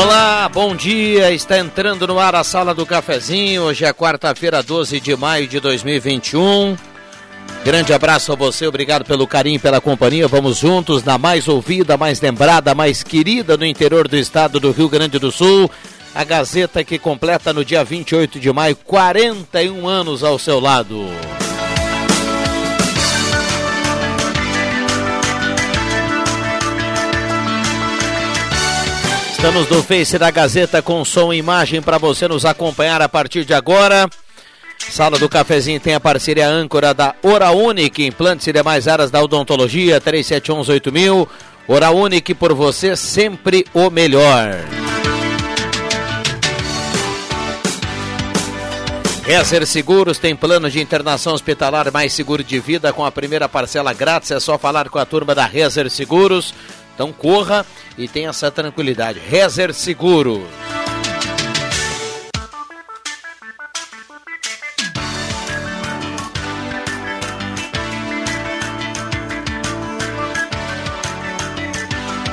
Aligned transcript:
Olá, 0.00 0.48
bom 0.48 0.76
dia. 0.76 1.32
Está 1.32 1.58
entrando 1.58 2.06
no 2.06 2.20
ar 2.20 2.32
a 2.36 2.44
sala 2.44 2.72
do 2.72 2.86
cafezinho. 2.86 3.64
Hoje 3.64 3.84
é 3.84 3.92
quarta-feira, 3.92 4.62
12 4.62 5.00
de 5.00 5.16
maio 5.16 5.48
de 5.48 5.58
2021. 5.58 6.76
Grande 7.64 7.92
abraço 7.92 8.32
a 8.32 8.36
você, 8.36 8.64
obrigado 8.64 9.04
pelo 9.04 9.26
carinho 9.26 9.56
e 9.56 9.58
pela 9.58 9.80
companhia. 9.80 10.28
Vamos 10.28 10.58
juntos 10.58 11.02
na 11.02 11.18
mais 11.18 11.48
ouvida, 11.48 11.96
mais 11.96 12.20
lembrada, 12.20 12.76
mais 12.76 13.02
querida 13.02 13.56
no 13.56 13.66
interior 13.66 14.06
do 14.06 14.16
estado 14.16 14.60
do 14.60 14.70
Rio 14.70 14.88
Grande 14.88 15.18
do 15.18 15.32
Sul. 15.32 15.68
A 16.14 16.22
Gazeta 16.22 16.84
que 16.84 16.96
completa 16.96 17.52
no 17.52 17.64
dia 17.64 17.82
28 17.82 18.38
de 18.38 18.52
maio 18.52 18.76
41 18.76 19.88
anos 19.88 20.22
ao 20.22 20.38
seu 20.38 20.60
lado. 20.60 21.08
Estamos 29.38 29.68
no 29.68 29.84
Face 29.84 30.18
da 30.18 30.32
Gazeta 30.32 30.82
com 30.82 31.04
som 31.04 31.32
e 31.32 31.38
imagem 31.38 31.80
para 31.80 31.96
você 31.96 32.26
nos 32.26 32.44
acompanhar 32.44 33.00
a 33.00 33.08
partir 33.08 33.44
de 33.44 33.54
agora. 33.54 34.10
Sala 34.90 35.16
do 35.16 35.28
Cafezinho 35.28 35.78
tem 35.78 35.94
a 35.94 36.00
parceria 36.00 36.48
âncora 36.48 36.92
da 36.92 37.14
Hora 37.22 37.52
Unique, 37.52 38.04
implantes 38.04 38.48
e 38.48 38.52
demais 38.52 38.88
áreas 38.88 39.12
da 39.12 39.22
odontologia, 39.22 40.00
37118000. 40.00 41.28
Hora 41.68 41.92
Unique 41.92 42.34
por 42.34 42.52
você, 42.52 42.96
sempre 42.96 43.64
o 43.72 43.88
melhor. 43.90 44.56
Rezer 49.28 49.66
Seguros 49.66 50.18
tem 50.18 50.34
plano 50.34 50.68
de 50.68 50.80
internação 50.80 51.34
hospitalar 51.34 51.92
mais 51.92 52.12
seguro 52.12 52.42
de 52.42 52.58
vida 52.58 52.92
com 52.92 53.04
a 53.04 53.12
primeira 53.12 53.48
parcela 53.48 53.92
grátis. 53.92 54.32
É 54.32 54.40
só 54.40 54.58
falar 54.58 54.88
com 54.88 54.98
a 54.98 55.06
turma 55.06 55.32
da 55.32 55.46
Rezer 55.46 55.88
Seguros. 55.90 56.52
Então 56.98 57.12
corra 57.12 57.64
e 57.96 58.08
tenha 58.08 58.30
essa 58.30 58.50
tranquilidade. 58.50 59.20
Rezer 59.20 59.72
Seguro. 59.72 60.44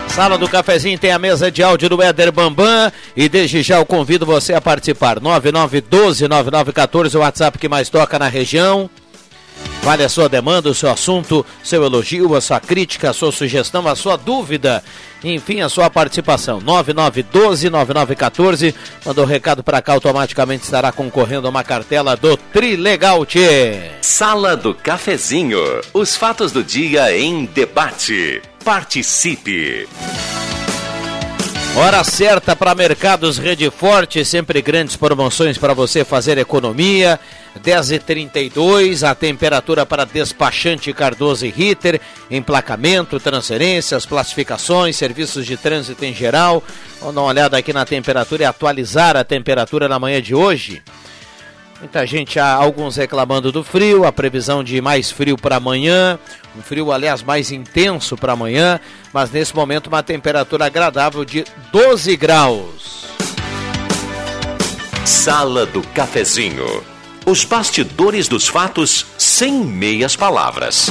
Sala 0.10 0.36
do 0.36 0.50
Cafezinho 0.50 0.98
tem 0.98 1.12
a 1.12 1.20
mesa 1.20 1.52
de 1.52 1.62
áudio 1.62 1.88
do 1.88 2.02
Éder 2.02 2.32
Bambam 2.32 2.92
e 3.16 3.30
desde 3.30 3.62
já 3.62 3.78
eu 3.78 3.86
convido 3.86 4.26
você 4.26 4.56
a 4.56 4.62
participar. 4.62 5.20
9912-9914, 5.20 7.14
o 7.14 7.20
WhatsApp 7.20 7.60
que 7.60 7.70
mais 7.70 7.88
toca 7.88 8.18
na 8.18 8.28
região. 8.28 8.90
Vale 9.86 10.04
a 10.04 10.10
sua 10.10 10.28
demanda, 10.28 10.68
o 10.68 10.74
seu 10.74 10.90
assunto, 10.90 11.46
seu 11.64 11.84
elogio, 11.84 12.36
a 12.36 12.42
sua 12.42 12.60
crítica, 12.60 13.12
a 13.12 13.14
sua 13.14 13.32
sugestão, 13.32 13.88
a 13.88 13.96
sua 13.96 14.18
dúvida, 14.18 14.84
enfim, 15.24 15.62
a 15.62 15.70
sua 15.70 15.92
participação. 15.92 16.60
9912-9914. 16.62 18.74
Mandou 19.06 19.26
recado 19.26 19.64
para 19.64 19.84
cá, 19.84 19.94
automaticamente 19.94 20.64
estará 20.64 20.92
concorrendo 20.92 21.46
a 21.46 21.52
uma 21.52 21.64
cartela 21.64 22.18
do 22.18 22.36
Trilegal. 22.36 23.28
Sala 24.02 24.58
do 24.58 24.74
Cafezinho. 24.74 25.60
Os 25.94 26.16
fatos 26.16 26.52
do 26.52 26.64
dia 26.64 27.16
em 27.16 27.46
debate. 27.46 28.42
Participe. 28.64 29.88
Hora 31.78 32.06
certa 32.06 32.56
para 32.56 32.74
Mercados 32.74 33.38
Rede 33.38 33.70
Forte, 33.70 34.24
sempre 34.24 34.62
grandes 34.62 34.96
promoções 34.96 35.58
para 35.58 35.74
você 35.74 36.06
fazer 36.06 36.38
economia. 36.38 37.20
10h32, 37.62 39.04
a 39.04 39.14
temperatura 39.14 39.86
para 39.86 40.06
despachante 40.06 40.94
Cardoso 40.94 41.46
e 41.46 41.50
Ritter, 41.50 42.00
emplacamento, 42.32 43.20
transferências, 43.20 44.06
classificações, 44.06 44.96
serviços 44.96 45.46
de 45.46 45.58
trânsito 45.58 46.06
em 46.06 46.14
geral. 46.14 46.64
Vamos 47.02 47.16
dar 47.16 47.22
uma 47.22 47.28
olhada 47.28 47.58
aqui 47.58 47.74
na 47.74 47.86
temperatura 47.86 48.44
e 48.44 48.46
atualizar 48.46 49.18
a 49.18 49.26
temperatura 49.26 49.90
na 49.90 50.00
manhã 50.00 50.22
de 50.22 50.34
hoje. 50.34 50.82
Muita 51.80 52.06
gente, 52.06 52.40
há 52.40 52.54
alguns 52.54 52.96
reclamando 52.96 53.52
do 53.52 53.64
frio, 53.64 54.06
a 54.06 54.12
previsão 54.12 54.64
de 54.64 54.80
mais 54.82 55.12
frio 55.12 55.38
para 55.38 55.58
amanhã, 55.58 56.18
um 56.58 56.62
frio, 56.62 56.92
aliás, 56.92 57.22
mais 57.22 57.52
intenso 57.52 58.16
para 58.16 58.34
amanhã, 58.34 58.80
mas 59.12 59.30
nesse 59.30 59.54
momento 59.54 59.88
uma 59.88 60.02
temperatura 60.02 60.66
agradável 60.66 61.26
de 61.26 61.44
12 61.72 62.16
graus. 62.16 63.06
Sala 65.06 65.66
do 65.66 65.82
Cafezinho. 65.90 66.84
Os 67.26 67.44
bastidores 67.44 68.28
dos 68.28 68.48
fatos 68.48 69.06
sem 69.18 69.52
meias 69.66 70.16
palavras. 70.16 70.90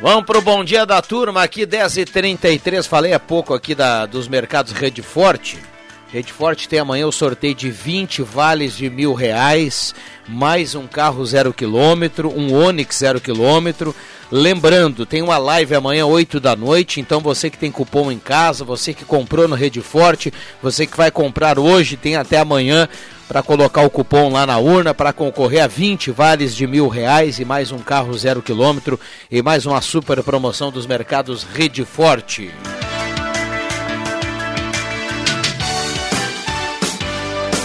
Vamos 0.00 0.26
pro 0.26 0.40
bom 0.40 0.62
dia 0.62 0.86
da 0.86 1.02
turma 1.02 1.42
aqui, 1.42 1.66
10h33. 1.66 2.86
Falei 2.86 3.12
há 3.12 3.18
pouco 3.18 3.52
aqui 3.52 3.74
da, 3.74 4.06
dos 4.06 4.28
mercados 4.28 4.72
Rede 4.72 5.02
Forte. 5.02 5.58
Rede 6.12 6.32
Forte 6.32 6.68
tem 6.68 6.78
amanhã 6.78 7.04
o 7.08 7.12
sorteio 7.12 7.52
de 7.52 7.68
20 7.68 8.22
vales 8.22 8.76
de 8.76 8.88
mil 8.88 9.12
reais, 9.12 9.92
mais 10.28 10.76
um 10.76 10.86
carro 10.86 11.26
zero 11.26 11.52
quilômetro, 11.52 12.32
um 12.32 12.54
Onix 12.54 12.96
zero 12.96 13.20
quilômetro. 13.20 13.92
Lembrando, 14.30 15.04
tem 15.04 15.20
uma 15.20 15.36
live 15.36 15.74
amanhã, 15.74 16.06
8 16.06 16.38
da 16.38 16.54
noite, 16.54 17.00
então 17.00 17.18
você 17.20 17.50
que 17.50 17.58
tem 17.58 17.72
cupom 17.72 18.12
em 18.12 18.20
casa, 18.20 18.64
você 18.64 18.94
que 18.94 19.04
comprou 19.04 19.48
no 19.48 19.56
Rede 19.56 19.80
Forte, 19.80 20.32
você 20.62 20.86
que 20.86 20.96
vai 20.96 21.10
comprar 21.10 21.58
hoje, 21.58 21.96
tem 21.96 22.14
até 22.14 22.38
amanhã 22.38 22.88
para 23.28 23.42
colocar 23.42 23.82
o 23.82 23.90
cupom 23.90 24.32
lá 24.32 24.46
na 24.46 24.56
urna 24.58 24.94
para 24.94 25.12
concorrer 25.12 25.62
a 25.62 25.66
20 25.66 26.10
vales 26.10 26.56
de 26.56 26.66
mil 26.66 26.88
reais 26.88 27.38
e 27.38 27.44
mais 27.44 27.70
um 27.70 27.78
carro 27.78 28.16
zero 28.16 28.40
quilômetro 28.40 28.98
e 29.30 29.42
mais 29.42 29.66
uma 29.66 29.82
super 29.82 30.22
promoção 30.22 30.72
dos 30.72 30.86
mercados 30.86 31.42
Rede 31.44 31.84
Forte. 31.84 32.50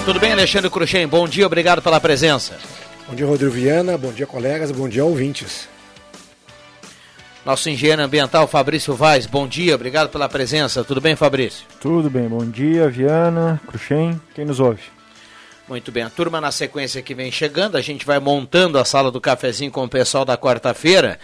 Tudo 0.05 0.19
bem, 0.19 0.33
Alexandre 0.33 0.69
Cruxem? 0.69 1.07
Bom 1.07 1.25
dia, 1.25 1.45
obrigado 1.45 1.81
pela 1.81 1.99
presença. 2.01 2.57
Bom 3.07 3.15
dia, 3.15 3.25
Rodrigo 3.25 3.53
Viana. 3.53 3.97
Bom 3.97 4.11
dia, 4.11 4.27
colegas. 4.27 4.69
Bom 4.69 4.89
dia, 4.89 5.05
ouvintes. 5.05 5.69
Nosso 7.45 7.69
engenheiro 7.69 8.01
ambiental, 8.01 8.45
Fabrício 8.47 8.93
Vaz. 8.95 9.25
Bom 9.25 9.47
dia, 9.47 9.75
obrigado 9.75 10.09
pela 10.09 10.27
presença. 10.27 10.83
Tudo 10.83 10.99
bem, 10.99 11.15
Fabrício? 11.15 11.65
Tudo 11.79 12.09
bem. 12.09 12.27
Bom 12.27 12.45
dia, 12.45 12.89
Viana, 12.89 13.61
Cruxem, 13.65 14.19
quem 14.35 14.43
nos 14.43 14.59
ouve. 14.59 14.92
Muito 15.73 15.91
bem, 15.91 16.03
a 16.03 16.09
turma 16.11 16.39
na 16.39 16.51
sequência 16.51 17.01
que 17.01 17.15
vem 17.15 17.31
chegando, 17.31 17.75
a 17.77 17.81
gente 17.81 18.05
vai 18.05 18.19
montando 18.19 18.77
a 18.77 18.85
sala 18.85 19.09
do 19.09 19.19
cafezinho 19.19 19.71
com 19.71 19.83
o 19.83 19.89
pessoal 19.89 20.23
da 20.23 20.37
quarta-feira. 20.37 21.17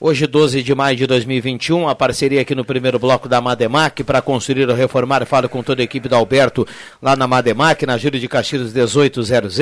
Hoje, 0.00 0.26
12 0.26 0.60
de 0.60 0.74
maio 0.74 0.96
de 0.96 1.06
2021, 1.06 1.88
a 1.88 1.94
parceria 1.94 2.40
aqui 2.40 2.52
no 2.52 2.64
primeiro 2.64 2.98
bloco 2.98 3.28
da 3.28 3.40
Mademac 3.40 4.02
para 4.02 4.20
construir 4.20 4.68
ou 4.68 4.74
reformar. 4.74 5.24
Falo 5.24 5.48
com 5.48 5.62
toda 5.62 5.82
a 5.82 5.84
equipe 5.84 6.08
da 6.08 6.16
Alberto 6.16 6.66
lá 7.00 7.14
na 7.14 7.28
Mademac, 7.28 7.86
na 7.86 7.96
Júlio 7.96 8.18
de 8.18 8.26
Castilhos 8.26 8.72
1800. 8.72 9.56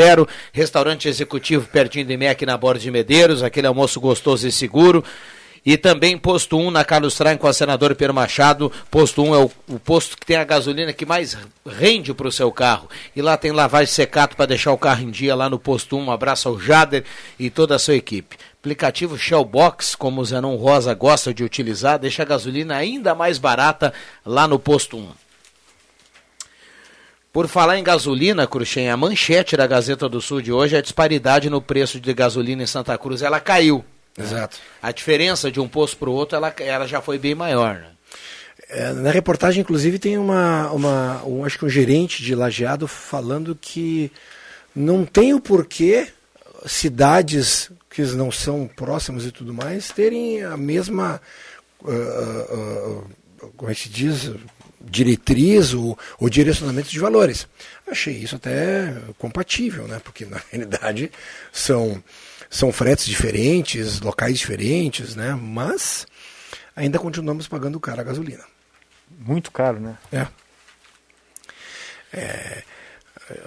Restaurante 0.55 1.06
executivo 1.06 1.69
pertinho 1.69 2.06
de 2.06 2.17
MEC 2.17 2.47
na 2.47 2.56
Borda 2.56 2.81
de 2.81 2.91
Medeiros, 2.91 3.43
aquele 3.43 3.67
almoço 3.67 4.00
gostoso 4.00 4.49
e 4.49 4.50
seguro. 4.50 5.05
E 5.65 5.77
também 5.77 6.17
posto 6.17 6.57
1 6.57 6.71
na 6.71 6.85
Carlos 6.85 7.15
Traem 7.15 7.37
com 7.37 7.47
a 7.47 7.53
senador 7.53 7.95
Pedro 7.95 8.15
Machado. 8.15 8.73
Posto 8.91 9.23
1 9.23 9.35
é 9.35 9.39
o, 9.39 9.51
o, 9.69 9.79
posto 9.79 10.17
que 10.17 10.25
tem 10.25 10.37
a 10.37 10.45
gasolina 10.45 10.93
que 10.93 11.05
mais 11.05 11.37
rende 11.67 12.15
para 12.15 12.29
o 12.29 12.33
seu 12.33 12.51
carro. 12.51 12.89
E 13.15 13.21
lá 13.21 13.37
tem 13.37 13.53
lavagem 13.53 13.93
secato 13.93 14.37
para 14.37 14.47
deixar 14.47 14.73
o 14.73 14.79
carro 14.79 15.03
em 15.03 15.11
dia 15.11 15.35
lá 15.35 15.51
no 15.51 15.59
posto 15.59 15.97
1. 15.97 16.05
Um 16.05 16.11
abraço 16.11 16.49
ao 16.49 16.59
Jader 16.59 17.05
e 17.39 17.51
toda 17.51 17.75
a 17.75 17.79
sua 17.79 17.95
equipe. 17.95 18.37
Aplicativo 18.59 19.19
Shellbox, 19.19 19.95
como 19.95 20.21
o 20.21 20.25
Zenon 20.25 20.57
Rosa 20.57 20.95
gosta 20.95 21.33
de 21.33 21.45
utilizar, 21.45 21.99
deixa 21.99 22.23
a 22.23 22.27
gasolina 22.27 22.77
ainda 22.77 23.15
mais 23.15 23.39
barata 23.39 23.93
lá 24.25 24.49
no 24.49 24.59
posto 24.59 24.97
1. 24.97 25.09
Por 27.33 27.47
falar 27.47 27.79
em 27.79 27.85
gasolina, 27.85 28.47
Cruxem, 28.47 28.91
a 28.91 28.97
manchete 28.97 29.56
da 29.56 29.65
Gazeta 29.65 30.09
do 30.09 30.21
Sul 30.21 30.43
de 30.43 30.51
hoje 30.51 30.75
é 30.75 30.79
a 30.81 30.83
disparidade 30.83 31.49
no 31.49 31.63
preço 31.63 32.01
de 32.01 32.13
gasolina 32.13 32.65
em 32.65 32.67
Santa 32.67 32.99
Cruz. 32.99 33.23
Ela 33.23 33.39
caiu. 33.39 33.85
Exato. 34.19 34.59
A 34.83 34.93
diferença 34.93 35.51
de 35.51 35.61
um 35.61 35.69
posto 35.69 35.97
para 35.97 36.11
o 36.11 36.12
outro, 36.12 36.37
ela, 36.37 36.55
ela 36.59 36.87
já 36.87 37.01
foi 37.01 37.19
bem 37.19 37.35
maior. 37.35 37.75
Né? 37.77 37.91
É, 38.69 38.93
na 38.93 39.11
reportagem, 39.11 39.62
inclusive, 39.62 39.99
tem 39.99 40.19
uma, 40.19 40.71
uma 40.71 41.25
um, 41.25 41.45
acho 41.45 41.59
que 41.59 41.65
um 41.65 41.71
gerente 41.71 42.23
de 42.23 42.35
lajeado 42.35 42.87
falando 42.87 43.57
que 43.61 44.12
não 44.75 45.05
tem 45.05 45.35
o 45.35 45.41
porquê 45.41 46.09
cidades 46.67 47.71
que 47.89 48.03
não 48.03 48.31
são 48.31 48.69
próximas 48.69 49.25
e 49.25 49.33
tudo 49.33 49.53
mais 49.53 49.91
terem 49.91 50.45
a 50.45 50.56
mesma, 50.56 51.21
uh, 51.83 53.05
uh, 53.43 53.53
como 53.56 53.71
é 53.71 53.75
que 53.75 53.83
se 53.83 53.89
diz, 53.89 54.31
diretriz 54.81 55.75
ou, 55.75 55.99
ou 56.19 56.31
direcionamento 56.31 56.89
de 56.89 56.99
valores. 56.99 57.49
Achei 57.87 58.15
isso 58.15 58.37
até 58.37 58.95
compatível, 59.19 59.87
né? 59.89 60.01
porque 60.03 60.25
na 60.25 60.41
realidade 60.51 61.11
são, 61.53 62.03
são 62.50 62.73
fretes 62.73 63.06
diferentes, 63.06 64.00
locais 64.00 64.38
diferentes, 64.38 65.14
né? 65.14 65.38
mas 65.41 66.06
ainda 66.75 66.99
continuamos 66.99 67.47
pagando 67.47 67.79
caro 67.79 68.00
a 68.00 68.05
gasolina. 68.05 68.44
Muito 69.19 69.50
caro, 69.52 69.79
né? 69.79 69.97
É. 70.12 70.26
é 72.12 72.62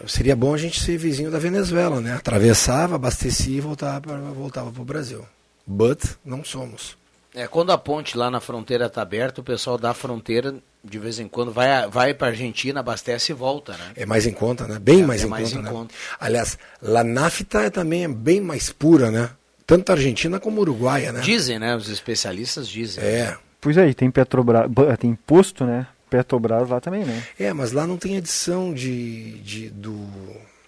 seria 0.08 0.36
bom 0.36 0.54
a 0.54 0.58
gente 0.58 0.80
ser 0.80 0.98
vizinho 0.98 1.30
da 1.30 1.40
Venezuela, 1.40 2.00
né? 2.00 2.14
Atravessava, 2.14 2.96
abastecia 2.96 3.58
e 3.58 3.62
voltava 3.62 4.02
para 4.02 4.18
voltava 4.18 4.82
o 4.82 4.86
Brasil. 4.86 5.26
But 5.66 6.02
não 6.24 6.44
somos. 6.44 6.98
É, 7.34 7.48
quando 7.48 7.72
a 7.72 7.78
ponte 7.78 8.18
lá 8.18 8.30
na 8.30 8.40
fronteira 8.40 8.86
está 8.86 9.02
aberta, 9.02 9.42
o 9.42 9.44
pessoal 9.44 9.78
da 9.78 9.94
fronteira, 9.94 10.56
de 10.84 11.00
vez 11.00 11.20
em 11.20 11.28
quando, 11.28 11.52
vai, 11.52 11.88
vai 11.88 12.14
para 12.14 12.28
a 12.28 12.30
Argentina, 12.32 12.82
abastece 12.82 13.32
e 13.32 13.36
volta, 13.36 13.74
né? 13.74 13.92
É 13.96 14.06
mais 14.06 14.28
em 14.28 14.34
conta, 14.34 14.68
né? 14.68 14.78
Bem 14.80 15.02
é, 15.02 15.06
mais, 15.06 15.22
é 15.22 15.26
em, 15.26 15.30
mais 15.30 15.50
conta, 15.50 15.60
em 15.60 15.64
né? 15.64 15.72
conta. 15.72 15.96
Aliás, 16.20 16.58
a 16.82 17.04
nafta 17.04 17.62
é 17.62 17.70
também 17.70 18.04
é 18.04 18.08
bem 18.08 18.42
mais 18.42 18.70
pura, 18.70 19.10
né? 19.10 19.30
Tanto 19.66 19.92
a 19.92 19.96
Argentina 19.96 20.40
como 20.40 20.58
a 20.58 20.62
Uruguaia, 20.62 21.14
né? 21.14 21.22
Dizem, 21.22 21.58
né? 21.58 21.76
Os 21.76 21.88
especialistas 21.88 22.68
dizem. 22.68 23.04
É. 23.04 23.38
Pois 23.62 23.78
é, 23.78 23.94
tem 23.94 24.12
Petrobras, 24.12 24.70
tem 25.00 25.12
imposto, 25.12 25.64
né? 25.64 25.88
Petrobras 26.10 26.70
lá 26.70 26.82
também, 26.82 27.06
né? 27.06 27.24
É, 27.40 27.54
mas 27.54 27.72
lá 27.72 27.88
não 27.88 27.98
tem 27.98 28.18
adição 28.18 28.74
de, 28.74 29.38
de 29.40 29.70
do 29.70 30.06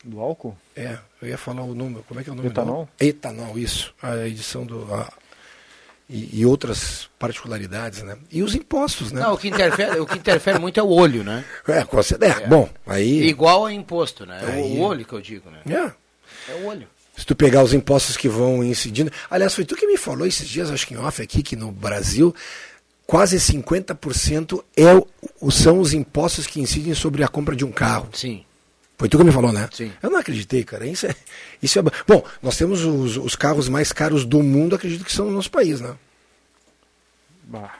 do 0.06 0.22
álcool? 0.22 0.56
É, 0.76 0.98
eu 1.22 1.28
ia 1.28 1.38
falar 1.38 1.64
o 1.64 1.74
número. 1.74 2.04
Como 2.08 2.20
é 2.20 2.24
que 2.24 2.30
é 2.30 2.34
o 2.34 2.36
nome? 2.36 2.48
Etanol? 2.48 2.88
Do... 2.98 3.06
Etanol, 3.06 3.60
isso. 3.60 3.94
A 4.02 4.26
edição 4.28 4.66
do 4.66 4.94
a... 4.94 5.12
E, 6.08 6.42
e, 6.42 6.46
outras 6.46 7.10
particularidades, 7.18 8.04
né? 8.04 8.16
E 8.32 8.44
os 8.44 8.54
impostos, 8.54 9.12
né? 9.12 9.22
Não, 9.22 9.34
o 9.34 9.38
que 9.38 9.48
interfere, 9.48 10.00
o 10.00 10.06
que 10.06 10.18
interfere 10.18 10.60
muito 10.60 10.80
é 10.80 10.84
o 10.84 10.90
olho, 10.90 11.24
né? 11.24 11.44
É, 11.68 11.80
é, 11.80 12.44
é. 12.44 12.48
bom, 12.48 12.70
aí... 12.86 13.24
Igual 13.24 13.66
a 13.66 13.74
imposto, 13.74 14.24
né? 14.24 14.40
Aí... 14.46 14.78
O 14.78 14.82
olho 14.82 15.04
que 15.04 15.14
eu 15.14 15.22
digo, 15.22 15.50
né? 15.50 15.62
É. 15.68 16.52
É 16.52 16.56
o 16.62 16.66
olho. 16.68 16.88
Se 17.18 17.26
tu 17.26 17.36
pegar 17.36 17.64
os 17.64 17.74
impostos 17.74 18.18
que 18.18 18.30
vão 18.30 18.64
incidindo... 18.64 19.12
Aliás, 19.32 19.56
foi 19.56 19.66
tu 19.66 19.76
que 19.76 19.88
me 19.88 19.98
falou 19.98 20.28
esses 20.28 20.48
dias, 20.48 20.70
acho 20.70 20.86
que 20.86 20.94
em 20.94 20.98
off 20.98 21.20
aqui, 21.22 21.42
que 21.42 21.56
no 21.56 21.72
Brasil 21.72 22.36
quase 23.08 23.38
50% 23.38 24.64
é 24.76 24.94
o, 24.94 25.52
são 25.52 25.80
os 25.80 25.94
impostos 25.94 26.48
que 26.48 26.60
incidem 26.60 26.94
sobre 26.94 27.24
a 27.24 27.28
compra 27.28 27.56
de 27.56 27.66
um 27.66 27.72
carro. 27.72 28.10
Sim. 28.14 28.44
Foi 28.98 29.10
tu 29.10 29.18
que 29.18 29.24
me 29.24 29.32
falou, 29.32 29.52
né? 29.52 29.68
Sim. 29.74 29.92
Eu 30.02 30.10
não 30.10 30.20
acreditei, 30.20 30.64
cara. 30.64 30.88
Isso 30.88 31.06
é, 31.06 31.16
isso 31.62 31.80
é. 31.80 31.84
Bom, 32.08 32.24
nós 32.42 32.58
temos 32.58 32.84
os, 32.84 33.18
os 33.18 33.36
carros 33.36 33.68
mais 33.68 33.92
caros 33.92 34.26
do 34.26 34.42
mundo, 34.42 34.76
acredito 34.76 35.04
que 35.04 35.12
são 35.12 35.26
no 35.26 35.32
nosso 35.32 35.52
país, 35.52 35.82
né? 35.82 35.96
Bah. 37.44 37.74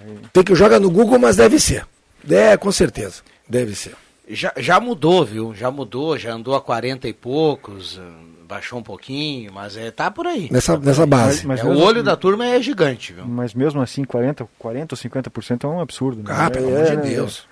Aí... 0.00 0.18
Tem 0.32 0.44
que 0.44 0.54
jogar 0.54 0.78
no 0.78 0.90
Google, 0.90 1.18
mas 1.18 1.36
deve 1.36 1.58
ser. 1.58 1.86
É, 2.28 2.56
com 2.56 2.70
certeza. 2.70 3.22
Deve 3.48 3.74
ser. 3.74 3.94
Já, 4.28 4.52
já 4.56 4.80
mudou, 4.80 5.24
viu? 5.24 5.54
Já 5.54 5.70
mudou, 5.70 6.18
já 6.18 6.32
andou 6.32 6.54
a 6.54 6.60
40 6.60 7.08
e 7.08 7.12
poucos, 7.12 8.00
baixou 8.46 8.78
um 8.78 8.82
pouquinho, 8.82 9.52
mas 9.52 9.76
é, 9.76 9.90
tá 9.90 10.10
por 10.10 10.26
aí. 10.26 10.48
Nessa, 10.50 10.72
tá 10.72 10.78
por 10.78 10.86
nessa 10.86 11.02
aí. 11.02 11.08
base. 11.08 11.46
Mas, 11.46 11.60
é, 11.60 11.64
mas 11.64 11.76
o 11.76 11.80
olho 11.80 12.02
da 12.02 12.16
turma 12.16 12.46
é 12.46 12.60
gigante, 12.60 13.12
viu? 13.12 13.24
Mas 13.24 13.54
mesmo 13.54 13.80
assim, 13.80 14.04
40, 14.04 14.48
40 14.58 14.94
ou 14.94 14.98
50% 14.98 15.64
é 15.64 15.66
um 15.66 15.80
absurdo. 15.80 16.22
Né? 16.22 16.34
Ah, 16.36 16.50
pelo 16.50 16.68
é, 16.68 16.74
amor 16.74 16.84
de 16.90 16.96
né? 16.96 17.02
Deus. 17.02 17.46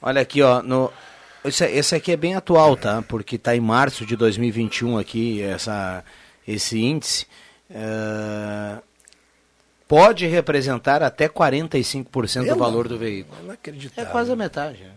Olha 0.00 0.20
aqui, 0.20 0.42
ó, 0.42 0.62
no, 0.62 0.90
esse, 1.44 1.64
esse 1.66 1.94
aqui 1.94 2.12
é 2.12 2.16
bem 2.16 2.34
atual, 2.34 2.76
tá? 2.76 3.02
Porque 3.02 3.36
está 3.36 3.54
em 3.54 3.60
março 3.60 4.06
de 4.06 4.16
2021 4.16 4.98
aqui, 4.98 5.42
essa, 5.42 6.02
esse 6.46 6.80
índice. 6.80 7.26
Uh, 7.70 8.82
pode 9.86 10.26
representar 10.26 11.02
até 11.02 11.28
45% 11.28 12.48
do 12.48 12.56
valor 12.56 12.88
do 12.88 12.98
veículo. 12.98 13.36
É 13.96 14.04
quase 14.04 14.32
a 14.32 14.36
metade. 14.36 14.78
Né? 14.78 14.90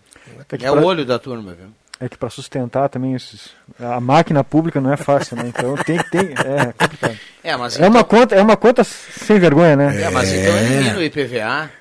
É, 0.61 0.65
é 0.65 0.71
o 0.71 0.83
olho 0.83 1.05
da 1.05 1.19
turma, 1.19 1.53
viu? 1.53 1.67
É 1.99 2.07
que 2.07 2.17
para 2.17 2.29
sustentar 2.29 2.89
também 2.89 3.15
esses, 3.15 3.50
a 3.79 4.00
máquina 4.00 4.43
pública 4.43 4.79
não 4.79 4.93
é 4.93 4.97
fácil, 4.97 5.35
né? 5.35 5.47
Então 5.47 5.75
tem 5.77 5.97
que 5.97 6.11
tem, 6.11 6.29
é 6.31 6.71
complicado. 6.71 7.17
É, 7.43 7.57
mas 7.57 7.79
é 7.79 7.88
uma 7.88 8.01
então- 8.01 8.03
conta, 8.03 8.35
é 8.35 8.41
uma 8.41 8.55
conta 8.55 8.83
sem 8.83 9.39
vergonha, 9.39 9.75
né? 9.75 10.03
É, 10.03 10.09
mas 10.11 10.31
então 10.31 10.55
elimina 10.57 11.00
o 11.00 11.03
IPVA. 11.03 11.71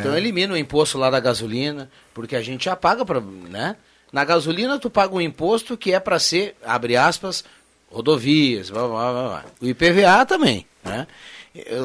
Então 0.00 0.16
elimina 0.16 0.54
o 0.54 0.56
imposto 0.56 0.96
lá 0.96 1.10
da 1.10 1.18
gasolina, 1.18 1.90
porque 2.14 2.36
a 2.36 2.40
gente 2.40 2.66
já 2.66 2.76
paga 2.76 3.04
para, 3.04 3.20
né? 3.20 3.76
Na 4.12 4.24
gasolina 4.24 4.78
tu 4.78 4.88
paga 4.88 5.14
um 5.14 5.20
imposto 5.20 5.76
que 5.76 5.92
é 5.92 6.00
para 6.00 6.18
ser, 6.18 6.56
abre 6.64 6.96
aspas, 6.96 7.44
rodovias, 7.90 8.70
blá, 8.70 8.86
blá, 8.86 9.12
blá, 9.12 9.44
o 9.60 9.66
IPVA 9.66 10.24
também, 10.26 10.66
né? 10.84 11.06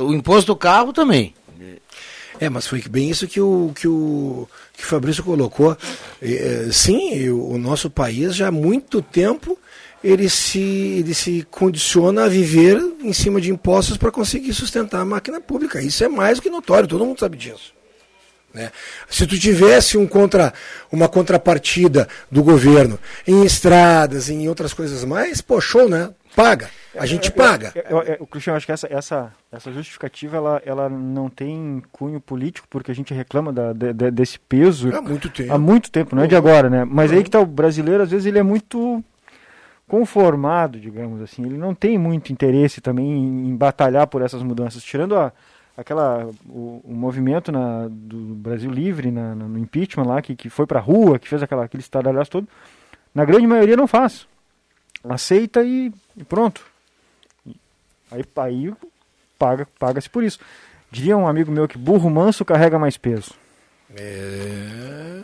O 0.02 0.14
imposto 0.14 0.54
do 0.54 0.56
carro 0.56 0.94
também. 0.94 1.34
É, 2.40 2.50
mas 2.50 2.68
foi 2.68 2.82
bem 2.82 3.10
isso 3.10 3.28
que 3.28 3.40
o 3.40 3.72
que 3.76 3.88
o, 3.88 4.48
que 4.76 4.84
o 4.84 4.88
Fabrício 4.88 5.24
colocou. 5.24 5.78
É, 6.22 6.70
sim, 6.72 7.30
o, 7.30 7.52
o 7.52 7.58
nosso 7.58 7.90
país 7.90 8.36
já 8.36 8.48
há 8.48 8.52
muito 8.52 9.02
tempo 9.02 9.58
ele 10.04 10.30
se, 10.30 10.60
ele 10.60 11.14
se 11.14 11.48
condiciona 11.50 12.26
a 12.26 12.28
viver 12.28 12.78
em 13.02 13.14
cima 13.14 13.40
de 13.40 13.50
impostos 13.50 13.96
para 13.96 14.12
conseguir 14.12 14.54
sustentar 14.54 15.02
a 15.02 15.06
máquina 15.06 15.40
pública. 15.40 15.82
Isso 15.82 16.04
é 16.04 16.10
mais 16.10 16.38
do 16.38 16.42
que 16.42 16.50
notório, 16.50 16.90
todo 16.90 17.06
mundo 17.06 17.20
sabe 17.20 17.38
disso. 17.38 17.74
Né? 18.54 18.72
Se 19.10 19.26
tu 19.26 19.38
tivesse 19.40 19.98
um 19.98 20.06
contra, 20.06 20.54
uma 20.92 21.10
contrapartida 21.10 22.08
do 22.30 22.44
governo 22.44 23.00
em 23.26 23.44
estradas, 23.44 24.30
em 24.30 24.48
outras 24.48 24.74
coisas 24.74 25.04
mais, 25.04 25.42
pô, 25.42 25.60
show, 25.60 25.90
né? 25.90 26.12
Paga. 26.36 26.70
A 26.96 27.06
gente 27.06 27.32
paga. 27.32 27.72
Eu, 27.76 28.02
eu, 28.02 28.18
eu, 28.20 28.28
Cristiano, 28.28 28.58
acho 28.58 28.66
que 28.66 28.72
essa, 28.72 28.88
essa, 28.92 29.32
essa 29.52 29.72
justificativa 29.72 30.38
ela, 30.38 30.62
ela 30.66 30.90
não 30.90 31.30
tem 31.30 31.82
cunho 31.92 32.20
político, 32.20 32.68
porque 32.70 32.92
a 32.92 32.96
gente 32.96 33.14
reclama 33.14 33.54
da, 33.54 33.74
de, 33.74 33.94
de, 33.94 34.12
desse 34.12 34.40
peso 34.40 34.96
há 34.96 35.02
muito 35.02 35.30
tempo. 35.30 35.54
Há 35.54 35.58
muito 35.58 35.92
tempo, 35.92 36.16
não 36.16 36.24
é 36.24 36.28
de 36.28 36.36
agora, 36.36 36.70
né? 36.70 36.86
Mas 36.86 37.12
aí 37.12 37.24
que 37.24 37.30
tá 37.30 37.40
o 37.40 37.46
brasileiro, 37.46 38.04
às 38.04 38.12
vezes, 38.12 38.26
ele 38.26 38.40
é 38.40 38.44
muito 38.44 39.04
conformado, 39.88 40.80
digamos 40.80 41.22
assim. 41.22 41.46
Ele 41.46 41.58
não 41.58 41.74
tem 41.76 41.98
muito 41.98 42.34
interesse 42.34 42.82
também 42.82 43.06
em, 43.06 43.50
em 43.50 43.56
batalhar 43.56 44.08
por 44.08 44.22
essas 44.22 44.42
mudanças. 44.42 44.84
Tirando 44.84 45.16
a, 45.16 45.32
aquela 45.78 46.30
o, 46.46 46.82
o 46.84 46.94
movimento 46.94 47.52
na, 47.52 47.88
do 47.90 48.18
Brasil 48.36 48.72
Livre 48.72 49.12
na, 49.12 49.34
no 49.36 49.58
impeachment 49.58 50.06
lá 50.06 50.22
que, 50.22 50.36
que 50.36 50.50
foi 50.50 50.66
para 50.66 50.80
rua 50.80 51.18
que 51.18 51.28
fez 51.28 51.42
aquela 51.42 51.66
aquele 51.66 51.82
estardalhaço 51.82 52.32
todo 52.32 52.48
na 53.14 53.26
grande 53.26 53.46
maioria 53.46 53.78
não 53.78 53.88
faz. 53.88 54.28
Aceita 55.04 55.64
e, 55.64 55.92
e 56.16 56.24
pronto. 56.24 56.66
Aí 58.10 58.24
aí 58.38 58.74
paga 59.38 59.68
paga-se 59.78 60.10
por 60.10 60.24
isso. 60.24 60.40
Diria 60.90 61.18
um 61.18 61.28
amigo 61.28 61.52
meu 61.52 61.68
que 61.68 61.78
burro 61.78 62.10
manso 62.10 62.46
carrega 62.46 62.80
mais 62.80 62.98
peso. 62.98 63.34
É 63.96 65.24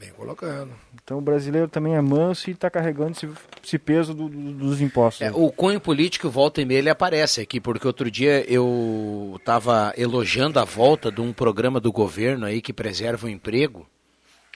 bem 0.00 0.10
colocado 0.10 0.70
então 1.10 1.18
o 1.18 1.20
brasileiro 1.20 1.66
também 1.66 1.96
é 1.96 2.00
manso 2.00 2.50
e 2.50 2.52
está 2.52 2.70
carregando 2.70 3.10
esse, 3.10 3.28
esse 3.64 3.76
peso 3.78 4.14
do, 4.14 4.28
do, 4.28 4.52
dos 4.52 4.80
impostos. 4.80 5.26
É, 5.26 5.32
o 5.32 5.50
cunho 5.50 5.80
político 5.80 6.30
volta 6.30 6.60
e 6.60 6.64
meia 6.64 6.78
ele 6.78 6.88
aparece 6.88 7.40
aqui, 7.40 7.60
porque 7.60 7.84
outro 7.84 8.08
dia 8.08 8.44
eu 8.48 9.34
estava 9.40 9.92
elogiando 9.96 10.60
a 10.60 10.64
volta 10.64 11.10
de 11.10 11.20
um 11.20 11.32
programa 11.32 11.80
do 11.80 11.90
governo 11.90 12.46
aí 12.46 12.62
que 12.62 12.72
preserva 12.72 13.26
o 13.26 13.28
emprego. 13.28 13.88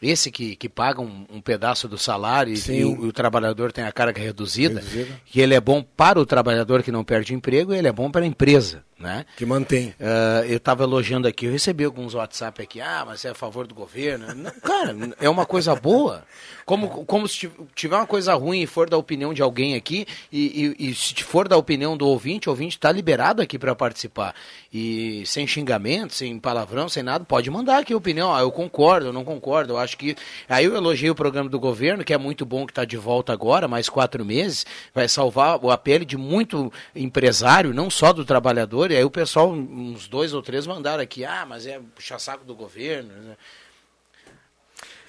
Esse 0.00 0.30
que, 0.30 0.54
que 0.54 0.68
paga 0.68 1.00
um, 1.00 1.26
um 1.28 1.40
pedaço 1.40 1.88
do 1.88 1.98
salário 1.98 2.54
e, 2.54 2.70
e, 2.70 2.84
o, 2.84 3.04
e, 3.04 3.08
o, 3.08 3.12
trabalhador 3.12 3.72
tem 3.72 3.82
a 3.82 3.90
carga 3.90 4.20
reduzida, 4.20 4.80
reduzida, 4.80 5.20
que 5.24 5.40
ele 5.40 5.54
é 5.54 5.60
bom 5.60 5.82
para 5.82 6.20
o 6.20 6.26
trabalhador 6.26 6.84
que 6.84 6.92
não 6.92 7.02
perde 7.02 7.34
emprego 7.34 7.74
e 7.74 7.78
ele 7.78 7.88
é 7.88 7.92
bom 7.92 8.10
para 8.12 8.22
a 8.22 8.26
empresa. 8.26 8.84
Né? 8.98 9.26
Que 9.36 9.44
mantém. 9.44 9.88
Uh, 10.00 10.44
eu 10.46 10.56
estava 10.56 10.84
elogiando 10.84 11.26
aqui, 11.26 11.46
eu 11.46 11.52
recebi 11.52 11.84
alguns 11.84 12.14
WhatsApp 12.14 12.62
aqui, 12.62 12.80
ah, 12.80 13.04
mas 13.04 13.24
é 13.24 13.30
a 13.30 13.34
favor 13.34 13.66
do 13.66 13.74
governo. 13.74 14.32
Não, 14.34 14.50
cara, 14.52 14.94
é 15.20 15.28
uma 15.28 15.44
coisa 15.44 15.74
boa. 15.74 16.24
Como, 16.64 17.04
como 17.04 17.28
se 17.28 17.50
tiver 17.74 17.96
uma 17.96 18.06
coisa 18.06 18.32
ruim 18.34 18.62
e 18.62 18.66
for 18.66 18.88
da 18.88 18.96
opinião 18.96 19.34
de 19.34 19.42
alguém 19.42 19.74
aqui, 19.74 20.06
e, 20.32 20.74
e, 20.78 20.90
e 20.90 20.94
se 20.94 21.14
for 21.22 21.48
da 21.48 21.56
opinião 21.56 21.96
do 21.96 22.06
ouvinte, 22.06 22.48
o 22.48 22.52
ouvinte 22.52 22.76
está 22.76 22.90
liberado 22.90 23.42
aqui 23.42 23.58
para 23.58 23.74
participar. 23.74 24.34
E 24.72 25.24
sem 25.26 25.46
xingamento, 25.46 26.14
sem 26.14 26.38
palavrão, 26.38 26.88
sem 26.88 27.02
nada, 27.02 27.24
pode 27.24 27.50
mandar 27.50 27.78
aqui 27.78 27.92
a 27.92 27.96
opinião. 27.96 28.34
Ah, 28.34 28.40
eu 28.40 28.50
concordo, 28.50 29.08
eu 29.08 29.12
não 29.12 29.24
concordo, 29.24 29.74
eu 29.74 29.78
acho 29.78 29.98
que. 29.98 30.16
Aí 30.48 30.64
eu 30.64 30.74
elogiei 30.74 31.10
o 31.10 31.14
programa 31.14 31.50
do 31.50 31.58
governo, 31.60 32.04
que 32.04 32.14
é 32.14 32.18
muito 32.18 32.46
bom 32.46 32.64
que 32.64 32.72
está 32.72 32.84
de 32.84 32.96
volta 32.96 33.32
agora, 33.32 33.68
mais 33.68 33.88
quatro 33.88 34.24
meses, 34.24 34.64
vai 34.94 35.08
salvar 35.08 35.58
a 35.62 35.76
pele 35.76 36.04
de 36.04 36.16
muito 36.16 36.72
empresário, 36.94 37.74
não 37.74 37.90
só 37.90 38.12
do 38.12 38.24
trabalhador 38.24 38.90
e 38.94 38.98
aí 38.98 39.04
o 39.04 39.10
pessoal, 39.10 39.50
uns 39.50 40.06
dois 40.06 40.32
ou 40.32 40.40
três, 40.40 40.66
mandaram 40.66 41.02
aqui, 41.02 41.24
ah, 41.24 41.44
mas 41.44 41.66
é 41.66 41.80
puxar 41.94 42.20
saco 42.20 42.44
do 42.44 42.54
governo. 42.54 43.12
Né? 43.12 43.36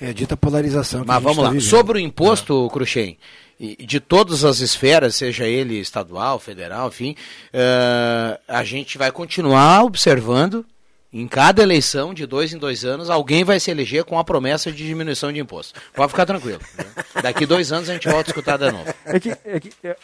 É 0.02 0.12
dita 0.12 0.36
polarização. 0.36 1.04
mas 1.06 1.22
vamos 1.22 1.44
tá 1.44 1.52
lá. 1.52 1.60
Sobre 1.60 2.00
o 2.00 2.02
imposto, 2.02 2.66
é. 2.66 2.74
Cruxem, 2.74 3.18
de 3.80 4.00
todas 4.00 4.44
as 4.44 4.60
esferas, 4.60 5.16
seja 5.16 5.46
ele 5.46 5.80
estadual, 5.80 6.40
federal, 6.40 6.88
enfim, 6.88 7.16
uh, 7.54 8.40
a 8.48 8.64
gente 8.64 8.98
vai 8.98 9.12
continuar 9.12 9.84
observando 9.84 10.66
Em 11.18 11.30
cada 11.30 11.64
eleição, 11.64 12.14
de 12.14 12.26
dois 12.26 12.52
em 12.52 12.58
dois 12.58 12.84
anos, 12.84 13.10
alguém 13.10 13.46
vai 13.46 13.58
se 13.58 13.72
eleger 13.72 14.04
com 14.04 14.20
a 14.20 14.24
promessa 14.26 14.70
de 14.70 14.86
diminuição 14.86 15.32
de 15.32 15.40
imposto. 15.40 15.80
Pode 15.94 16.12
ficar 16.12 16.26
tranquilo. 16.26 16.60
Né? 16.78 16.84
Daqui 17.24 17.46
dois 17.46 17.72
anos 17.72 17.90
a 17.90 17.94
gente 17.94 18.10
volta 18.10 18.30
a 18.30 18.32
escutar 18.32 18.58
de 18.58 18.70
novo. 18.70 18.94
É 19.06 19.18
que. 19.18 19.30
É 19.46 19.58
que 19.62 19.72
é, 19.82 19.96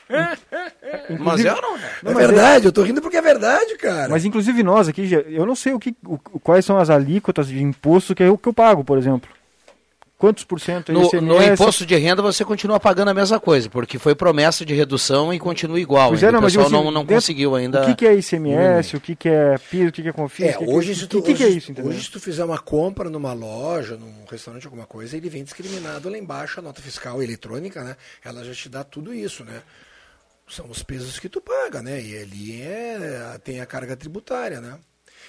mas 1.20 1.44
eu 1.44 1.62
não. 1.62 1.76
É 1.78 2.14
verdade, 2.14 2.66
eu 2.66 2.72
tô 2.72 2.82
rindo 2.84 3.02
porque 3.02 3.18
é 3.18 3.22
verdade, 3.22 3.76
cara. 3.76 4.08
Mas 4.08 4.24
inclusive 4.24 4.64
nós 4.64 4.88
aqui, 4.88 5.12
eu 5.28 5.46
não 5.46 5.54
sei 5.54 5.74
o 5.74 5.80
que, 5.80 5.94
o, 6.06 6.18
quais 6.40 6.64
são 6.64 6.78
as 6.78 6.90
alíquotas 6.90 7.50
de 7.50 7.62
imposto 7.62 8.16
que 8.16 8.24
eu, 8.24 8.38
que 8.38 8.48
eu 8.48 8.54
pago, 8.54 8.82
por 8.82 8.98
exemplo. 8.98 9.30
Quantos 10.22 10.44
por 10.44 10.60
cento 10.60 10.94
no, 10.94 11.10
no 11.20 11.42
imposto 11.42 11.84
de 11.84 11.96
renda 11.96 12.22
você 12.22 12.46
continua 12.46 12.80
pagando 12.80 13.10
a 13.10 13.14
mesma 13.14 13.40
coisa, 13.40 13.68
porque 13.72 13.98
foi 13.98 14.14
promessa 14.14 14.64
de 14.64 14.72
redução 14.72 15.34
e 15.34 15.40
continua 15.40 15.80
igual. 15.80 16.10
Pois 16.10 16.22
é, 16.22 16.32
não, 16.32 16.38
o 16.38 16.44
pessoal 16.44 16.66
mas, 16.66 16.74
assim, 16.76 16.86
não, 16.86 16.92
não 16.92 17.02
dentro, 17.02 17.16
conseguiu 17.16 17.56
ainda. 17.56 17.82
O 17.82 17.86
que, 17.88 17.96
que 17.96 18.06
é 18.06 18.14
ICMS, 18.14 18.94
hum. 18.96 18.98
o 19.00 19.02
que, 19.02 19.16
que 19.16 19.28
é 19.28 19.58
PIS, 19.58 19.90
o 19.90 19.92
que, 19.92 20.04
que 20.04 20.10
é 20.10 20.12
CONFIS? 20.12 20.46
É, 20.46 20.60
hoje, 20.60 20.94
que, 20.94 21.08
tu, 21.08 21.24
que, 21.24 21.34
que, 21.34 21.44
é 21.44 21.50
isso, 21.50 21.72
entendeu? 21.72 21.90
Hoje, 21.90 22.04
se 22.04 22.12
tu 22.12 22.20
fizer 22.20 22.46
uma 22.46 22.60
compra 22.60 23.10
numa 23.10 23.34
loja, 23.34 23.98
num 23.98 24.24
restaurante, 24.30 24.68
alguma 24.68 24.86
coisa, 24.86 25.18
ele 25.18 25.28
vem 25.28 25.44
discriminado 25.44 26.08
lá 26.08 26.16
embaixo, 26.16 26.60
a 26.60 26.62
nota 26.62 26.84
fiscal 26.84 27.24
eletrônica, 27.24 27.84
né? 27.84 27.96
Ela 28.24 28.44
já 28.46 28.54
te 28.54 28.70
dá 28.70 28.84
tudo 28.84 29.12
isso, 29.12 29.44
né? 29.44 29.64
São 30.48 30.70
os 30.70 30.84
pesos 30.84 31.18
que 31.18 31.30
tu 31.30 31.42
paga, 31.42 31.82
né? 31.82 32.00
E 32.00 32.16
ali 32.16 32.62
é, 32.62 33.40
tem 33.44 33.60
a 33.60 33.66
carga 33.66 33.98
tributária, 33.98 34.62
né? 34.62 34.78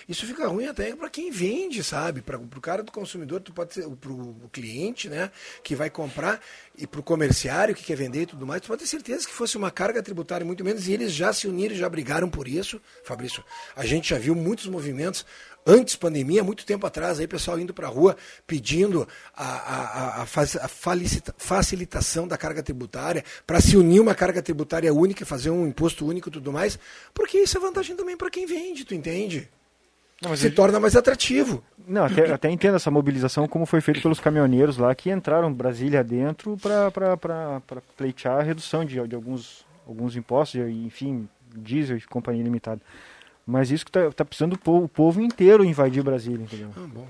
Isso 0.09 0.27
fica 0.27 0.47
ruim 0.47 0.67
até 0.67 0.95
para 0.95 1.09
quem 1.09 1.31
vende, 1.31 1.83
sabe? 1.83 2.23
Para 2.23 2.39
o 2.39 2.61
cara 2.61 2.83
do 2.83 2.93
consumidor, 2.93 3.41
tu 3.41 3.53
pode 3.53 3.75
ser 3.75 3.89
para 3.89 4.13
o 4.13 4.49
cliente, 4.53 5.09
né, 5.09 5.31
que 5.63 5.75
vai 5.75 5.91
comprar 5.91 6.41
e 6.77 6.87
para 6.87 7.01
o 7.01 7.03
comerciário 7.03 7.75
que 7.75 7.85
quer 7.85 7.97
vender 7.97 8.23
e 8.23 8.27
tudo 8.27 8.47
mais, 8.47 8.61
tu 8.61 8.69
pode 8.69 8.81
ter 8.81 8.89
certeza 8.89 9.27
que 9.27 9.33
fosse 9.33 9.57
uma 9.57 9.71
carga 9.71 10.03
tributária 10.03 10.45
muito 10.45 10.65
menos 10.65 10.89
e 10.89 10.93
eles 10.93 11.13
já 11.13 11.33
se 11.33 11.47
uniram, 11.47 11.75
já 11.75 11.89
brigaram 11.89 12.29
por 12.29 12.49
isso, 12.49 12.81
Fabrício. 13.05 13.45
A 13.77 13.85
gente 13.85 14.11
já 14.11 14.19
viu 14.19 14.35
muitos 14.35 14.67
movimentos 14.67 15.25
antes 15.67 15.97
pandemia, 15.97 16.43
muito 16.43 16.67
tempo 16.67 16.87
atrás, 16.87 17.21
aí 17.21 17.27
pessoal 17.27 17.59
indo 17.59 17.73
para 17.73 17.87
a 17.87 17.91
rua 17.91 18.17
pedindo 18.47 19.07
a, 19.35 19.45
a, 19.45 20.21
a, 20.21 20.23
a, 20.23 20.69
facilitação 21.37 22.27
da 22.27 22.37
carga 22.37 22.63
tributária, 22.63 23.25
para 23.47 23.61
se 23.61 23.77
unir 23.77 24.01
uma 24.01 24.15
carga 24.15 24.43
tributária 24.43 24.93
única, 24.93 25.25
fazer 25.25 25.51
um 25.51 25.67
imposto 25.67 26.07
único 26.07 26.29
e 26.29 26.33
tudo 26.33 26.53
mais, 26.53 26.79
porque 27.15 27.39
isso 27.39 27.57
é 27.57 27.61
vantagem 27.61 27.97
também 27.97 28.17
para 28.17 28.31
quem 28.31 28.47
vende, 28.47 28.85
tu 28.85 28.95
entende? 28.95 29.49
Não, 30.23 30.37
se 30.37 30.47
eu... 30.47 30.55
torna 30.55 30.79
mais 30.79 30.95
atrativo. 30.95 31.63
Não, 31.87 32.05
até, 32.05 32.33
até, 32.33 32.51
entendo 32.51 32.77
essa 32.77 32.91
mobilização, 32.91 33.49
como 33.49 33.67
foi 33.67 33.81
feito 33.81 34.01
pelos 34.01 34.21
caminhoneiros 34.21 34.77
lá 34.77 34.95
que 34.95 35.11
entraram 35.11 35.53
Brasília 35.53 36.05
dentro 36.05 36.57
para 36.57 37.61
pleitear 37.97 38.39
a 38.39 38.43
redução 38.43 38.85
de, 38.85 39.07
de 39.07 39.15
alguns, 39.17 39.67
alguns 39.87 40.15
impostos, 40.17 40.61
enfim, 40.61 41.29
diesel 41.57 41.97
e 41.97 42.01
companhia 42.03 42.45
limitada. 42.45 42.81
Mas 43.45 43.73
isso 43.73 43.85
que 43.85 43.91
está 43.91 44.11
tá 44.13 44.25
precisando 44.25 44.53
o 44.53 44.59
povo, 44.59 44.85
o 44.85 44.89
povo 44.89 45.21
inteiro 45.21 45.65
invadir 45.65 46.03
Brasília, 46.05 46.45
entendeu? 46.45 46.71
Ah, 46.77 46.87
bom. 46.87 47.07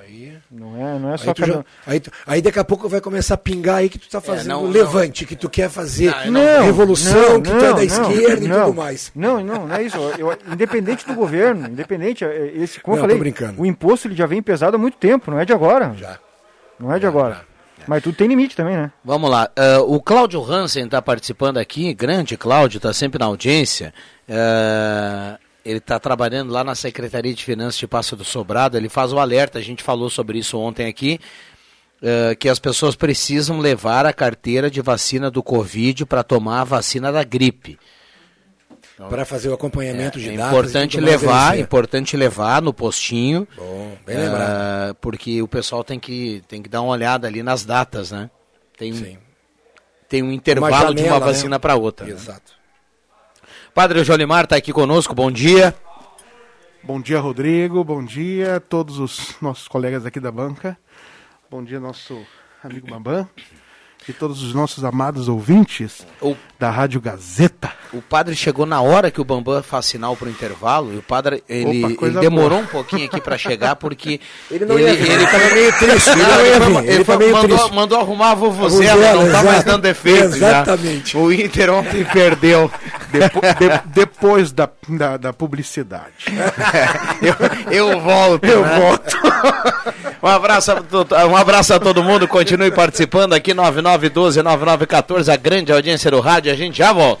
Aí. 0.00 0.36
Não 0.50 0.76
é, 0.76 0.98
não 0.98 1.14
é 1.14 1.16
só 1.16 1.30
aí, 1.30 1.46
já, 1.46 1.64
aí, 1.86 2.02
aí, 2.26 2.42
daqui 2.42 2.58
a 2.58 2.64
pouco 2.64 2.88
vai 2.88 3.00
começar 3.00 3.34
a 3.34 3.38
pingar 3.38 3.76
aí 3.76 3.88
que 3.88 3.98
tu 3.98 4.08
tá 4.08 4.18
é, 4.18 4.20
fazendo 4.20 4.50
é, 4.50 4.54
não, 4.54 4.68
levante, 4.68 5.22
não, 5.22 5.28
que 5.28 5.36
tu 5.36 5.48
quer 5.48 5.70
fazer 5.70 6.14
não, 6.30 6.64
revolução, 6.64 7.40
que 7.40 7.50
tu 7.50 7.56
é 7.56 7.74
da 7.74 7.84
esquerda 7.84 8.44
e 8.44 8.48
tudo 8.48 8.74
mais. 8.74 9.12
Não, 9.14 9.42
não, 9.42 9.66
não 9.66 9.76
é 9.76 9.82
isso. 9.82 9.96
Eu, 10.18 10.36
independente 10.52 11.06
do 11.06 11.14
governo, 11.14 11.68
independente, 11.68 12.24
é, 12.24 12.52
esse, 12.56 12.80
como 12.80 12.96
eu 12.96 13.00
falei, 13.00 13.34
o 13.56 13.66
imposto 13.66 14.08
ele 14.08 14.14
já 14.14 14.26
vem 14.26 14.42
pesado 14.42 14.76
há 14.76 14.78
muito 14.78 14.96
tempo, 14.98 15.30
não 15.30 15.38
é 15.38 15.44
de 15.44 15.52
agora. 15.52 15.94
Já. 15.96 16.18
Não 16.78 16.92
é 16.92 16.98
de 16.98 17.06
agora. 17.06 17.42
Mas 17.86 18.02
tudo 18.02 18.16
tem 18.16 18.26
limite 18.26 18.56
também, 18.56 18.76
né? 18.76 18.90
Vamos 19.04 19.30
lá. 19.30 19.50
Uh, 19.58 19.94
o 19.94 20.00
Cláudio 20.00 20.42
Hansen 20.42 20.86
está 20.86 21.02
participando 21.02 21.58
aqui, 21.58 21.92
grande 21.92 22.36
Cláudio, 22.36 22.78
está 22.78 22.92
sempre 22.92 23.18
na 23.18 23.26
audiência. 23.26 23.92
Uh, 24.28 25.38
ele 25.64 25.78
está 25.78 25.98
trabalhando 25.98 26.52
lá 26.52 26.62
na 26.62 26.74
Secretaria 26.74 27.32
de 27.32 27.42
Finanças 27.42 27.78
de 27.78 27.86
Passo 27.86 28.14
do 28.14 28.24
Sobrado, 28.24 28.76
ele 28.76 28.88
faz 28.88 29.12
o 29.12 29.18
alerta, 29.18 29.58
a 29.58 29.62
gente 29.62 29.82
falou 29.82 30.10
sobre 30.10 30.38
isso 30.38 30.58
ontem 30.58 30.86
aqui, 30.86 31.18
uh, 32.02 32.36
que 32.36 32.48
as 32.48 32.58
pessoas 32.58 32.94
precisam 32.94 33.58
levar 33.58 34.04
a 34.04 34.12
carteira 34.12 34.70
de 34.70 34.82
vacina 34.82 35.30
do 35.30 35.42
Covid 35.42 36.04
para 36.04 36.22
tomar 36.22 36.60
a 36.60 36.64
vacina 36.64 37.10
da 37.10 37.24
gripe. 37.24 37.78
Então, 38.94 39.08
para 39.08 39.24
fazer 39.24 39.48
o 39.48 39.54
acompanhamento 39.54 40.18
é, 40.18 40.22
de 40.22 40.30
é 40.30 40.36
dados. 40.36 40.52
Importante 40.52 41.00
levar, 41.00 41.58
importante 41.58 42.16
levar 42.16 42.62
no 42.62 42.72
postinho. 42.72 43.48
Bom, 43.56 43.96
bem 44.06 44.18
lembrado. 44.18 44.92
Uh, 44.92 44.94
porque 45.00 45.42
o 45.42 45.48
pessoal 45.48 45.82
tem 45.82 45.98
que, 45.98 46.44
tem 46.46 46.62
que 46.62 46.68
dar 46.68 46.82
uma 46.82 46.92
olhada 46.92 47.26
ali 47.26 47.42
nas 47.42 47.64
datas, 47.64 48.12
né? 48.12 48.30
Tem, 48.76 48.92
Sim. 48.92 49.18
tem 50.08 50.22
um 50.22 50.30
intervalo 50.30 50.72
uma 50.72 50.80
janela, 50.80 50.94
de 50.94 51.08
uma 51.08 51.20
né? 51.20 51.26
vacina 51.26 51.56
né? 51.56 51.58
para 51.58 51.74
outra. 51.74 52.08
Exato. 52.08 52.52
Né? 52.52 52.63
Padre 53.74 54.04
Jolimar 54.04 54.44
está 54.44 54.54
aqui 54.54 54.72
conosco, 54.72 55.14
bom 55.14 55.32
dia. 55.32 55.74
Bom 56.82 57.00
dia, 57.00 57.18
Rodrigo, 57.18 57.82
bom 57.82 58.04
dia 58.04 58.56
a 58.56 58.60
todos 58.60 58.98
os 58.98 59.36
nossos 59.42 59.66
colegas 59.66 60.06
aqui 60.06 60.20
da 60.20 60.30
banca. 60.30 60.78
Bom 61.50 61.64
dia, 61.64 61.80
nosso 61.80 62.24
amigo 62.62 62.86
Bambam 62.86 63.28
e 64.08 64.12
todos 64.12 64.42
os 64.42 64.54
nossos 64.54 64.84
amados 64.84 65.28
ouvintes 65.28 66.06
o, 66.20 66.36
da 66.58 66.70
Rádio 66.70 67.00
Gazeta. 67.00 67.72
O 67.92 68.02
padre 68.02 68.34
chegou 68.36 68.66
na 68.66 68.80
hora 68.80 69.10
que 69.10 69.20
o 69.20 69.24
Bambam 69.24 69.62
faz 69.62 69.86
sinal 69.86 70.16
para 70.16 70.28
o 70.28 70.30
intervalo 70.30 70.92
e 70.92 70.96
o 70.96 71.02
padre 71.02 71.42
ele, 71.48 71.84
Opa, 71.84 72.06
ele 72.06 72.20
demorou 72.20 72.58
boa. 72.58 72.62
um 72.62 72.66
pouquinho 72.66 73.06
aqui 73.06 73.20
para 73.20 73.38
chegar 73.38 73.76
porque 73.76 74.20
ele 74.50 74.64
não 74.64 74.78
ele, 74.78 74.88
ia 74.88 74.94
vir, 74.94 75.10
ele, 75.10 75.24
ele 75.24 75.54
meio 75.54 75.72
triste. 75.78 76.10
Ele, 76.10 76.22
não, 76.22 76.40
ele, 76.40 76.60
foi, 76.60 76.86
ele 76.86 77.04
foi 77.04 77.16
meio 77.16 77.32
mandou, 77.32 77.58
triste. 77.58 77.74
mandou 77.74 78.00
arrumar 78.00 78.30
a 78.32 78.34
vovozela, 78.34 79.14
não 79.14 79.26
está 79.26 79.42
mais 79.42 79.64
dando 79.64 79.82
defeito. 79.82 80.24
Exatamente. 80.36 81.12
Já. 81.12 81.18
O 81.18 81.32
Inter 81.32 81.70
ontem 81.70 82.04
perdeu. 82.04 82.70
Depo, 83.10 83.40
de, 83.40 83.82
depois 83.86 84.50
da, 84.50 84.68
da, 84.88 85.16
da 85.16 85.32
publicidade. 85.32 86.26
eu, 87.70 87.90
eu 87.90 88.00
volto. 88.00 88.44
Eu 88.44 88.62
né? 88.62 88.80
volto. 88.80 89.16
Um, 90.24 90.34
abraço, 90.34 90.72
a, 90.72 91.26
um 91.26 91.36
abraço 91.36 91.74
a 91.74 91.78
todo 91.78 92.02
mundo, 92.02 92.26
continue 92.26 92.70
participando 92.70 93.34
aqui, 93.34 93.52
9912-9914, 93.54 95.32
a 95.32 95.36
grande 95.36 95.72
audiência 95.72 96.10
do 96.10 96.20
rádio, 96.20 96.50
a 96.50 96.56
gente 96.56 96.78
já 96.78 96.92
volta. 96.92 97.20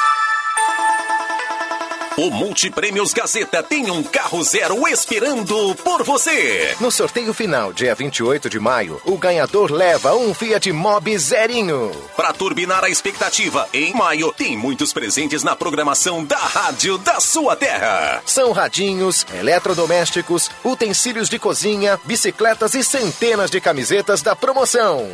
O 2.21 2.29
Multiprêmios 2.29 3.13
Gazeta 3.13 3.63
tem 3.63 3.89
um 3.89 4.03
carro 4.03 4.43
zero 4.43 4.87
esperando 4.87 5.73
por 5.83 6.03
você. 6.03 6.75
No 6.79 6.91
sorteio 6.91 7.33
final, 7.33 7.73
dia 7.73 7.95
28 7.95 8.47
de 8.47 8.59
maio, 8.59 9.01
o 9.05 9.17
ganhador 9.17 9.71
leva 9.71 10.13
um 10.13 10.31
Fiat 10.31 10.71
Mobi 10.71 11.17
zerinho. 11.17 11.91
Para 12.15 12.31
turbinar 12.31 12.83
a 12.83 12.89
expectativa, 12.91 13.67
em 13.73 13.91
maio 13.95 14.31
tem 14.33 14.55
muitos 14.55 14.93
presentes 14.93 15.41
na 15.41 15.55
programação 15.55 16.23
da 16.23 16.37
rádio 16.37 16.99
da 16.99 17.19
sua 17.19 17.55
terra. 17.55 18.21
São 18.23 18.51
radinhos, 18.51 19.25
eletrodomésticos, 19.33 20.51
utensílios 20.63 21.27
de 21.27 21.39
cozinha, 21.39 21.99
bicicletas 22.05 22.75
e 22.75 22.83
centenas 22.83 23.49
de 23.49 23.59
camisetas 23.59 24.21
da 24.21 24.35
promoção. 24.35 25.09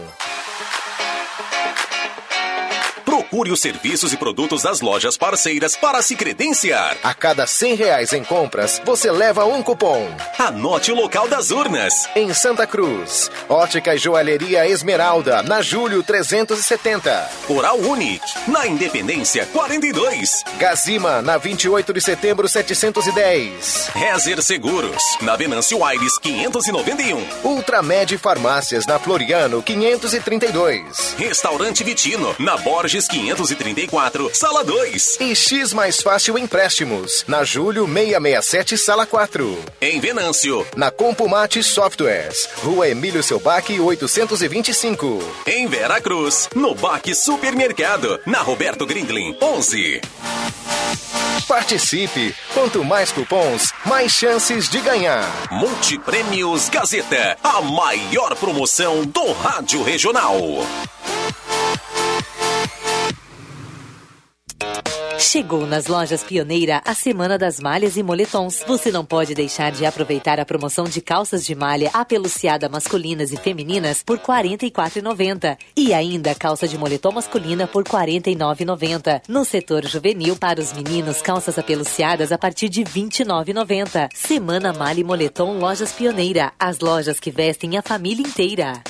Procure 3.29 3.51
os 3.51 3.59
serviços 3.59 4.13
e 4.13 4.17
produtos 4.17 4.63
das 4.63 4.79
lojas 4.79 5.17
parceiras 5.17 5.75
para 5.75 6.01
se 6.01 6.15
credenciar. 6.15 6.95
A 7.03 7.13
cada 7.13 7.45
cem 7.45 7.75
reais 7.75 8.13
em 8.13 8.23
compras, 8.23 8.81
você 8.85 9.11
leva 9.11 9.43
um 9.43 9.61
cupom. 9.61 10.07
Anote 10.39 10.93
o 10.93 10.95
local 10.95 11.27
das 11.27 11.51
urnas. 11.51 12.07
Em 12.15 12.33
Santa 12.33 12.65
Cruz, 12.65 13.29
Ótica 13.49 13.93
e 13.93 13.97
Joalheria 13.97 14.65
Esmeralda, 14.65 15.43
na 15.43 15.61
Julho 15.61 16.01
370. 16.03 17.29
Oral 17.49 17.77
Unique, 17.79 18.25
na 18.47 18.65
Independência 18.65 19.45
42. 19.47 20.43
Gazima, 20.57 21.21
na 21.21 21.37
28 21.37 21.91
de 21.91 21.99
setembro 21.99 22.47
710. 22.47 23.89
Rezer 23.93 24.41
Seguros, 24.41 25.03
na 25.19 25.35
Venâncio 25.35 25.83
Aires 25.83 26.17
591. 26.17 27.21
Ultramed 27.43 28.17
Farmácias, 28.17 28.85
na 28.85 28.97
Floriano 28.97 29.61
532. 29.61 31.15
Restaurante 31.17 31.83
Vitino, 31.83 32.33
na 32.39 32.55
Borges 32.55 33.05
534, 33.17 34.29
Sala 34.31 34.63
2. 34.63 35.17
E 35.19 35.35
X 35.35 35.73
Mais 35.73 36.01
Fácil 36.01 36.37
Empréstimos, 36.37 37.25
na 37.27 37.43
Julho 37.43 37.87
667, 37.87 38.77
Sala 38.77 39.07
4. 39.07 39.57
Em 39.81 39.99
Venâncio, 39.99 40.65
na 40.75 40.91
Compumate 40.91 41.63
Softwares, 41.63 42.47
Rua 42.57 42.87
Emílio 42.87 43.23
Selbac 43.23 43.79
825. 43.79 45.19
Em 45.47 45.67
Vera 45.67 45.99
Cruz, 45.99 46.47
no 46.53 46.75
Baque 46.75 47.15
Supermercado, 47.15 48.19
na 48.25 48.39
Roberto 48.41 48.85
Grindlin 48.85 49.35
11. 49.41 50.01
Participe! 51.47 52.35
Quanto 52.53 52.83
mais 52.83 53.11
cupons, 53.11 53.71
mais 53.85 54.11
chances 54.11 54.69
de 54.69 54.79
ganhar. 54.79 55.25
Multiprêmios 55.49 56.69
Gazeta, 56.69 57.37
a 57.43 57.61
maior 57.61 58.35
promoção 58.35 59.05
do 59.05 59.31
Rádio 59.31 59.81
Regional. 59.81 60.37
Chegou 65.37 65.67
nas 65.67 65.85
lojas 65.85 66.23
Pioneira 66.23 66.81
a 66.83 66.95
Semana 66.95 67.37
das 67.37 67.59
Malhas 67.59 67.95
e 67.95 68.01
Moletons. 68.01 68.63
Você 68.67 68.91
não 68.91 69.05
pode 69.05 69.35
deixar 69.35 69.71
de 69.71 69.85
aproveitar 69.85 70.39
a 70.39 70.45
promoção 70.45 70.85
de 70.85 70.99
calças 70.99 71.45
de 71.45 71.53
malha 71.53 71.91
apeluciada 71.93 72.67
masculinas 72.67 73.31
e 73.31 73.37
femininas 73.37 74.01
por 74.01 74.17
R$ 74.17 74.23
44,90. 74.23 75.55
E 75.75 75.93
ainda 75.93 76.33
calça 76.33 76.67
de 76.67 76.75
moletom 76.75 77.11
masculina 77.11 77.67
por 77.67 77.83
R$ 77.83 77.91
49,90. 77.91 79.21
No 79.27 79.45
setor 79.45 79.85
juvenil, 79.85 80.35
para 80.35 80.59
os 80.59 80.73
meninos, 80.73 81.21
calças 81.21 81.59
apeluciadas 81.59 82.31
a 82.31 82.37
partir 82.39 82.67
de 82.67 82.81
R$ 82.81 82.89
29,90. 82.89 84.09
Semana 84.15 84.73
Malha 84.73 85.01
e 85.01 85.03
Moletom 85.03 85.59
Lojas 85.59 85.91
Pioneira. 85.91 86.51
As 86.59 86.79
lojas 86.79 87.19
que 87.19 87.29
vestem 87.29 87.77
a 87.77 87.83
família 87.83 88.25
inteira. 88.25 88.81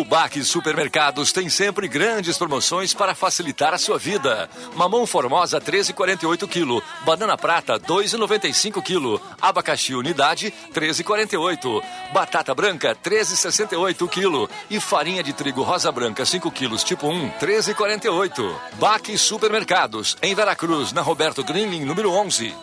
O 0.00 0.04
Baque 0.04 0.42
Supermercados 0.42 1.30
tem 1.30 1.50
sempre 1.50 1.86
grandes 1.86 2.38
promoções 2.38 2.94
para 2.94 3.14
facilitar 3.14 3.74
a 3.74 3.78
sua 3.78 3.98
vida. 3.98 4.48
Mamão 4.74 5.06
Formosa 5.06 5.60
13,48 5.60 6.48
kg, 6.48 6.82
banana 7.04 7.36
prata 7.36 7.78
2,95 7.78 8.82
kg, 8.82 9.22
abacaxi 9.38 9.94
unidade 9.94 10.54
13,48, 10.72 11.82
batata 12.14 12.54
branca 12.54 12.96
13,68 12.96 14.08
kg 14.08 14.50
e 14.70 14.80
farinha 14.80 15.22
de 15.22 15.34
trigo 15.34 15.62
rosa 15.62 15.92
branca 15.92 16.24
5 16.24 16.50
kg 16.50 16.76
tipo 16.78 17.06
1 17.06 17.32
13,48. 17.32 18.54
Baque 18.76 19.18
Supermercados 19.18 20.16
em 20.22 20.34
Veracruz, 20.34 20.92
na 20.92 21.02
Roberto 21.02 21.44
Greenling 21.44 21.84
número 21.84 22.10
11. 22.10 22.54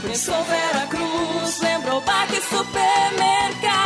Pensou 0.00 0.44
Veracruz, 0.44 1.60
lembrou 1.60 2.00
Baque 2.02 2.40
Supermercado. 2.40 3.85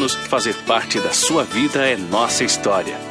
anos, 0.01 0.15
fazer 0.15 0.55
parte 0.65 0.99
da 0.99 1.11
sua 1.11 1.43
vida 1.43 1.87
é 1.87 1.95
nossa 1.95 2.43
história. 2.43 3.10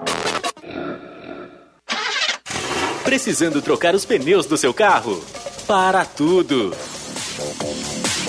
Precisando 3.03 3.61
trocar 3.61 3.95
os 3.95 4.05
pneus 4.05 4.45
do 4.45 4.57
seu 4.57 4.73
carro? 4.73 5.23
Para 5.67 6.05
tudo! 6.05 6.75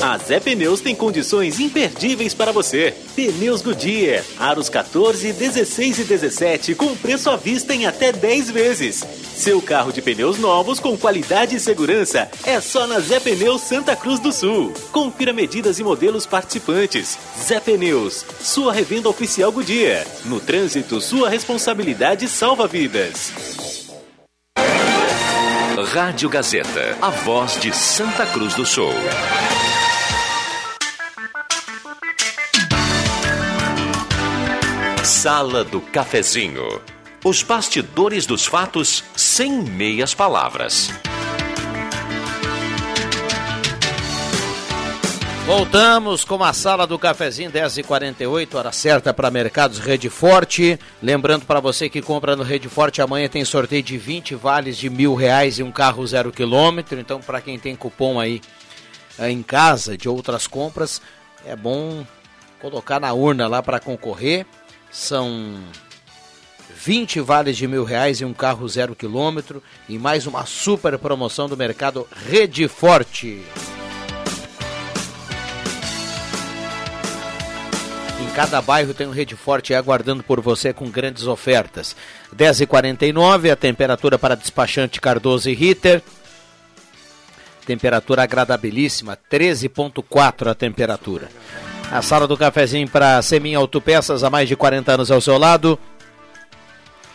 A 0.01 0.19
Zé 0.19 0.41
Pneus 0.41 0.81
tem 0.81 0.97
condições 0.97 1.61
imperdíveis 1.61 2.35
para 2.35 2.51
você. 2.51 2.93
Pneus 3.15 3.63
Goodyear, 3.63 4.25
aros 4.37 4.69
14, 4.69 5.33
16 5.33 6.01
e 6.01 6.05
17 6.05 6.75
com 6.75 6.97
preço 6.97 7.31
à 7.31 7.37
vista 7.37 7.73
em 7.73 7.87
até 7.87 8.11
10 8.11 8.51
vezes. 8.51 9.05
Seu 9.37 9.63
carro 9.63 9.93
de 9.93 10.03
pneus 10.03 10.39
novos 10.39 10.81
com 10.81 10.97
qualidade 10.99 11.55
e 11.55 11.61
segurança 11.61 12.29
é 12.45 12.61
só 12.61 12.87
na 12.87 12.99
Zé 12.99 13.21
Pneus 13.21 13.63
Santa 13.63 13.95
Cruz 13.95 14.19
do 14.19 14.33
Sul. 14.33 14.73
Confira 14.91 15.33
medidas 15.33 15.79
e 15.79 15.85
modelos 15.85 16.27
participantes. 16.27 17.17
Zé 17.41 17.61
Pneus, 17.61 18.25
sua 18.41 18.73
revenda 18.73 19.09
oficial 19.09 19.53
Goodyear. 19.53 20.05
No 20.25 20.41
trânsito, 20.41 21.01
sua 21.01 21.29
responsabilidade 21.29 22.27
salva 22.27 22.67
vidas. 22.67 23.62
Rádio 25.85 26.29
Gazeta, 26.29 26.97
a 27.03 27.11
voz 27.11 27.61
de 27.61 27.75
Santa 27.75 28.25
Cruz 28.27 28.55
do 28.55 28.65
Sul. 28.65 28.93
Sala 35.05 35.65
do 35.65 35.81
Cafezinho. 35.81 36.81
Os 37.25 37.43
bastidores 37.43 38.27
dos 38.27 38.47
fatos 38.47 39.05
sem 39.17 39.63
meias 39.63 40.15
palavras. 40.15 40.91
Voltamos 45.45 46.23
com 46.23 46.43
a 46.45 46.53
sala 46.53 46.87
do 46.87 46.97
cafezinho 46.97 47.51
10h48, 47.51 48.55
hora 48.55 48.71
certa 48.71 49.13
para 49.13 49.29
Mercados 49.29 49.81
Rede 49.81 50.09
Forte. 50.09 50.79
Lembrando 51.03 51.45
para 51.45 51.59
você 51.59 51.91
que 51.91 52.01
compra 52.01 52.37
no 52.37 52.45
Rede 52.45 52.69
Forte, 52.69 53.03
amanhã 53.03 53.29
tem 53.29 53.45
sorteio 53.45 53.83
de 53.83 53.99
20 53.99 54.37
vales 54.37 54.77
de 54.77 54.89
mil 54.89 55.17
reais 55.17 55.59
e 55.59 55.63
um 55.65 55.73
carro 55.73 56.07
zero 56.07 56.31
quilômetro. 56.31 56.99
Então, 57.01 57.21
para 57.21 57.41
quem 57.41 57.59
tem 57.59 57.75
cupom 57.75 58.21
aí 58.21 58.41
eh, 59.19 59.31
em 59.31 59.43
casa 59.43 59.99
de 59.99 60.09
outras 60.09 60.47
compras, 60.47 61.03
é 61.45 61.57
bom 61.57 62.07
colocar 62.61 63.01
na 63.01 63.13
urna 63.13 63.49
lá 63.49 63.61
para 63.61 63.81
concorrer. 63.81 64.47
São 64.93 65.59
20 66.77 67.19
vales 67.21 67.57
de 67.57 67.67
mil 67.67 67.83
reais 67.83 68.21
e 68.21 68.25
um 68.25 68.33
carro 68.33 68.69
zero 68.69 68.95
quilômetro 68.95 69.61
e 69.89 69.99
mais 69.99 70.25
uma 70.25 70.47
super 70.47 70.97
promoção 70.99 71.49
do 71.49 71.57
mercado 71.57 72.07
Rede 72.29 72.69
Forte. 72.69 73.43
Cada 78.35 78.63
bairro 78.63 78.95
tem 78.95 79.07
um 79.07 79.13
Rede 79.13 79.37
Forte 79.37 79.75
aguardando 79.75 80.23
por 80.23 80.41
você 80.41 80.73
com 80.73 80.91
grandes 80.91 81.27
ofertas. 81.27 81.95
10h49, 82.35 83.53
a 83.53 83.57
temperatura 83.57 84.19
para 84.19 84.35
despachante 84.35 85.01
Cardoso 85.01 85.51
e 85.51 85.55
Ritter. 85.55 86.03
Temperatura 87.67 88.23
agradabilíssima, 88.23 89.19
13,4 89.31 90.51
a 90.51 90.55
temperatura. 90.55 91.29
A 91.91 92.01
sala 92.01 92.27
do 92.27 92.37
cafezinho 92.37 92.89
para 92.89 93.21
Semin 93.21 93.55
Autopeças, 93.55 94.25
há 94.25 94.31
mais 94.31 94.49
de 94.49 94.57
40 94.57 94.93
anos 94.93 95.11
ao 95.11 95.21
seu 95.21 95.37
lado. 95.37 95.79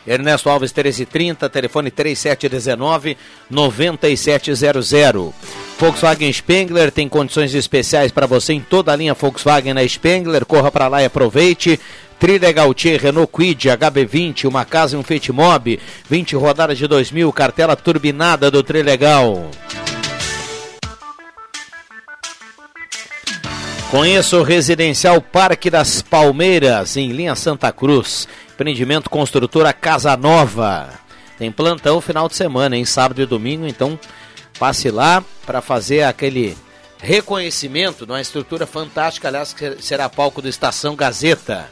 Ernesto 0.08 0.50
Alves 0.50 0.72
1330, 0.72 1.50
telefone 1.50 1.91
3719 1.91 3.17
9700. 3.50 5.34
Volkswagen 5.78 6.32
Spengler 6.32 6.91
tem 6.91 7.10
condições 7.10 7.54
especiais 7.54 8.12
para 8.12 8.26
você 8.26 8.54
em 8.54 8.62
toda 8.62 8.93
a 8.93 8.96
linha 8.96 9.13
Volkswagen 9.13 9.74
na 9.74 9.86
Spengler. 9.88 10.46
Corra 10.46 10.72
para 10.72 10.88
lá 10.88 11.04
e 11.04 11.06
aproveite. 11.06 11.80
Trilha 12.20 12.52
Gautier, 12.52 13.00
Renault 13.00 13.32
Quid, 13.32 13.70
HB20, 13.70 14.46
uma 14.46 14.65
casa 14.65 14.96
e 14.96 15.00
um 15.00 15.34
Mob, 15.34 15.80
20 16.10 16.36
rodadas 16.36 16.78
de 16.78 16.88
2000, 16.88 17.32
cartela 17.32 17.76
turbinada 17.76 18.50
do 18.50 18.63
Trilegal. 18.63 19.52
Conheça 23.91 24.36
o 24.36 24.43
Residencial 24.43 25.22
Parque 25.22 25.70
das 25.70 26.02
Palmeiras, 26.02 26.98
em 26.98 27.12
linha 27.12 27.36
Santa 27.36 27.72
Cruz. 27.72 28.28
Empreendimento 28.58 29.08
construtora 29.08 29.72
Casa 29.72 30.17
Nova. 30.17 30.89
Tem 31.38 31.52
plantão 31.52 32.02
final 32.02 32.28
de 32.28 32.36
semana, 32.36 32.76
em 32.76 32.86
sábado 32.86 33.22
e 33.22 33.26
domingo, 33.28 33.67
então 33.67 34.00
passe 34.58 34.89
lá 34.89 35.24
para 35.46 35.62
fazer 35.62 36.02
aquele 36.02 36.58
reconhecimento 36.98 38.04
de 38.04 38.12
uma 38.12 38.20
estrutura 38.20 38.65
fantástica, 38.65 39.28
aliás, 39.28 39.54
que 39.54 39.80
será 39.80 40.10
palco 40.10 40.41
do 40.41 40.50
Estação 40.50 40.96
Gazeta. 40.96 41.70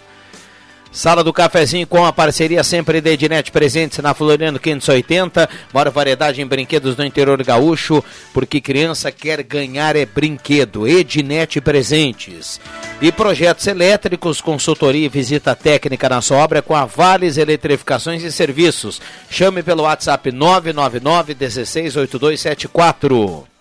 Sala 0.96 1.24
do 1.26 1.34
Cafezinho 1.34 1.86
com 1.86 2.06
a 2.06 2.14
parceria 2.14 2.64
sempre 2.64 3.02
de 3.02 3.10
Ednet 3.10 3.52
presentes 3.52 4.00
na 4.00 4.14
Floriano 4.14 4.58
580. 4.58 5.50
Maior 5.74 5.92
variedade 5.92 6.42
em 6.42 6.48
brinquedos 6.48 6.96
no 6.96 7.04
interior 7.04 7.44
gaúcho, 7.44 8.02
porque 8.34 8.62
criança 8.62 9.12
quer 9.12 9.44
ganhar 9.44 9.98
é 9.98 10.06
brinquedo. 10.06 10.88
Ednet 10.88 11.60
presentes. 11.60 12.62
E 13.02 13.12
projetos 13.12 13.68
elétricos, 13.68 14.40
consultoria 14.40 15.08
e 15.08 15.10
visita 15.10 15.54
técnica 15.54 16.08
na 16.08 16.22
sua 16.22 16.38
obra 16.38 16.62
com 16.62 16.74
a 16.74 16.86
Vales 16.86 17.36
Eletrificações 17.36 18.24
e 18.24 18.32
Serviços. 18.32 19.02
Chame 19.30 19.62
pelo 19.62 19.84
WhatsApp 19.84 20.32
999 20.32 21.36
168274. 21.36 23.55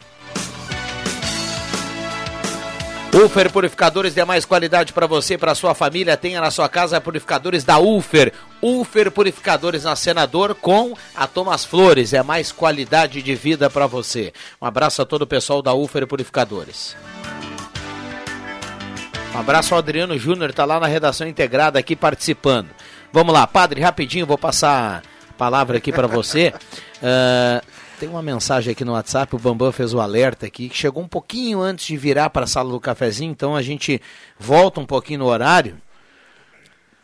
Ufer 3.15 3.49
Purificadores 3.53 4.13
de 4.13 4.25
mais 4.25 4.45
qualidade 4.45 4.93
para 4.93 5.07
você, 5.07 5.39
para 5.39 5.55
sua 5.55 5.73
família. 5.73 6.17
Tenha 6.17 6.41
na 6.41 6.51
sua 6.51 6.69
casa 6.69 7.01
purificadores 7.01 7.63
da 7.63 7.79
Ufer. 7.79 8.33
Ufer 8.61 9.09
Purificadores 9.13 9.85
na 9.85 9.95
Senador 9.95 10.53
com 10.57 10.97
a 11.15 11.25
Thomas 11.29 11.65
Flores. 11.65 12.13
É 12.13 12.25
mais 12.25 12.51
qualidade 12.51 13.23
de 13.23 13.35
vida 13.37 13.71
para 13.71 13.87
você. 13.87 14.33
Um 14.61 14.67
abraço 14.67 15.01
a 15.01 15.07
todo 15.07 15.23
o 15.23 15.27
pessoal 15.29 15.63
da 15.63 15.73
Ufer 15.73 16.09
Purificadores. 16.09 16.97
Um 19.33 19.39
abraço 19.39 19.75
ao 19.75 19.79
Adriano 19.79 20.19
Júnior, 20.19 20.51
está 20.51 20.65
lá 20.65 20.81
na 20.81 20.89
redação 20.89 21.29
integrada 21.29 21.79
aqui 21.79 21.95
participando. 21.95 22.71
Vamos 23.13 23.33
lá, 23.33 23.47
padre, 23.47 23.81
rapidinho, 23.81 24.27
vou 24.27 24.39
passar 24.39 25.05
a 25.31 25.33
palavra 25.35 25.79
aqui 25.79 25.93
para 25.93 26.09
você. 26.09 26.53
Uh, 26.97 27.65
tem 27.99 28.09
uma 28.09 28.23
mensagem 28.23 28.73
aqui 28.73 28.85
no 28.85 28.93
WhatsApp, 28.93 29.35
o 29.35 29.39
Bambam 29.39 29.73
fez 29.73 29.95
o 29.95 30.01
alerta 30.01 30.47
aqui, 30.47 30.69
que 30.69 30.77
chegou 30.77 31.03
um 31.03 31.09
pouquinho 31.09 31.61
antes 31.61 31.87
de 31.87 31.97
virar 31.97 32.31
para 32.31 32.45
a 32.45 32.47
sala 32.47 32.71
do 32.71 32.81
cafezinho, 32.81 33.31
então 33.31 33.55
a 33.55 33.63
gente 33.63 34.01
volta 34.39 34.81
um 34.81 34.87
pouquinho 34.87 35.21
no 35.21 35.27
horário. 35.27 35.81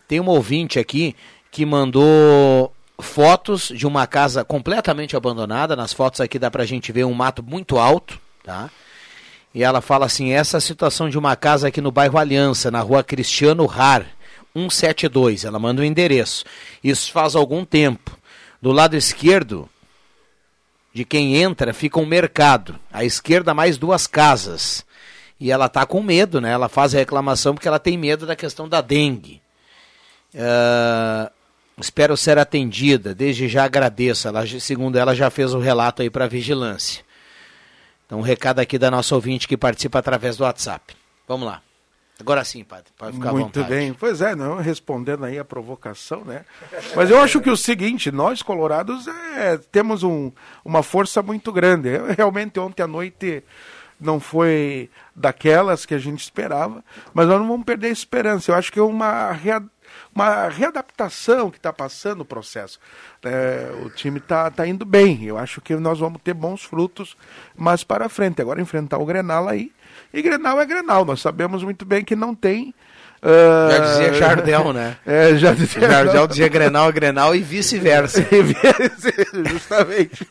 Tem 0.08 0.20
um 0.20 0.28
ouvinte 0.28 0.78
aqui 0.78 1.14
que 1.50 1.64
mandou 1.64 2.72
fotos 3.00 3.72
de 3.74 3.86
uma 3.86 4.06
casa 4.06 4.44
completamente 4.44 5.16
abandonada. 5.16 5.76
Nas 5.76 5.92
fotos 5.92 6.20
aqui 6.20 6.38
dá 6.38 6.50
para 6.50 6.64
a 6.64 6.66
gente 6.66 6.92
ver 6.92 7.04
um 7.04 7.14
mato 7.14 7.42
muito 7.42 7.78
alto, 7.78 8.20
tá? 8.44 8.70
E 9.54 9.62
ela 9.62 9.80
fala 9.80 10.06
assim: 10.06 10.32
essa 10.32 10.60
situação 10.60 11.08
de 11.08 11.18
uma 11.18 11.36
casa 11.36 11.68
aqui 11.68 11.80
no 11.80 11.92
bairro 11.92 12.18
Aliança, 12.18 12.70
na 12.70 12.80
rua 12.80 13.02
Cristiano 13.02 13.66
Rar, 13.66 14.06
172. 14.52 15.44
Ela 15.44 15.58
manda 15.58 15.80
o 15.80 15.84
um 15.84 15.86
endereço. 15.86 16.44
Isso 16.82 17.12
faz 17.12 17.34
algum 17.34 17.64
tempo. 17.64 18.18
Do 18.60 18.72
lado 18.72 18.96
esquerdo 18.96 19.68
de 20.92 21.04
quem 21.04 21.36
entra 21.36 21.72
fica 21.72 21.98
um 21.98 22.06
mercado. 22.06 22.78
À 22.92 23.04
esquerda, 23.04 23.54
mais 23.54 23.78
duas 23.78 24.06
casas. 24.06 24.84
E 25.38 25.50
ela 25.50 25.66
está 25.66 25.86
com 25.86 26.02
medo, 26.02 26.40
né? 26.40 26.50
Ela 26.50 26.68
faz 26.68 26.94
a 26.94 26.98
reclamação 26.98 27.54
porque 27.54 27.68
ela 27.68 27.78
tem 27.78 27.96
medo 27.96 28.26
da 28.26 28.36
questão 28.36 28.68
da 28.68 28.80
dengue. 28.80 29.40
Uh, 30.34 31.30
espero 31.78 32.16
ser 32.16 32.38
atendida. 32.38 33.14
Desde 33.14 33.48
já 33.48 33.64
agradeço. 33.64 34.28
Ela, 34.28 34.46
segundo 34.46 34.98
ela, 34.98 35.14
já 35.14 35.30
fez 35.30 35.54
o 35.54 35.58
relato 35.58 36.02
aí 36.02 36.10
para 36.10 36.26
a 36.26 36.28
vigilância. 36.28 37.02
Então, 38.04 38.18
um 38.18 38.22
recado 38.22 38.58
aqui 38.58 38.76
da 38.76 38.90
nossa 38.90 39.14
ouvinte 39.14 39.48
que 39.48 39.56
participa 39.56 40.00
através 40.00 40.36
do 40.36 40.44
WhatsApp. 40.44 40.94
Vamos 41.26 41.46
lá. 41.46 41.62
Agora 42.20 42.44
sim, 42.44 42.62
padre, 42.62 42.92
pode 42.96 43.16
ficar 43.16 43.32
Muito 43.32 43.64
bem. 43.64 43.94
Pois 43.94 44.20
é, 44.20 44.34
não 44.34 44.56
respondendo 44.56 45.24
aí 45.24 45.38
a 45.38 45.44
provocação, 45.44 46.22
né? 46.24 46.44
Mas 46.94 47.10
eu 47.10 47.18
acho 47.18 47.40
que 47.40 47.50
o 47.50 47.56
seguinte, 47.56 48.10
nós 48.10 48.42
colorados 48.42 49.08
é, 49.08 49.58
temos 49.72 50.02
um, 50.02 50.30
uma 50.64 50.82
força 50.82 51.22
muito 51.22 51.50
grande. 51.50 51.88
Eu, 51.88 52.06
realmente 52.12 52.60
ontem 52.60 52.82
à 52.82 52.86
noite 52.86 53.42
não 53.98 54.20
foi 54.20 54.90
daquelas 55.14 55.84
que 55.84 55.94
a 55.94 55.98
gente 55.98 56.20
esperava, 56.20 56.82
mas 57.12 57.26
nós 57.26 57.38
não 57.38 57.48
vamos 57.48 57.64
perder 57.64 57.88
a 57.88 57.90
esperança. 57.90 58.50
Eu 58.50 58.54
acho 58.54 58.72
que 58.72 58.78
é 58.78 58.82
uma, 58.82 59.32
rea, 59.32 59.62
uma 60.14 60.48
readaptação 60.48 61.50
que 61.50 61.58
está 61.58 61.72
passando 61.72 62.22
o 62.22 62.24
processo. 62.24 62.78
É, 63.22 63.70
o 63.84 63.90
time 63.90 64.18
está 64.18 64.50
tá 64.50 64.66
indo 64.66 64.84
bem. 64.84 65.24
Eu 65.24 65.38
acho 65.38 65.60
que 65.60 65.74
nós 65.76 65.98
vamos 65.98 66.20
ter 66.22 66.34
bons 66.34 66.64
frutos 66.64 67.16
mais 67.56 67.84
para 67.84 68.08
frente. 68.08 68.40
Agora 68.40 68.60
enfrentar 68.60 68.98
o 68.98 69.06
Grenal 69.06 69.48
aí 69.48 69.72
e 70.12 70.22
Grenal 70.22 70.60
é 70.60 70.66
Grenal. 70.66 71.04
Nós 71.04 71.20
sabemos 71.20 71.62
muito 71.62 71.84
bem 71.84 72.04
que 72.04 72.16
não 72.16 72.34
tem. 72.34 72.74
Uh... 73.22 73.70
Já 73.70 73.78
dizia 73.78 74.14
Jardel, 74.14 74.72
né? 74.72 74.96
É, 75.06 75.36
já 75.36 75.52
dizia. 75.52 75.80
Jardel 75.88 76.26
dizia 76.26 76.48
Grenal 76.48 76.88
é 76.88 76.92
Grenal 76.92 77.34
e 77.34 77.40
vice-versa. 77.40 78.26
Justamente. 79.50 80.26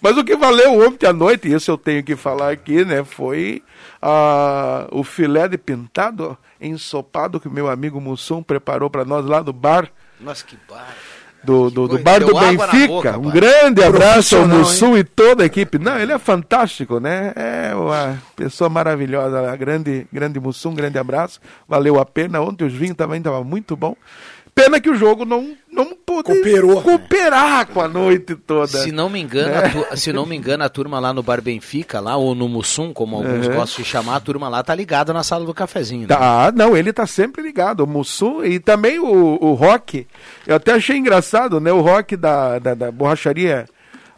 Mas 0.00 0.16
o 0.16 0.24
que 0.24 0.34
valeu 0.36 0.86
ontem 0.86 1.06
à 1.06 1.12
noite, 1.12 1.48
e 1.48 1.54
isso 1.54 1.70
eu 1.70 1.78
tenho 1.78 2.02
que 2.02 2.16
falar 2.16 2.50
aqui, 2.50 2.84
né? 2.84 3.04
Foi 3.04 3.62
uh, 4.02 4.98
o 4.98 5.04
filé 5.04 5.46
de 5.46 5.58
pintado 5.58 6.36
ensopado 6.60 7.38
que 7.38 7.48
o 7.48 7.52
meu 7.52 7.68
amigo 7.68 8.00
Mussum 8.00 8.42
preparou 8.42 8.88
para 8.88 9.04
nós 9.04 9.26
lá 9.26 9.42
do 9.42 9.52
bar. 9.52 9.88
Nossa, 10.20 10.44
que 10.44 10.56
bar 10.68 10.94
do, 11.42 11.70
do, 11.70 11.88
do 11.88 11.98
bar 11.98 12.20
do 12.20 12.32
Benfica. 12.34 12.86
Boca, 12.86 13.18
um 13.18 13.30
grande 13.30 13.82
abraço 13.82 14.36
ao 14.36 14.46
Mussum 14.46 14.96
e 14.96 15.04
toda 15.04 15.42
a 15.42 15.46
equipe. 15.46 15.78
Não, 15.78 15.98
ele 15.98 16.12
é 16.12 16.18
fantástico, 16.18 17.00
né? 17.00 17.32
É 17.34 17.74
uma 17.74 18.18
pessoa 18.36 18.70
maravilhosa. 18.70 19.54
Grande, 19.56 20.06
grande 20.12 20.38
Mussum, 20.38 20.74
grande 20.74 20.98
abraço. 20.98 21.40
Valeu 21.68 21.98
a 21.98 22.06
pena. 22.06 22.40
Ontem 22.40 22.64
os 22.64 22.72
vinhos 22.72 22.96
também 22.96 23.18
estavam 23.18 23.44
muito 23.44 23.76
bom. 23.76 23.96
Pena 24.54 24.80
que 24.80 24.90
o 24.90 24.94
jogo 24.94 25.24
não, 25.24 25.56
não 25.72 25.94
pôde 25.94 26.24
Cooperou. 26.24 26.82
cooperar 26.82 27.66
com 27.66 27.80
a 27.80 27.88
noite 27.88 28.36
toda. 28.36 28.66
Se 28.66 28.92
não 28.92 29.08
me 29.08 29.18
engano, 29.20 29.48
né? 29.48 29.86
a, 29.90 29.96
se 29.96 30.12
não 30.12 30.26
me 30.26 30.36
engano, 30.36 30.62
a 30.62 30.68
turma 30.68 31.00
lá 31.00 31.14
no 31.14 31.22
Bar 31.22 31.40
Benfica, 31.40 31.98
lá, 31.98 32.14
ou 32.16 32.34
no 32.34 32.46
Mussum, 32.46 32.92
como 32.92 33.16
alguns 33.16 33.46
uhum. 33.46 33.54
gostam 33.54 33.82
de 33.82 33.88
chamar, 33.88 34.16
a 34.16 34.20
turma 34.20 34.50
lá 34.50 34.62
tá 34.62 34.74
ligada 34.74 35.14
na 35.14 35.22
sala 35.22 35.46
do 35.46 35.54
cafezinho. 35.54 36.02
Né? 36.02 36.08
Tá, 36.08 36.52
não, 36.54 36.76
ele 36.76 36.92
tá 36.92 37.06
sempre 37.06 37.42
ligado, 37.42 37.80
o 37.80 37.86
Mussum 37.86 38.44
e 38.44 38.60
também 38.60 38.98
o, 38.98 39.38
o 39.40 39.54
Rock. 39.54 40.06
Eu 40.46 40.56
até 40.56 40.72
achei 40.72 40.98
engraçado, 40.98 41.58
né? 41.58 41.72
O 41.72 41.80
Rock 41.80 42.16
da, 42.16 42.58
da, 42.58 42.74
da 42.74 42.92
borracharia 42.92 43.66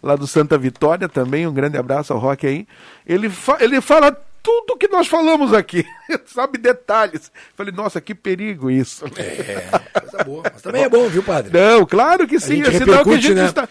lá 0.02 0.16
do 0.16 0.26
Santa 0.26 0.58
Vitória 0.58 1.08
também, 1.08 1.46
um 1.46 1.52
grande 1.52 1.78
abraço 1.78 2.12
ao 2.12 2.18
Rock 2.18 2.46
aí. 2.46 2.66
Ele, 3.06 3.30
fa 3.30 3.58
ele 3.60 3.80
fala 3.80 4.14
tudo 4.44 4.76
que 4.76 4.86
nós 4.88 5.08
falamos 5.08 5.54
aqui, 5.54 5.86
sabe 6.26 6.58
detalhes. 6.58 7.32
Falei, 7.56 7.72
nossa, 7.72 7.98
que 7.98 8.14
perigo 8.14 8.70
isso. 8.70 9.06
É, 9.16 9.64
coisa 9.98 10.22
boa. 10.22 10.42
Mas 10.52 10.60
também 10.60 10.82
é 10.82 10.88
bom, 10.88 11.08
viu, 11.08 11.22
padre? 11.22 11.58
Não, 11.58 11.86
claro 11.86 12.28
que 12.28 12.38
sim. 12.38 12.60
A 12.60 12.70
gente 12.70 12.82
é 12.82 13.02
que 13.02 13.10
a 13.10 13.16
gente 13.16 13.34
né? 13.34 13.46
está... 13.46 13.66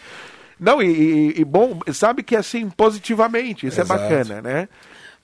Não, 0.59 0.81
e, 0.81 1.39
e, 1.39 1.45
bom, 1.45 1.79
sabe 1.93 2.23
que 2.23 2.35
é 2.35 2.39
assim, 2.39 2.69
positivamente, 2.69 3.67
isso 3.67 3.79
é 3.79 3.83
Exato. 3.83 4.01
é 4.01 4.03
bacana, 4.03 4.41
né? 4.41 4.69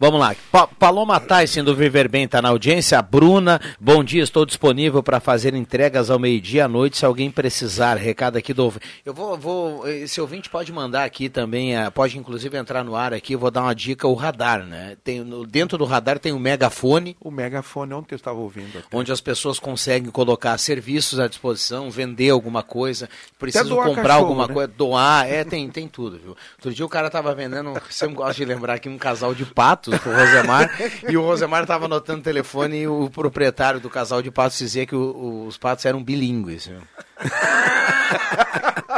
Vamos 0.01 0.21
lá. 0.21 0.33
Pa 0.49 0.65
Paloma 0.65 1.19
Tyson 1.19 1.61
do 1.61 1.75
Viver 1.75 2.07
Bem 2.07 2.23
está 2.23 2.41
na 2.41 2.47
audiência. 2.47 3.01
Bruna, 3.01 3.59
bom 3.77 4.01
dia, 4.01 4.23
estou 4.23 4.45
disponível 4.45 5.03
para 5.03 5.19
fazer 5.19 5.53
entregas 5.53 6.09
ao 6.09 6.17
meio-dia 6.17 6.63
à 6.63 6.67
noite 6.69 6.97
se 6.97 7.05
alguém 7.05 7.29
precisar. 7.29 7.95
Recado 7.95 8.37
aqui 8.37 8.53
do. 8.53 8.73
Eu 9.05 9.13
vou, 9.13 9.37
vou. 9.37 9.85
Esse 9.89 10.21
ouvinte 10.21 10.49
pode 10.49 10.71
mandar 10.71 11.03
aqui 11.03 11.27
também, 11.27 11.75
eh, 11.75 11.89
pode 11.89 12.17
inclusive 12.17 12.57
entrar 12.57 12.81
no 12.81 12.95
ar 12.95 13.13
aqui. 13.13 13.35
Vou 13.35 13.51
dar 13.51 13.63
uma 13.63 13.75
dica: 13.75 14.07
o 14.07 14.13
radar, 14.13 14.65
né? 14.65 14.95
Tem, 15.03 15.21
dentro 15.49 15.77
do 15.77 15.83
radar 15.83 16.17
tem 16.17 16.31
o 16.31 16.39
megafone. 16.39 17.17
O 17.19 17.29
megafone, 17.29 17.93
onde 17.93 18.07
eu 18.11 18.15
estava 18.15 18.39
ouvindo. 18.39 18.77
Até. 18.77 18.97
Onde 18.97 19.11
as 19.11 19.19
pessoas 19.19 19.59
conseguem 19.59 20.09
colocar 20.09 20.57
serviços 20.59 21.19
à 21.19 21.27
disposição, 21.27 21.91
vender 21.91 22.29
alguma 22.29 22.63
coisa, 22.63 23.09
precisam 23.37 23.75
comprar 23.75 24.03
cachorro, 24.03 24.19
alguma 24.21 24.47
né? 24.47 24.53
coisa, 24.53 24.71
doar. 24.77 25.27
É, 25.29 25.43
tem, 25.43 25.69
tem 25.69 25.89
tudo, 25.89 26.17
viu? 26.17 26.37
Outro 26.53 26.73
dia 26.73 26.85
o 26.85 26.89
cara 26.89 27.07
estava 27.07 27.35
vendendo, 27.35 27.73
sempre 27.91 28.15
gosto 28.15 28.37
de 28.37 28.45
lembrar 28.45 28.75
aqui, 28.75 28.87
um 28.87 28.97
casal 28.97 29.35
de 29.35 29.43
patos 29.43 29.88
patos 29.89 29.99
pro 29.99 30.15
Rosemar. 30.15 30.69
e 31.07 31.17
o 31.17 31.21
Rosemar 31.21 31.63
estava 31.63 31.85
anotando 31.85 32.19
o 32.19 32.23
telefone 32.23 32.81
e 32.81 32.87
o 32.87 33.09
proprietário 33.09 33.79
do 33.79 33.89
casal 33.89 34.21
de 34.21 34.31
patos 34.31 34.57
dizia 34.57 34.85
que 34.85 34.95
o, 34.95 35.45
os 35.47 35.57
patos 35.57 35.85
eram 35.85 36.03
bilíngues. 36.03 36.69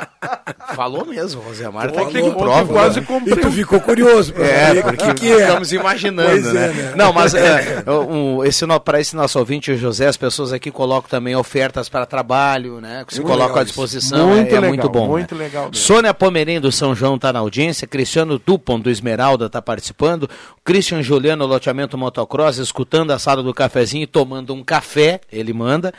Falou 0.75 1.05
mesmo, 1.05 1.41
Rosemar 1.41 1.91
tá 1.91 2.01
aqui 2.01 2.21
de 2.21 2.31
prova. 2.31 2.73
quase 2.73 2.99
né? 2.99 3.05
comprei. 3.05 3.34
E 3.34 3.38
tu 3.38 3.51
ficou 3.51 3.79
curioso 3.79 4.34
pra 4.34 4.45
É, 4.45 4.81
porque 4.81 5.03
o 5.03 5.07
que, 5.07 5.13
que 5.21 5.31
é. 5.31 5.41
estamos 5.41 5.71
imaginando, 5.73 6.53
né? 6.53 6.65
é, 6.65 6.73
né? 6.73 6.93
Não, 6.95 7.12
mas 7.13 7.34
é, 7.34 7.84
um, 7.88 8.43
esse, 8.43 8.65
para 8.84 8.99
esse 8.99 9.15
nosso 9.15 9.39
ouvinte, 9.39 9.71
o 9.71 9.77
José, 9.77 10.07
as 10.07 10.17
pessoas 10.17 10.53
aqui 10.53 10.71
colocam 10.71 11.10
também 11.10 11.36
ofertas 11.36 11.89
para 11.89 12.05
trabalho, 12.05 12.79
né? 12.79 13.03
Que 13.05 13.13
se 13.13 13.21
Muito 13.21 13.31
colocam 13.31 13.62
à 13.62 13.63
disposição. 13.63 14.27
Muito 14.27 14.53
é, 14.53 14.57
é 14.57 14.60
legal, 14.60 14.69
muito 14.69 14.89
bom. 14.89 15.07
muito 15.07 15.36
né? 15.36 15.45
legal 15.45 15.63
mesmo. 15.63 15.75
Sônia 15.75 16.13
Pomerém 16.13 16.60
do 16.60 16.71
São 16.71 16.95
João 16.95 17.15
está 17.15 17.31
na 17.34 17.39
audiência, 17.39 17.88
Cristiano 17.88 18.39
Dupont 18.39 18.81
do 18.81 18.89
Esmeralda 18.89 19.47
está 19.47 19.62
participando, 19.62 20.29
Christian 20.63 21.01
Juliano, 21.01 21.45
loteamento 21.45 21.97
motocross, 21.97 22.57
escutando 22.57 23.12
a 23.12 23.19
sala 23.19 23.43
do 23.43 23.53
cafezinho 23.53 24.03
e 24.03 24.07
tomando 24.07 24.53
um 24.53 24.63
café, 24.63 25.21
ele 25.31 25.53
manda. 25.53 25.93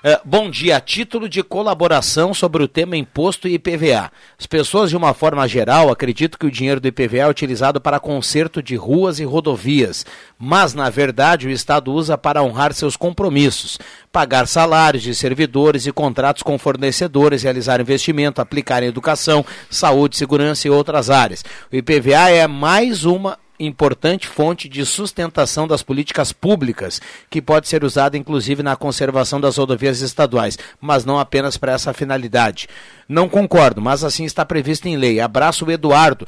É, 0.00 0.20
bom 0.24 0.48
dia, 0.48 0.80
título 0.80 1.28
de 1.28 1.42
colaboração 1.42 2.32
sobre 2.32 2.62
o 2.62 2.68
tema 2.68 2.96
imposto 2.96 3.48
e 3.48 3.54
IPVA. 3.54 4.12
As 4.38 4.46
pessoas, 4.46 4.90
de 4.90 4.96
uma 4.96 5.12
forma 5.12 5.46
geral, 5.48 5.90
acreditam 5.90 6.38
que 6.38 6.46
o 6.46 6.50
dinheiro 6.52 6.80
do 6.80 6.86
IPVA 6.86 7.18
é 7.18 7.28
utilizado 7.28 7.80
para 7.80 7.98
conserto 7.98 8.62
de 8.62 8.76
ruas 8.76 9.18
e 9.18 9.24
rodovias, 9.24 10.06
mas, 10.38 10.72
na 10.72 10.88
verdade, 10.88 11.48
o 11.48 11.50
Estado 11.50 11.92
usa 11.92 12.16
para 12.16 12.44
honrar 12.44 12.72
seus 12.74 12.96
compromissos, 12.96 13.76
pagar 14.12 14.46
salários 14.46 15.02
de 15.02 15.12
servidores 15.16 15.84
e 15.84 15.90
contratos 15.90 16.44
com 16.44 16.56
fornecedores, 16.56 17.42
realizar 17.42 17.80
investimento, 17.80 18.40
aplicar 18.40 18.84
em 18.84 18.86
educação, 18.86 19.44
saúde, 19.68 20.16
segurança 20.16 20.68
e 20.68 20.70
outras 20.70 21.10
áreas. 21.10 21.44
O 21.72 21.74
IPVA 21.74 22.30
é 22.30 22.46
mais 22.46 23.04
uma 23.04 23.36
importante 23.58 24.26
fonte 24.26 24.68
de 24.68 24.84
sustentação 24.84 25.66
das 25.66 25.82
políticas 25.82 26.32
públicas, 26.32 27.00
que 27.30 27.42
pode 27.42 27.68
ser 27.68 27.84
usada 27.84 28.16
inclusive 28.16 28.62
na 28.62 28.76
conservação 28.76 29.40
das 29.40 29.56
rodovias 29.56 30.00
estaduais, 30.00 30.58
mas 30.80 31.04
não 31.04 31.18
apenas 31.18 31.56
para 31.56 31.72
essa 31.72 31.92
finalidade. 31.92 32.68
Não 33.08 33.28
concordo, 33.28 33.80
mas 33.80 34.04
assim 34.04 34.24
está 34.24 34.44
previsto 34.44 34.86
em 34.86 34.96
lei. 34.96 35.20
Abraço 35.20 35.64
o 35.64 35.70
Eduardo, 35.70 36.26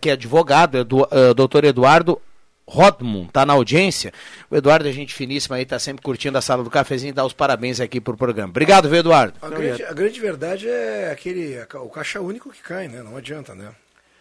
que 0.00 0.10
é 0.10 0.12
advogado, 0.12 0.78
Edu, 0.78 1.02
uh, 1.02 1.34
doutor 1.34 1.64
Eduardo 1.64 2.20
Rodmund, 2.68 3.28
está 3.28 3.46
na 3.46 3.54
audiência. 3.54 4.12
O 4.50 4.56
Eduardo 4.56 4.86
é 4.86 4.92
gente 4.92 5.14
finíssima 5.14 5.56
aí, 5.56 5.62
está 5.62 5.78
sempre 5.78 6.02
curtindo 6.02 6.36
a 6.36 6.42
sala 6.42 6.62
do 6.62 6.68
cafezinho 6.68 7.14
dá 7.14 7.24
os 7.24 7.32
parabéns 7.32 7.80
aqui 7.80 7.98
pro 7.98 8.16
programa. 8.16 8.50
Obrigado, 8.50 8.90
viu, 8.90 8.98
Eduardo. 8.98 9.34
A 9.40 9.48
grande, 9.48 9.82
a 9.82 9.92
grande 9.94 10.20
verdade 10.20 10.68
é 10.68 11.10
aquele 11.10 11.58
o 11.74 11.88
caixa 11.88 12.20
único 12.20 12.50
que 12.50 12.62
cai, 12.62 12.86
né? 12.86 13.02
Não 13.02 13.16
adianta, 13.16 13.54
né? 13.54 13.70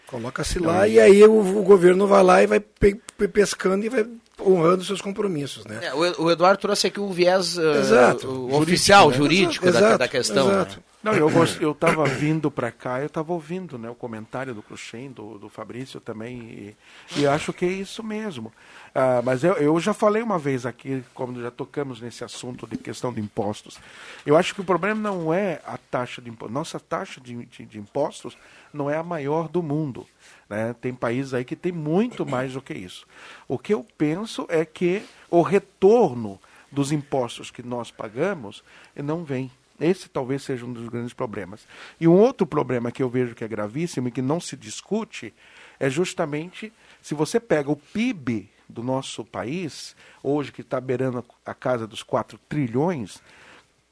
Coloca-se 0.08 0.58
lá 0.60 0.88
e 0.88 1.00
aí 1.00 1.24
o, 1.24 1.60
o 1.60 1.64
governo 1.64 2.08
vai 2.08 2.24
lá 2.24 2.42
e 2.42 2.48
vai 2.48 2.60
pe- 2.60 3.00
pe- 3.18 3.28
pescando 3.28 3.86
e 3.86 3.90
vai 3.90 4.06
honrando 4.40 4.84
seus 4.84 5.02
compromissos, 5.02 5.66
né? 5.66 5.80
É, 5.84 5.94
o, 5.94 6.24
o 6.24 6.32
Eduardo 6.32 6.62
trouxe 6.62 6.88
aqui 6.88 7.00
o 7.00 7.12
viés 7.12 7.58
uh, 7.58 7.62
Exato. 7.76 8.28
o 8.28 8.56
oficial, 8.56 9.10
né? 9.10 9.18
jurídico 9.18 9.66
da, 9.70 9.78
Exato, 9.80 9.98
da 9.98 10.08
questão. 10.08 10.48
exato. 10.50 10.78
né? 10.78 10.84
Não, 11.04 11.14
eu, 11.14 11.30
eu 11.62 11.74
tava 11.76 12.04
vindo 12.06 12.50
para 12.52 12.72
cá, 12.72 13.02
eu 13.02 13.10
tava 13.10 13.32
ouvindo 13.32 13.78
né, 13.78 13.90
o 13.90 13.96
comentário 13.96 14.54
do 14.54 14.62
Cruxem, 14.62 15.12
do, 15.12 15.38
do 15.38 15.48
Fabrício 15.50 16.00
também, 16.02 16.76
e, 17.16 17.22
e 17.22 17.28
acho 17.28 17.54
que 17.54 17.66
é 17.66 17.70
isso 17.70 18.04
mesmo. 18.04 18.52
Ah, 19.00 19.22
mas 19.24 19.44
eu, 19.44 19.54
eu 19.54 19.80
já 19.80 19.94
falei 19.94 20.24
uma 20.24 20.40
vez 20.40 20.66
aqui, 20.66 21.04
como 21.14 21.40
já 21.40 21.52
tocamos 21.52 22.02
nesse 22.02 22.24
assunto 22.24 22.66
de 22.66 22.78
questão 22.78 23.14
de 23.14 23.22
impostos, 23.22 23.80
eu 24.26 24.36
acho 24.36 24.56
que 24.56 24.62
o 24.62 24.64
problema 24.64 25.00
não 25.00 25.32
é 25.32 25.62
a 25.68 25.78
taxa 25.78 26.20
de 26.20 26.32
impostos. 26.32 26.52
Nossa 26.52 26.80
taxa 26.80 27.22
de, 27.22 27.46
de, 27.46 27.64
de 27.64 27.78
impostos 27.78 28.36
não 28.74 28.90
é 28.90 28.98
a 28.98 29.04
maior 29.04 29.50
do 29.50 29.62
mundo. 29.62 30.08
Né? 30.50 30.76
Tem 30.82 30.96
países 30.96 31.36
aí 31.36 31.46
que 31.46 31.56
tem 31.56 31.72
muito 31.72 32.26
mais 32.26 32.54
do 32.54 32.62
que 32.62 32.74
isso. 32.74 33.06
O 33.48 33.60
que 33.60 33.72
eu 33.72 33.86
penso 34.00 34.48
é 34.50 34.66
que 34.66 35.04
o 35.30 35.44
retorno 35.44 36.42
dos 36.72 36.92
impostos 36.92 37.52
que 37.52 37.62
nós 37.62 37.92
pagamos 37.92 38.64
não 38.96 39.24
vem. 39.24 39.52
Esse 39.80 40.10
talvez 40.10 40.42
seja 40.42 40.66
um 40.66 40.74
dos 40.74 40.90
grandes 40.90 41.14
problemas. 41.14 41.68
E 42.00 42.08
um 42.08 42.18
outro 42.18 42.48
problema 42.48 42.92
que 42.92 43.04
eu 43.04 43.10
vejo 43.12 43.36
que 43.36 43.44
é 43.44 43.48
gravíssimo 43.48 44.08
e 44.08 44.12
que 44.12 44.24
não 44.24 44.40
se 44.40 44.58
discute 44.58 45.36
é 45.80 45.88
justamente 45.88 46.74
se 47.00 47.14
você 47.14 47.40
pega 47.40 47.70
o 47.70 47.76
PIB 47.76 48.57
do 48.68 48.84
nosso 48.84 49.24
país, 49.24 49.96
hoje 50.22 50.52
que 50.52 50.62
está 50.62 50.80
beirando 50.80 51.24
a 51.46 51.54
casa 51.54 51.88
dos 51.88 52.04
4 52.04 52.38
trilhões, 52.50 53.22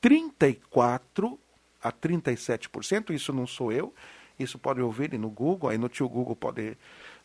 34 0.02 1.40
a 1.82 1.92
37%, 1.92 3.12
isso 3.12 3.32
não 3.32 3.48
sou 3.48 3.72
eu, 3.72 3.94
isso 4.38 4.60
pode 4.60 4.82
ouvir 4.82 5.18
no 5.18 5.30
Google, 5.30 5.70
aí 5.70 5.78
no 5.78 5.88
tio 5.88 6.10
Google 6.10 6.36
pode, 6.36 6.78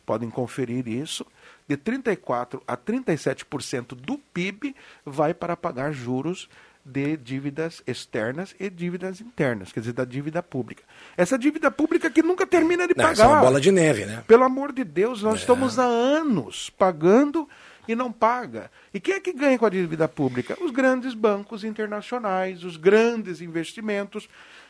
podem 0.05 0.29
conferir 0.29 0.87
isso, 0.87 1.25
de 1.67 1.75
34 1.75 2.61
a 2.67 2.77
37% 2.77 3.95
do 3.95 4.17
PIB 4.17 4.75
vai 5.05 5.33
para 5.33 5.57
pagar 5.57 5.91
juros 5.91 6.49
de 6.83 7.15
dívidas 7.17 7.81
externas 7.85 8.55
e 8.59 8.69
dívidas 8.69 9.21
internas, 9.21 9.71
quer 9.71 9.81
dizer, 9.81 9.93
da 9.93 10.03
dívida 10.05 10.41
pública. 10.41 10.83
Essa 11.15 11.37
dívida 11.37 11.69
pública 11.69 12.09
que 12.09 12.23
nunca 12.23 12.45
termina 12.47 12.87
de 12.87 12.93
Não, 12.95 13.03
pagar. 13.03 13.13
isso 13.13 13.21
é 13.21 13.27
uma 13.27 13.39
bola 13.41 13.61
de 13.61 13.71
neve, 13.71 14.05
né? 14.05 14.23
Pelo 14.27 14.43
amor 14.43 14.71
de 14.73 14.83
Deus, 14.83 15.21
nós 15.21 15.35
É. 15.35 15.37
estamos 15.37 15.77
há 15.77 15.83
anos 15.85 16.69
pagando 16.71 17.47
e 17.87 17.95
não 17.95 18.11
paga. 18.11 18.71
E 18.93 18.99
quem 18.99 19.15
é 19.15 19.19
que 19.19 19.31
ganha 19.33 19.57
com 19.59 19.65
a 19.65 19.69
dívida 19.69 20.07
pública? 20.07 20.57
Os 20.61 20.71
grandes 20.71 21.13
bancos 21.13 21.63
internacionais, 21.63 22.63
os 22.63 22.77
grandes 22.77 23.41
investimentos, 23.41 24.27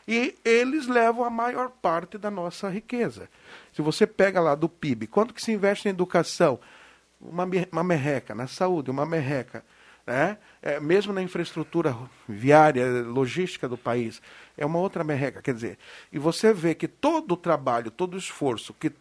e 0.08 0.36
eles 0.44 0.88
levam 0.88 1.24
a 1.24 1.30
maior 1.30 1.70
parte 1.70 2.18
da 2.18 2.30
nossa 2.32 2.68
riqueza. 2.70 3.30
Se 3.74 3.82
você 3.82 4.06
pega 4.06 4.42
lá 4.42 4.56
do 4.56 4.68
PIB, 4.68 5.08
quanto 5.08 5.34
que 5.34 5.42
se 5.42 5.52
investe 5.52 5.88
em 5.88 5.92
educação? 5.92 6.60
Uma, 7.20 7.48
uma 7.72 7.84
merreca, 7.84 8.34
na 8.36 8.48
saúde, 8.48 8.90
uma 8.92 9.06
merreca. 9.06 9.64
Né? 10.06 10.38
É, 10.62 10.80
mesmo 10.80 11.14
na 11.14 11.22
infraestrutura 11.22 11.96
viária, 12.28 12.86
logística 13.04 13.68
do 13.70 13.78
país, 13.78 14.22
é 14.58 14.66
uma 14.66 14.80
outra 14.80 15.04
merreca. 15.04 15.42
Quer 15.42 15.54
dizer, 15.54 15.78
e 16.12 16.18
você 16.20 16.54
vê 16.54 16.74
que 16.76 16.88
todo 16.88 17.34
o 17.34 17.38
trabalho, 17.38 17.92
todo 17.92 18.16
o 18.16 18.18
esforço 18.18 18.74
que 18.74 18.92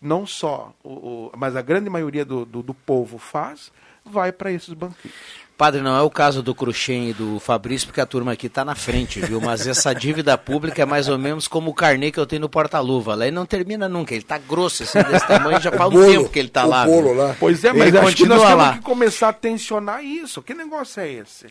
não 0.00 0.26
só, 0.26 0.74
o, 0.82 1.28
o- 1.28 1.32
mas 1.36 1.56
a 1.56 1.62
grande 1.62 1.88
maioria 1.88 2.24
do, 2.24 2.44
do, 2.44 2.62
do 2.62 2.74
povo 2.74 3.18
faz, 3.18 3.72
vai 4.04 4.32
para 4.32 4.52
esses 4.52 4.72
banquinhos. 4.74 5.14
Padre, 5.56 5.80
não 5.82 5.96
é 5.96 6.02
o 6.02 6.10
caso 6.10 6.42
do 6.42 6.52
Cruxem 6.52 7.10
e 7.10 7.12
do 7.12 7.38
Fabrício, 7.38 7.86
porque 7.86 8.00
a 8.00 8.06
turma 8.06 8.32
aqui 8.32 8.48
está 8.48 8.64
na 8.64 8.74
frente, 8.74 9.20
viu? 9.20 9.40
Mas 9.40 9.64
essa 9.68 9.94
dívida 9.94 10.36
pública 10.36 10.82
é 10.82 10.84
mais 10.84 11.08
ou 11.08 11.16
menos 11.16 11.46
como 11.46 11.70
o 11.70 11.74
carnê 11.74 12.10
que 12.10 12.18
eu 12.18 12.26
tenho 12.26 12.42
no 12.42 12.48
porta-luva. 12.48 13.14
Lá 13.14 13.24
ele 13.24 13.36
não 13.36 13.46
termina 13.46 13.88
nunca, 13.88 14.14
ele 14.14 14.24
tá 14.24 14.36
grosso 14.36 14.82
assim, 14.82 15.00
desse 15.04 15.24
tamanho, 15.28 15.60
já 15.60 15.70
faz 15.70 15.90
um 15.90 15.94
bolo, 15.94 16.06
tempo 16.06 16.28
que 16.28 16.40
ele 16.40 16.48
tá 16.48 16.66
o 16.66 16.68
lá. 16.68 16.84
lá. 16.84 17.36
Pois 17.38 17.62
é, 17.64 17.68
Ele 17.68 17.78
mas 17.78 17.94
acho 17.94 18.16
que 18.16 18.26
nós 18.26 18.42
temos 18.42 18.56
lá. 18.58 18.72
que 18.74 18.80
começar 18.80 19.28
a 19.28 19.32
tensionar 19.32 20.04
isso. 20.04 20.42
Que 20.42 20.54
negócio 20.54 21.00
é 21.00 21.12
esse? 21.12 21.46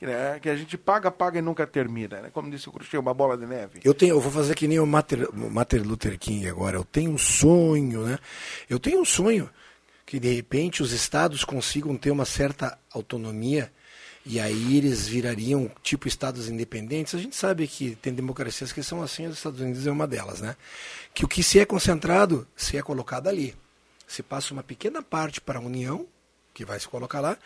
Né? 0.00 0.38
Que 0.40 0.48
a 0.48 0.54
gente 0.54 0.78
paga, 0.78 1.10
paga 1.10 1.40
e 1.40 1.42
nunca 1.42 1.66
termina. 1.66 2.20
Né? 2.20 2.30
Como 2.32 2.48
disse 2.48 2.68
o 2.68 2.72
Cruxem, 2.72 3.00
uma 3.00 3.12
bola 3.12 3.36
de 3.36 3.44
neve. 3.44 3.80
Eu 3.82 3.92
tenho, 3.92 4.14
eu 4.14 4.20
vou 4.20 4.30
fazer 4.30 4.54
que 4.54 4.68
nem 4.68 4.78
o 4.78 4.84
o 4.84 4.86
Martin 4.86 5.78
Luther 5.78 6.16
King 6.16 6.48
agora. 6.48 6.76
Eu 6.76 6.84
tenho 6.84 7.10
um 7.10 7.18
sonho, 7.18 8.02
né? 8.04 8.18
Eu 8.70 8.78
tenho 8.78 9.00
um 9.00 9.04
sonho 9.04 9.50
que 10.08 10.18
de 10.18 10.32
repente 10.32 10.82
os 10.82 10.92
estados 10.92 11.44
consigam 11.44 11.94
ter 11.94 12.10
uma 12.10 12.24
certa 12.24 12.78
autonomia 12.90 13.70
e 14.24 14.40
aí 14.40 14.78
eles 14.78 15.06
virariam 15.06 15.70
tipo 15.82 16.08
estados 16.08 16.48
independentes. 16.48 17.14
A 17.14 17.18
gente 17.18 17.36
sabe 17.36 17.68
que 17.68 17.94
tem 17.94 18.14
democracias 18.14 18.72
que 18.72 18.82
são 18.82 19.02
assim, 19.02 19.26
os 19.26 19.36
Estados 19.36 19.60
Unidos 19.60 19.86
é 19.86 19.90
uma 19.90 20.06
delas, 20.06 20.40
né? 20.40 20.56
Que 21.12 21.26
o 21.26 21.28
que 21.28 21.42
se 21.42 21.60
é 21.60 21.66
concentrado 21.66 22.48
se 22.56 22.78
é 22.78 22.82
colocado 22.82 23.28
ali. 23.28 23.54
Se 24.06 24.22
passa 24.22 24.54
uma 24.54 24.62
pequena 24.62 25.02
parte 25.02 25.42
para 25.42 25.58
a 25.58 25.62
União, 25.62 26.06
que 26.54 26.64
vai 26.64 26.80
se 26.80 26.88
colocar 26.88 27.20
lá, 27.20 27.36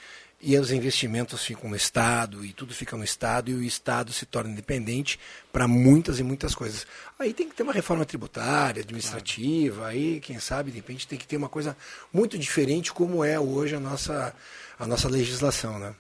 e 0.42 0.58
os 0.58 0.72
investimentos 0.72 1.44
ficam 1.44 1.70
no 1.70 1.76
Estado, 1.76 2.44
e 2.44 2.52
tudo 2.52 2.74
fica 2.74 2.96
no 2.96 3.04
Estado, 3.04 3.50
e 3.50 3.54
o 3.54 3.62
Estado 3.62 4.12
se 4.12 4.26
torna 4.26 4.50
independente 4.50 5.18
para 5.52 5.68
muitas 5.68 6.18
e 6.18 6.22
muitas 6.24 6.52
coisas. 6.54 6.84
Aí 7.18 7.32
tem 7.32 7.48
que 7.48 7.54
ter 7.54 7.62
uma 7.62 7.72
reforma 7.72 8.04
tributária, 8.04 8.82
administrativa, 8.82 9.86
aí, 9.86 10.18
quem 10.20 10.40
sabe, 10.40 10.70
de 10.72 10.76
repente, 10.78 11.06
tem 11.06 11.18
que 11.18 11.26
ter 11.28 11.36
uma 11.36 11.48
coisa 11.48 11.76
muito 12.12 12.36
diferente 12.36 12.92
como 12.92 13.24
é 13.24 13.38
hoje 13.38 13.76
a 13.76 13.80
nossa, 13.80 14.34
a 14.78 14.86
nossa 14.86 15.08
legislação, 15.08 15.78
né? 15.78 15.94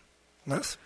Mas... 0.44 0.78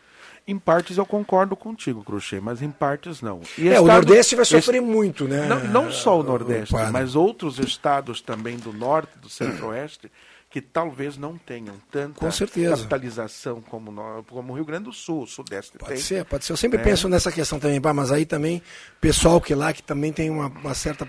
Em 0.48 0.60
partes 0.60 0.96
eu 0.96 1.04
concordo 1.04 1.56
contigo, 1.56 2.04
Cruxem, 2.04 2.38
mas 2.40 2.62
em 2.62 2.70
partes 2.70 3.20
não. 3.20 3.40
E 3.58 3.62
É, 3.68 3.80
o 3.80 3.82
estados- 3.82 3.86
Nordeste 3.88 4.36
vai 4.36 4.42
esse- 4.44 4.50
sofrer 4.52 4.80
muito, 4.80 5.26
né? 5.26 5.48
Não, 5.48 5.64
não 5.64 5.90
só 5.90 6.20
o 6.20 6.22
Nordeste, 6.22 6.72
padre? 6.72 6.92
mas 6.92 7.16
outros 7.16 7.58
estados 7.58 8.20
também 8.20 8.56
do 8.56 8.72
Norte, 8.72 9.10
do 9.18 9.28
Centro-Oeste, 9.28 10.08
que 10.56 10.62
talvez 10.62 11.18
não 11.18 11.36
tenham 11.36 11.74
tanta 11.90 12.14
Com 12.18 12.30
certeza. 12.32 12.76
capitalização 12.78 13.60
como, 13.60 13.92
nó- 13.92 14.22
como 14.22 14.54
o 14.54 14.56
Rio 14.56 14.64
Grande 14.64 14.84
do 14.84 14.92
Sul, 14.92 15.24
o 15.24 15.26
Sudeste 15.26 15.76
Pode 15.76 15.92
tem. 15.92 16.02
ser, 16.02 16.24
pode 16.24 16.46
ser. 16.46 16.52
Eu 16.52 16.56
sempre 16.56 16.80
É. 16.80 16.82
penso 16.82 17.10
nessa 17.10 17.30
questão 17.30 17.58
também, 17.58 17.78
mas 17.94 18.10
aí 18.10 18.24
também, 18.24 18.62
pessoal 18.98 19.38
que 19.38 19.54
lá 19.54 19.70
que 19.74 19.82
também 19.82 20.14
tem 20.14 20.30
uma, 20.30 20.46
uma 20.46 20.72
certa. 20.72 21.06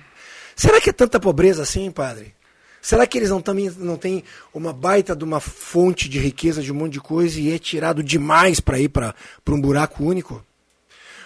Será 0.54 0.82
que 0.82 0.90
é 0.90 0.94
tanta 0.94 1.18
pobreza 1.18 1.64
assim, 1.64 1.90
padre? 1.90 2.36
Será 2.82 3.08
que 3.08 3.18
eles 3.18 3.30
não, 3.30 3.42
também, 3.42 3.70
não 3.78 3.96
têm 3.96 4.22
uma 4.54 4.74
baita 4.74 5.16
de 5.16 5.24
uma 5.24 5.40
fonte 5.40 6.10
de 6.10 6.20
riqueza, 6.20 6.62
de 6.62 6.70
um 6.70 6.76
monte 6.76 6.94
de 6.94 7.00
coisa, 7.00 7.40
e 7.40 7.54
é 7.54 7.58
tirado 7.58 8.04
demais 8.04 8.60
para 8.60 8.78
ir 8.82 8.90
para 8.90 9.16
um 9.48 9.62
buraco 9.62 10.04
único? 10.04 10.44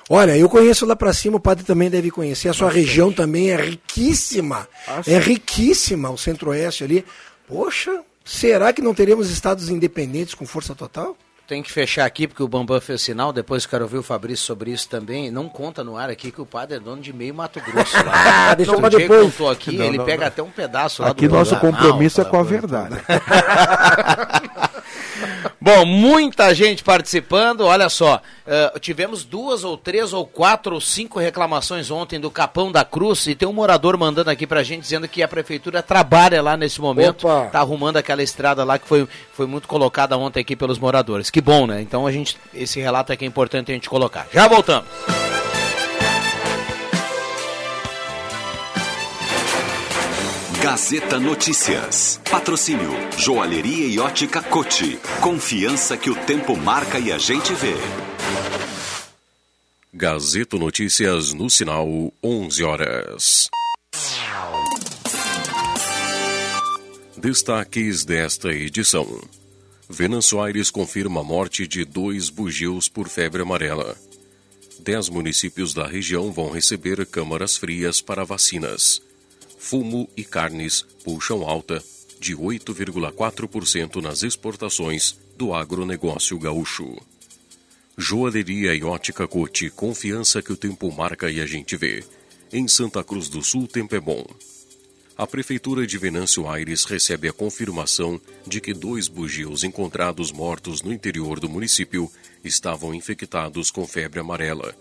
Olha, 0.08 0.38
eu 0.38 0.48
conheço 0.48 0.86
lá 0.86 0.96
para 0.96 1.12
cima, 1.12 1.38
o 1.38 1.40
padre 1.40 1.64
também 1.64 1.90
deve 1.90 2.12
conhecer. 2.12 2.50
A 2.50 2.54
sua 2.54 2.70
região 2.70 3.12
também 3.12 3.50
é 3.50 3.56
riquíssima. 3.56 4.68
Ah, 4.88 5.00
é 5.00 5.20
sim. 5.20 5.28
riquíssima, 5.28 6.12
o 6.12 6.18
centro-oeste 6.20 6.84
ali. 6.84 7.04
Poxa, 7.48 8.04
será 8.24 8.72
que 8.74 8.82
não 8.82 8.94
teremos 8.94 9.30
estados 9.30 9.70
independentes 9.70 10.34
com 10.34 10.46
força 10.46 10.76
total? 10.76 11.16
tem 11.52 11.62
que 11.62 11.70
fechar 11.70 12.06
aqui, 12.06 12.30
porque 12.30 12.42
o 12.42 12.48
Bambam 12.48 12.80
fez 12.80 13.02
sinal, 13.02 13.34
depois 13.34 13.66
quero 13.66 13.84
ouvir 13.84 13.98
o 13.98 14.04
Fabrício 14.04 14.46
sobre 14.46 14.72
isso 14.72 14.88
também. 14.88 15.30
Não 15.30 15.50
conta 15.50 15.84
no 15.84 15.98
ar 15.98 16.10
aqui 16.10 16.32
que 16.32 16.40
o 16.40 16.46
padre 16.46 16.78
é 16.78 16.80
dono 16.80 17.02
de 17.02 17.12
meio 17.12 17.36
Mato 17.36 17.60
Grosso. 17.60 17.94
Lá. 18.06 18.12
Ah, 18.52 18.56
deixa 18.56 18.72
eu 18.72 18.80
dia 18.80 18.90
que 18.90 18.98
depois. 19.00 19.38
eu 19.38 19.50
aqui, 19.50 19.76
Não, 19.76 19.86
ele 19.86 19.98
não, 19.98 20.06
pega 20.06 20.22
não. 20.22 20.28
até 20.30 20.42
um 20.42 20.50
pedaço 20.50 21.02
lá 21.02 21.10
Aqui 21.10 21.28
do 21.28 21.36
nosso 21.36 21.54
Pantanal, 21.56 21.82
compromisso 21.82 22.22
é 22.22 22.26
com 22.26 22.38
a 22.40 22.44
verdade. 22.44 22.96
Bom, 25.60 25.86
muita 25.86 26.54
gente 26.54 26.84
participando. 26.84 27.62
Olha 27.62 27.90
só, 27.90 28.22
eh, 28.46 28.74
tivemos 28.80 29.24
duas 29.24 29.64
ou 29.64 29.78
três 29.78 30.14
ou 30.14 30.26
quatro 30.26 30.76
ou 30.76 30.82
cinco 30.82 31.20
reclamações 31.20 31.92
ontem 31.92 32.20
do 32.20 32.32
Capão 32.32 32.72
da 32.72 32.84
Cruz 32.84 33.28
e 33.28 33.36
tem 33.36 33.48
um 33.48 33.54
morador 33.54 33.98
mandando 33.98 34.30
aqui 34.30 34.48
pra 34.48 34.64
gente 34.64 34.82
dizendo 34.82 35.08
que 35.08 35.22
a 35.22 35.28
prefeitura 35.28 35.82
trabalha 35.84 36.42
lá 36.42 36.58
nesse 36.58 36.82
momento, 36.82 37.28
Opa. 37.28 37.50
tá 37.50 37.60
arrumando 37.60 37.98
aquela 37.98 38.24
estrada 38.24 38.64
lá 38.64 38.80
que 38.80 38.88
foi, 38.88 39.08
foi 39.34 39.46
muito 39.46 39.68
colocada 39.68 40.18
ontem 40.18 40.40
aqui 40.42 40.56
pelos 40.56 40.80
moradores. 40.80 41.30
Que 41.30 41.42
bom, 41.42 41.68
né? 41.68 41.82
Então 41.82 42.08
a 42.08 42.12
gente 42.12 42.38
esse 42.54 42.80
relato 42.80 43.14
aqui 43.14 43.26
é 43.26 43.28
importante 43.28 43.72
a 43.72 43.74
gente 43.74 43.90
colocar. 43.90 44.28
Já 44.34 44.48
voltamos. 44.48 45.31
Gazeta 50.62 51.20
Notícias. 51.20 52.22
Patrocínio 52.30 52.92
Joalheria 53.18 53.88
e 53.88 53.98
Ótica 53.98 54.44
Cote. 54.44 55.00
Confiança 55.20 55.98
que 55.98 56.08
o 56.08 56.16
tempo 56.16 56.56
marca 56.56 57.00
e 57.00 57.12
a 57.12 57.18
gente 57.18 57.52
vê. 57.56 57.74
Gazeta 59.92 60.58
Notícias 60.58 61.34
no 61.34 61.50
sinal 61.50 61.88
11 62.24 62.64
horas. 62.64 63.50
Destaques 67.18 68.06
desta 68.06 68.50
edição. 68.50 69.20
Venâncio 69.90 70.40
Aires 70.40 70.70
confirma 70.70 71.22
a 71.22 71.24
morte 71.24 71.66
de 71.66 71.84
dois 71.84 72.30
bugios 72.30 72.88
por 72.88 73.10
febre 73.10 73.42
amarela. 73.42 73.96
Dez 74.80 75.10
municípios 75.10 75.74
da 75.74 75.88
região 75.88 76.32
vão 76.32 76.52
receber 76.52 77.04
câmaras 77.08 77.58
frias 77.58 78.00
para 78.00 78.24
vacinas. 78.24 79.02
Fumo 79.64 80.10
e 80.18 80.26
carnes 80.26 80.82
puxam 81.04 81.48
alta 81.48 81.82
de 82.20 82.36
8,4% 82.36 84.02
nas 84.02 84.24
exportações 84.24 85.16
do 85.38 85.54
agronegócio 85.54 86.38
gaúcho. 86.40 86.98
Joalheria 87.96 88.74
e 88.74 88.84
ótica 88.84 89.28
Cote, 89.28 89.70
confiança 89.70 90.42
que 90.42 90.52
o 90.52 90.58
tempo 90.58 90.92
marca 90.92 91.30
e 91.30 91.40
a 91.40 91.46
gente 91.46 91.78
vê. 91.78 92.04
Em 92.52 92.68
Santa 92.68 93.04
Cruz 93.04 93.30
do 93.30 93.44
Sul, 93.44 93.68
tempo 93.68 93.96
é 93.96 94.00
bom. 94.00 94.26
A 95.16 95.28
Prefeitura 95.28 95.86
de 95.86 95.98
Venâncio 96.00 96.50
Aires 96.50 96.84
recebe 96.84 97.30
a 97.30 97.34
confirmação 97.34 98.20
de 98.46 98.60
que 98.60 98.74
dois 98.74 99.08
bugios 99.08 99.64
encontrados 99.64 100.32
mortos 100.32 100.82
no 100.82 100.92
interior 100.92 101.40
do 101.40 101.48
município 101.48 102.12
estavam 102.44 102.96
infectados 102.96 103.70
com 103.70 103.86
febre 103.86 104.20
amarela. 104.20 104.76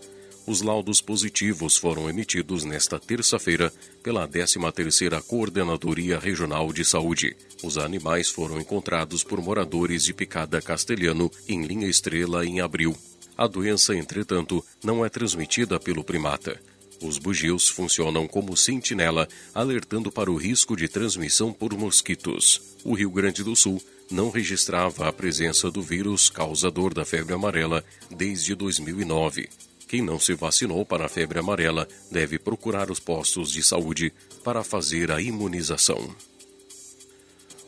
Os 0.51 0.63
laudos 0.63 1.01
positivos 1.01 1.77
foram 1.77 2.11
emitidos 2.11 2.65
nesta 2.65 2.99
terça-feira 2.99 3.73
pela 4.03 4.27
13ª 4.27 5.23
Coordenadoria 5.23 6.19
Regional 6.19 6.73
de 6.73 6.85
Saúde. 6.85 7.37
Os 7.63 7.79
animais 7.79 8.31
foram 8.31 8.59
encontrados 8.59 9.23
por 9.23 9.41
moradores 9.41 10.03
de 10.03 10.13
Picada 10.13 10.61
Castelhano, 10.61 11.31
em 11.49 11.63
linha 11.63 11.87
estrela, 11.87 12.45
em 12.45 12.61
abril. 12.61 12.97
A 13.39 13.47
doença, 13.47 13.95
entretanto, 13.95 14.61
não 14.83 15.05
é 15.05 15.09
transmitida 15.09 15.79
pelo 15.79 16.03
primata. 16.03 16.61
Os 17.01 17.17
bugios 17.17 17.69
funcionam 17.69 18.27
como 18.27 18.57
sentinela, 18.57 19.29
alertando 19.55 20.11
para 20.11 20.33
o 20.33 20.37
risco 20.37 20.77
de 20.77 20.89
transmissão 20.89 21.53
por 21.53 21.79
mosquitos. 21.79 22.61
O 22.83 22.95
Rio 22.95 23.13
Grande 23.13 23.45
do 23.45 23.55
Sul 23.55 23.81
não 24.11 24.31
registrava 24.31 25.09
a 25.09 25.13
presença 25.13 25.71
do 25.71 25.81
vírus 25.81 26.29
causador 26.29 26.93
da 26.93 27.05
febre 27.05 27.35
amarela 27.35 27.85
desde 28.11 28.57
2009. 28.57 29.49
Quem 29.91 30.03
não 30.03 30.21
se 30.21 30.35
vacinou 30.35 30.87
para 30.87 31.07
a 31.07 31.09
febre 31.09 31.41
amarela 31.41 31.89
deve 32.13 32.39
procurar 32.39 32.93
os 32.93 33.01
postos 33.01 33.51
de 33.51 33.61
saúde 33.61 34.13
para 34.45 34.63
fazer 34.63 35.11
a 35.11 35.21
imunização. 35.21 36.15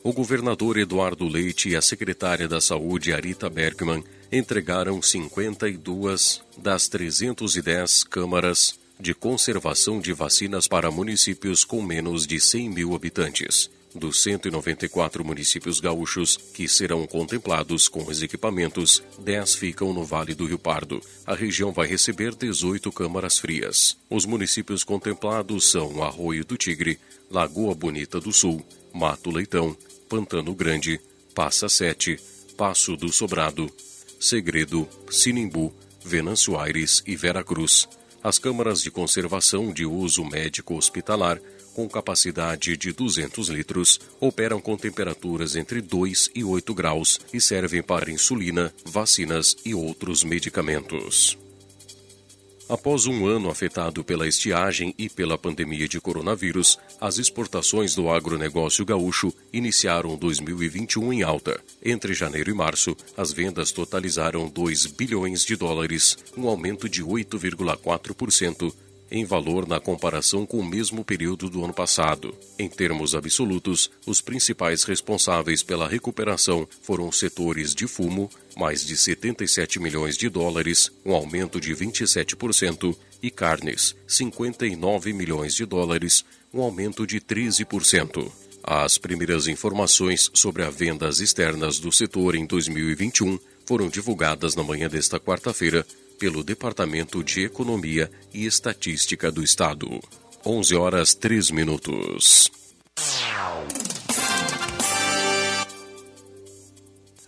O 0.04 0.12
governador 0.12 0.78
Eduardo 0.78 1.26
Leite 1.26 1.70
e 1.70 1.74
a 1.74 1.82
secretária 1.82 2.46
da 2.46 2.61
Saúde 2.61 3.12
Arita 3.12 3.50
Bergman 3.50 4.04
entregaram 4.30 5.02
52 5.02 6.42
das 6.56 6.87
310 6.87 8.04
câmaras 8.04 8.78
de 9.00 9.14
conservação 9.14 9.98
de 9.98 10.12
vacinas 10.12 10.68
para 10.68 10.92
municípios 10.92 11.64
com 11.64 11.82
menos 11.82 12.24
de 12.24 12.38
100 12.38 12.70
mil 12.70 12.94
habitantes. 12.94 13.68
Dos 13.94 14.22
194 14.22 15.22
municípios 15.24 15.78
gaúchos 15.78 16.38
que 16.55 16.66
serão 16.66 17.07
contemplados 17.07 17.88
com 17.88 18.02
os 18.05 18.22
equipamentos, 18.22 19.02
10 19.18 19.55
ficam 19.55 19.92
no 19.92 20.02
Vale 20.02 20.35
do 20.35 20.46
Rio 20.46 20.59
Pardo. 20.59 21.00
A 21.26 21.35
região 21.35 21.72
vai 21.72 21.87
receber 21.87 22.35
18 22.35 22.90
câmaras 22.90 23.38
frias. 23.38 23.98
Os 24.09 24.24
municípios 24.24 24.83
contemplados 24.83 25.70
são 25.70 26.02
Arroio 26.02 26.44
do 26.44 26.57
Tigre, 26.57 26.98
Lagoa 27.31 27.74
Bonita 27.74 28.18
do 28.18 28.33
Sul, 28.33 28.64
Mato 28.94 29.31
Leitão, 29.31 29.76
Pantano 30.09 30.55
Grande, 30.55 30.98
Passa 31.35 31.68
Sete, 31.68 32.18
Passo 32.57 32.96
do 32.96 33.12
Sobrado, 33.12 33.70
Segredo, 34.18 34.88
Sinimbu, 35.11 35.74
Venâncio 36.05 36.59
Aires 36.59 37.02
e 37.07 37.14
Vera 37.14 37.44
Cruz. 37.44 37.88
As 38.22 38.38
câmaras 38.38 38.81
de 38.81 38.90
conservação 38.90 39.72
de 39.72 39.85
uso 39.85 40.24
médico 40.24 40.76
hospitalar, 40.76 41.40
com 41.74 41.88
capacidade 41.88 42.76
de 42.76 42.92
200 42.92 43.48
litros, 43.48 44.00
operam 44.20 44.61
com 44.61 44.76
temperaturas 44.76 45.56
entre 45.56 45.80
2 45.80 46.30
e 46.35 46.44
8 46.44 46.74
graus 46.74 47.20
e 47.32 47.40
servem 47.40 47.82
para 47.82 48.11
insulina, 48.11 48.72
vacinas 48.85 49.56
e 49.64 49.74
outros 49.74 50.24
medicamentos. 50.24 51.38
Após 52.72 53.06
um 53.06 53.26
ano 53.26 53.50
afetado 53.50 54.02
pela 54.02 54.26
estiagem 54.26 54.94
e 54.96 55.06
pela 55.06 55.37
pandemia 55.37 55.87
de 55.87 56.00
coronavírus, 56.00 56.78
as 56.98 57.18
exportações 57.18 57.94
do 57.94 58.08
agronegócio 58.08 58.82
gaúcho 58.87 59.30
iniciaram 59.52 60.16
2021 60.16 61.12
em 61.12 61.22
alta. 61.22 61.61
Entre 61.85 62.14
janeiro 62.14 62.50
e 62.50 62.54
março, 62.54 62.96
as 63.14 63.30
vendas 63.30 63.72
totalizaram 63.72 64.48
2 64.48 64.87
bilhões 64.87 65.44
de 65.44 65.54
dólares, 65.54 66.16
um 66.35 66.48
aumento 66.48 66.88
de 66.88 67.04
8,4% 67.04 68.72
em 69.12 69.27
valor 69.27 69.68
na 69.68 69.79
comparação 69.79 70.46
com 70.46 70.59
o 70.59 70.64
mesmo 70.64 71.05
período 71.05 71.51
do 71.51 71.62
ano 71.62 71.75
passado. 71.75 72.35
Em 72.59 72.66
termos 72.66 73.14
absolutos, 73.14 73.90
os 74.07 74.22
principais 74.22 74.85
responsáveis 74.85 75.62
pela 75.62 75.87
recuperação 75.87 76.66
foram 76.81 77.07
os 77.07 77.18
setores 77.18 77.75
de 77.75 77.87
fumo, 77.87 78.31
mais 78.57 78.83
de 78.87 78.96
77 78.96 79.79
milhões 79.79 80.16
de 80.16 80.31
dólares, 80.31 80.90
um 81.05 81.12
aumento 81.12 81.61
de 81.61 81.75
27%, 81.77 82.96
e 83.22 83.31
carnes, 83.31 83.94
59 84.09 85.12
milhões 85.12 85.55
de 85.55 85.66
dólares, 85.66 86.25
um 86.53 86.62
aumento 86.62 87.07
de 87.07 87.20
13%. 87.20 88.33
As 88.64 88.96
primeiras 88.96 89.46
informações 89.46 90.31
sobre 90.33 90.62
as 90.62 90.75
vendas 90.75 91.20
externas 91.20 91.79
do 91.79 91.92
setor 91.92 92.35
em 92.35 92.46
2021 92.46 93.38
foram 93.66 93.88
divulgadas 93.88 94.55
na 94.55 94.62
manhã 94.62 94.88
desta 94.88 95.20
quarta-feira 95.20 95.87
pelo 96.22 96.44
Departamento 96.44 97.24
de 97.24 97.42
Economia 97.42 98.08
e 98.32 98.46
Estatística 98.46 99.28
do 99.28 99.42
Estado. 99.42 100.00
11 100.46 100.76
horas 100.76 101.14
3 101.14 101.50
minutos. 101.50 102.48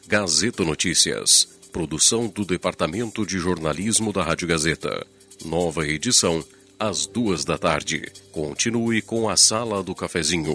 Gazeta 0.07 0.63
Notícias. 0.63 1.49
Produção 1.73 2.29
do 2.29 2.45
Departamento 2.45 3.27
de 3.27 3.37
Jornalismo 3.37 4.13
da 4.13 4.23
Rádio 4.23 4.47
Gazeta. 4.47 5.05
Nova 5.45 5.85
edição, 5.85 6.45
às 6.79 7.05
duas 7.05 7.45
da 7.45 7.59
tarde. 7.59 8.13
Continue 8.31 9.03
com 9.03 9.29
a 9.29 9.37
Sala 9.37 9.83
do 9.83 9.93
Cafezinho. 9.93 10.55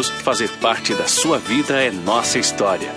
fazer 0.00 0.48
parte 0.58 0.94
da 0.94 1.06
sua 1.06 1.38
vida 1.38 1.82
é 1.82 1.90
nossa 1.90 2.38
história. 2.38 2.90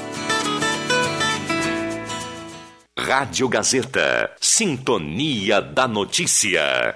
Rádio 2.97 3.49
Gazeta. 3.49 4.31
Sintonia 4.39 5.61
da 5.61 5.87
Notícia. 5.87 6.95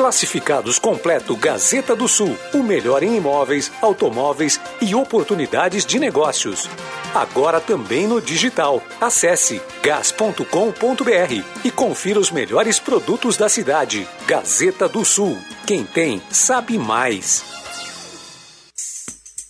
Classificados 0.00 0.78
completo 0.78 1.36
Gazeta 1.36 1.94
do 1.94 2.08
Sul, 2.08 2.34
o 2.54 2.62
melhor 2.62 3.02
em 3.02 3.18
imóveis, 3.18 3.70
automóveis 3.82 4.58
e 4.80 4.94
oportunidades 4.94 5.84
de 5.84 5.98
negócios. 5.98 6.70
Agora 7.14 7.60
também 7.60 8.06
no 8.06 8.18
digital. 8.18 8.82
Acesse 8.98 9.60
gas.com.br 9.82 11.44
e 11.62 11.70
confira 11.70 12.18
os 12.18 12.30
melhores 12.30 12.78
produtos 12.78 13.36
da 13.36 13.50
cidade. 13.50 14.08
Gazeta 14.26 14.88
do 14.88 15.04
Sul. 15.04 15.36
Quem 15.66 15.84
tem, 15.84 16.22
sabe 16.30 16.78
mais. 16.78 17.59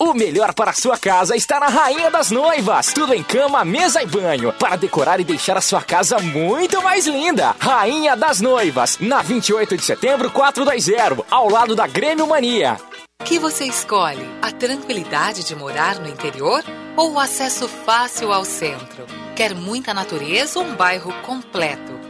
O 0.02 0.14
melhor 0.14 0.54
para 0.54 0.70
a 0.70 0.74
sua 0.74 0.96
casa 0.96 1.36
está 1.36 1.60
na 1.60 1.66
Rainha 1.66 2.10
das 2.10 2.30
Noivas. 2.30 2.86
Tudo 2.94 3.12
em 3.12 3.22
cama, 3.22 3.66
mesa 3.66 4.02
e 4.02 4.06
banho. 4.06 4.50
Para 4.50 4.74
decorar 4.76 5.20
e 5.20 5.24
deixar 5.24 5.58
a 5.58 5.60
sua 5.60 5.82
casa 5.82 6.18
muito 6.18 6.80
mais 6.82 7.06
linda. 7.06 7.54
Rainha 7.58 8.16
das 8.16 8.40
Noivas. 8.40 8.96
Na 8.98 9.20
28 9.20 9.76
de 9.76 9.84
setembro, 9.84 10.30
420. 10.30 11.22
Ao 11.30 11.50
lado 11.50 11.76
da 11.76 11.86
Grêmio 11.86 12.26
Mania. 12.26 12.80
O 13.20 13.24
que 13.24 13.38
você 13.38 13.66
escolhe? 13.66 14.26
A 14.40 14.50
tranquilidade 14.50 15.44
de 15.44 15.54
morar 15.54 15.98
no 15.98 16.08
interior 16.08 16.64
ou 16.96 17.12
o 17.12 17.20
acesso 17.20 17.68
fácil 17.68 18.32
ao 18.32 18.46
centro? 18.46 19.04
Quer 19.36 19.54
muita 19.54 19.92
natureza 19.92 20.60
ou 20.60 20.64
um 20.64 20.74
bairro 20.74 21.12
completo? 21.20 22.09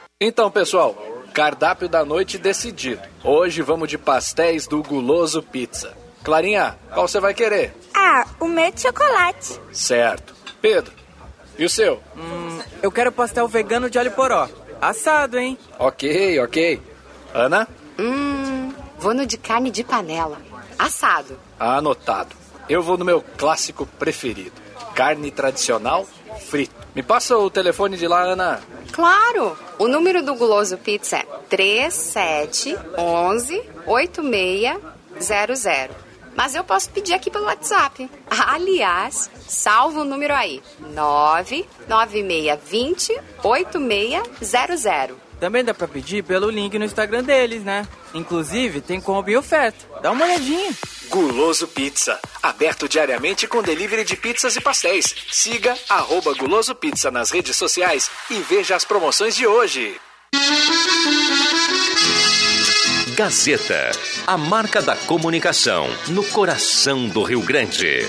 Então, 0.23 0.51
pessoal, 0.51 0.95
cardápio 1.33 1.89
da 1.89 2.05
noite 2.05 2.37
decidido. 2.37 3.01
Hoje 3.23 3.63
vamos 3.63 3.89
de 3.89 3.97
pastéis 3.97 4.67
do 4.67 4.83
Guloso 4.83 5.41
Pizza. 5.41 5.97
Clarinha, 6.23 6.77
qual 6.93 7.07
você 7.07 7.19
vai 7.19 7.33
querer? 7.33 7.75
Ah, 7.91 8.27
o 8.39 8.47
meu 8.47 8.71
de 8.71 8.81
chocolate. 8.81 9.59
Certo. 9.71 10.35
Pedro, 10.61 10.93
e 11.57 11.65
o 11.65 11.69
seu? 11.69 11.99
Hum, 12.15 12.59
eu 12.83 12.91
quero 12.91 13.11
pastel 13.11 13.47
vegano 13.47 13.89
de 13.89 13.97
alho 13.97 14.11
poró. 14.11 14.47
Assado, 14.79 15.39
hein? 15.39 15.57
Ok, 15.79 16.39
ok. 16.39 16.79
Ana? 17.33 17.67
Hum, 17.97 18.71
vou 18.99 19.15
no 19.15 19.25
de 19.25 19.39
carne 19.39 19.71
de 19.71 19.83
panela. 19.83 20.37
Assado. 20.77 21.35
Anotado. 21.59 22.35
Eu 22.69 22.83
vou 22.83 22.95
no 22.95 23.03
meu 23.03 23.23
clássico 23.39 23.87
preferido. 23.97 24.61
Carne 24.93 25.31
tradicional 25.31 26.05
frito. 26.41 26.75
Me 26.93 27.01
passa 27.01 27.37
o 27.37 27.49
telefone 27.49 27.97
de 27.97 28.07
lá, 28.07 28.21
Ana. 28.21 28.59
Claro! 28.91 29.57
O 29.79 29.87
número 29.87 30.21
do 30.23 30.35
Guloso 30.35 30.77
Pizza 30.77 31.17
é 31.17 31.25
3711 31.49 33.61
8600. 33.85 35.95
Mas 36.35 36.55
eu 36.55 36.63
posso 36.63 36.89
pedir 36.89 37.13
aqui 37.13 37.29
pelo 37.29 37.45
WhatsApp. 37.45 38.09
Aliás, 38.29 39.29
salva 39.47 40.01
o 40.01 40.05
número 40.05 40.33
aí: 40.33 40.61
99620 40.79 43.15
8600. 43.43 45.17
Também 45.39 45.63
dá 45.63 45.73
pra 45.73 45.87
pedir 45.87 46.23
pelo 46.23 46.49
link 46.51 46.77
no 46.77 46.85
Instagram 46.85 47.23
deles, 47.23 47.63
né? 47.63 47.87
Inclusive, 48.13 48.79
tem 48.79 49.01
combo 49.01 49.27
e 49.29 49.37
oferta. 49.37 49.79
Dá 50.01 50.11
uma 50.11 50.23
olhadinha. 50.25 50.71
Guloso 51.11 51.67
Pizza. 51.67 52.17
Aberto 52.41 52.87
diariamente 52.87 53.45
com 53.45 53.61
delivery 53.61 54.05
de 54.05 54.15
pizzas 54.15 54.55
e 54.55 54.61
pastéis. 54.61 55.13
Siga 55.29 55.77
arroba 55.89 56.33
Guloso 56.33 56.73
Pizza 56.73 57.11
nas 57.11 57.31
redes 57.31 57.57
sociais 57.57 58.09
e 58.29 58.35
veja 58.35 58.77
as 58.77 58.85
promoções 58.85 59.35
de 59.35 59.45
hoje. 59.45 59.99
Gazeta, 63.13 63.91
a 64.25 64.37
marca 64.37 64.81
da 64.81 64.95
comunicação 64.95 65.85
no 66.07 66.23
coração 66.23 67.09
do 67.09 67.23
Rio 67.23 67.41
Grande. 67.41 68.07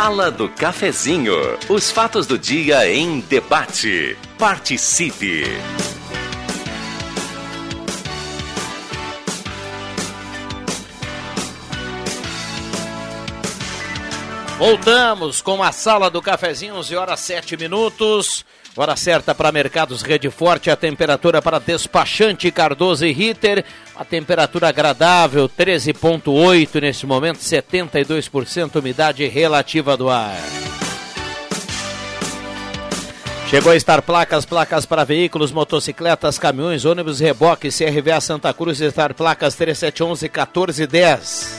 Sala 0.00 0.30
do 0.30 0.48
Cafezinho. 0.48 1.34
Os 1.68 1.90
fatos 1.90 2.24
do 2.24 2.38
dia 2.38 2.88
em 2.88 3.18
debate. 3.18 4.16
Participe. 4.38 5.42
Voltamos 14.56 15.42
com 15.42 15.60
a 15.64 15.72
Sala 15.72 16.08
do 16.08 16.22
Cafezinho, 16.22 16.76
11 16.76 16.94
horas 16.94 17.18
7 17.18 17.56
minutos. 17.56 18.44
Hora 18.76 18.94
certa 18.94 19.34
para 19.34 19.50
Mercados 19.50 20.02
Rede 20.02 20.30
Forte, 20.30 20.70
a 20.70 20.76
temperatura 20.76 21.42
para 21.42 21.58
despachante 21.58 22.48
Cardoso 22.52 23.04
e 23.04 23.10
Ritter, 23.10 23.64
a 23.98 24.04
temperatura 24.04 24.68
agradável, 24.68 25.48
13.8 25.48 26.80
neste 26.80 27.04
momento, 27.04 27.38
72% 27.40 28.76
umidade 28.76 29.26
relativa 29.26 29.96
do 29.96 30.08
ar. 30.08 30.38
Chegou 33.50 33.72
a 33.72 33.76
estar 33.76 34.00
placas, 34.02 34.46
placas 34.46 34.86
para 34.86 35.04
veículos, 35.04 35.50
motocicletas, 35.50 36.38
caminhões, 36.38 36.84
ônibus, 36.84 37.18
reboque, 37.18 37.70
CRVA 37.70 38.20
Santa 38.20 38.54
Cruz, 38.54 38.80
estar 38.80 39.14
placas 39.14 39.56
3711 39.56 40.26
1410. 40.26 41.58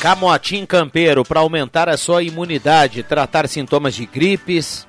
Camotim 0.00 0.66
Campeiro 0.66 1.24
para 1.24 1.38
aumentar 1.38 1.88
a 1.88 1.96
sua 1.96 2.24
imunidade, 2.24 3.04
tratar 3.04 3.46
sintomas 3.46 3.94
de 3.94 4.04
gripes, 4.04 4.84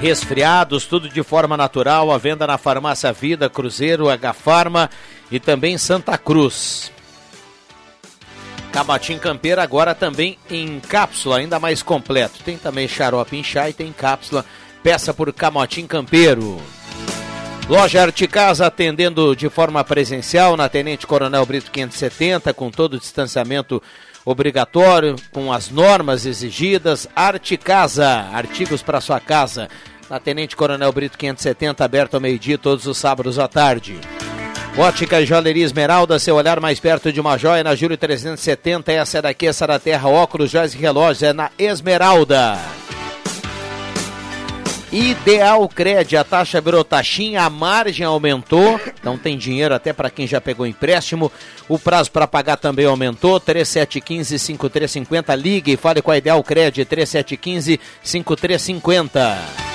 resfriados, 0.00 0.86
tudo 0.86 1.08
de 1.08 1.22
forma 1.22 1.56
natural. 1.56 2.10
A 2.10 2.18
venda 2.18 2.46
na 2.46 2.58
Farmácia 2.58 3.12
Vida, 3.12 3.50
Cruzeiro, 3.50 4.08
H 4.08 4.32
Farma 4.32 4.90
e 5.30 5.38
também 5.38 5.76
Santa 5.76 6.16
Cruz. 6.16 6.92
Camotim 8.72 9.18
Campeiro 9.18 9.60
agora 9.60 9.94
também 9.94 10.38
em 10.50 10.78
cápsula, 10.80 11.38
ainda 11.38 11.58
mais 11.58 11.82
completo. 11.82 12.42
Tem 12.44 12.56
também 12.56 12.86
xarope 12.86 13.36
em 13.36 13.42
chá 13.42 13.68
e 13.68 13.72
tem 13.72 13.92
cápsula. 13.92 14.44
Peça 14.82 15.12
por 15.12 15.32
Camotim 15.32 15.86
Campeiro. 15.86 16.60
Loja 17.68 18.02
Articasa 18.02 18.66
atendendo 18.66 19.36
de 19.36 19.50
forma 19.50 19.84
presencial 19.84 20.56
na 20.56 20.68
Tenente 20.68 21.06
Coronel 21.06 21.44
Brito 21.44 21.70
570, 21.70 22.54
com 22.54 22.70
todo 22.70 22.94
o 22.94 22.98
distanciamento 22.98 23.82
obrigatório, 24.30 25.16
com 25.32 25.52
as 25.52 25.70
normas 25.70 26.26
exigidas. 26.26 27.08
Articasa, 27.16 28.26
artigos 28.32 28.82
para 28.82 29.00
sua 29.00 29.18
casa. 29.18 29.68
Na 30.10 30.20
Tenente 30.20 30.56
Coronel 30.56 30.92
Brito 30.92 31.16
570, 31.16 31.84
aberto 31.84 32.14
ao 32.14 32.20
meio-dia, 32.20 32.58
todos 32.58 32.86
os 32.86 32.98
sábados 32.98 33.38
à 33.38 33.48
tarde. 33.48 33.98
Ótica 34.76 35.24
Joalheria 35.24 35.64
Esmeralda, 35.64 36.18
seu 36.18 36.36
olhar 36.36 36.60
mais 36.60 36.78
perto 36.78 37.12
de 37.12 37.20
uma 37.20 37.36
joia 37.36 37.64
na 37.64 37.74
Júlio 37.74 37.96
370. 37.96 38.92
Essa 38.92 39.18
é 39.18 39.22
daqui, 39.22 39.46
essa 39.46 39.66
da 39.66 39.78
Terra, 39.78 40.08
óculos, 40.08 40.50
joias 40.50 40.74
e 40.74 40.78
relógios, 40.78 41.22
é 41.22 41.32
na 41.32 41.50
Esmeralda. 41.58 42.58
Ideal 44.90 45.68
Cred, 45.68 46.16
a 46.16 46.24
taxa 46.24 46.58
virou 46.60 46.82
taxinha, 46.82 47.42
a 47.42 47.50
margem 47.50 48.06
aumentou, 48.06 48.80
então 48.98 49.18
tem 49.18 49.36
dinheiro 49.36 49.74
até 49.74 49.92
para 49.92 50.08
quem 50.08 50.26
já 50.26 50.40
pegou 50.40 50.66
empréstimo. 50.66 51.30
O 51.68 51.78
prazo 51.78 52.10
para 52.10 52.26
pagar 52.26 52.56
também 52.56 52.86
aumentou, 52.86 53.38
3715-5350. 53.40 55.36
Ligue 55.36 55.72
e 55.72 55.76
fale 55.76 56.00
com 56.00 56.10
a 56.10 56.16
Ideal 56.16 56.42
Cred, 56.42 56.86
3715-5350. 56.86 59.67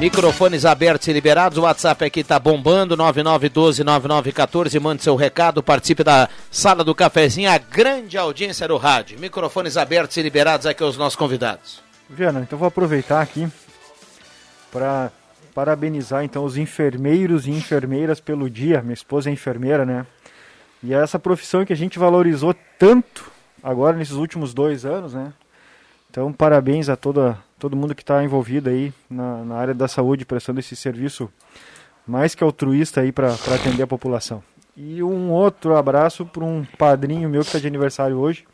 Microfones 0.00 0.64
abertos 0.64 1.08
e 1.08 1.12
liberados, 1.12 1.58
o 1.58 1.60
WhatsApp 1.60 2.06
aqui 2.06 2.20
está 2.20 2.38
bombando, 2.38 2.96
9912-9914, 2.96 4.80
mande 4.80 5.02
seu 5.02 5.14
recado, 5.14 5.62
participe 5.62 6.02
da 6.02 6.26
sala 6.50 6.82
do 6.82 6.94
cafezinho, 6.94 7.50
a 7.50 7.58
grande 7.58 8.16
audiência 8.16 8.66
do 8.66 8.78
rádio. 8.78 9.20
Microfones 9.20 9.76
abertos 9.76 10.16
e 10.16 10.22
liberados 10.22 10.64
aqui 10.64 10.82
aos 10.82 10.96
nossos 10.96 11.16
convidados. 11.16 11.82
Viana, 12.08 12.40
então 12.40 12.58
vou 12.58 12.66
aproveitar 12.66 13.20
aqui 13.20 13.46
para 14.72 15.12
parabenizar 15.54 16.24
então 16.24 16.46
os 16.46 16.56
enfermeiros 16.56 17.46
e 17.46 17.50
enfermeiras 17.50 18.20
pelo 18.20 18.48
dia, 18.48 18.80
minha 18.80 18.94
esposa 18.94 19.28
é 19.28 19.34
enfermeira, 19.34 19.84
né? 19.84 20.06
E 20.82 20.94
é 20.94 20.96
essa 20.96 21.18
profissão 21.18 21.66
que 21.66 21.74
a 21.74 21.76
gente 21.76 21.98
valorizou 21.98 22.54
tanto 22.78 23.30
agora 23.62 23.98
nesses 23.98 24.14
últimos 24.14 24.54
dois 24.54 24.86
anos, 24.86 25.12
né? 25.12 25.30
Então, 26.10 26.32
parabéns 26.32 26.88
a 26.88 26.96
toda, 26.96 27.36
todo 27.60 27.76
mundo 27.76 27.94
que 27.94 28.02
está 28.02 28.24
envolvido 28.24 28.70
aí 28.70 28.92
na, 29.08 29.44
na, 29.44 29.56
área 29.56 29.74
da 29.74 29.86
saúde, 29.86 30.24
prestando 30.24 30.58
esse 30.58 30.74
serviço 30.74 31.30
mais 32.06 32.34
que 32.34 32.42
altruísta 32.42 33.02
aí 33.02 33.12
para 33.12 33.34
atender 33.34 33.82
a 33.82 33.86
população. 33.86 34.42
E 34.74 35.02
um 35.02 35.30
outro 35.30 35.76
abraço 35.76 36.24
para 36.24 36.42
um 36.42 36.64
padrinho 36.78 37.28
meu 37.28 37.42
que 37.42 37.48
está 37.48 37.58
de 37.58 37.66
aniversário 37.66 38.16
hoje, 38.16 38.46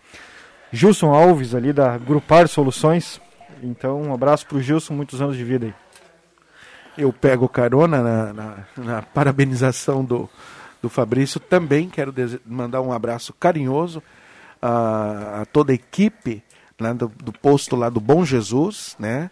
Gilson 0.73 1.15
Alves, 1.15 1.55
ali 1.55 1.73
da 1.73 1.97
Grupar 1.97 2.49
Soluções. 2.49 3.21
Então, 3.63 4.03
um 4.03 4.13
abraço 4.13 4.45
para 4.47 4.59
o 4.59 4.61
Gilson, 4.61 4.93
muitos 4.93 5.23
anos 5.23 5.37
de 5.37 5.45
vida 5.45 5.67
aí. 5.67 5.75
Eu 6.99 7.13
pego 7.13 7.49
carona 7.49 8.03
na, 8.03 8.33
na, 8.33 8.57
na 8.77 9.03
parabenização 9.03 10.05
do, 10.05 10.29
do 10.83 10.89
Fabrício. 10.89 11.39
Também 11.39 11.89
quero 11.89 12.13
mandar 12.45 12.81
um 12.81 12.93
abraço 12.93 13.33
carinhoso 13.39 14.03
a, 14.61 15.43
a 15.43 15.47
toda 15.47 15.71
a 15.71 15.75
equipe 15.75 16.43
né, 16.81 16.95
do, 16.95 17.09
do, 17.09 17.33
posto 17.33 17.77
lá 17.77 17.89
do 17.89 18.01
Bom 18.01 18.25
Jesus, 18.25 18.97
né? 18.99 19.31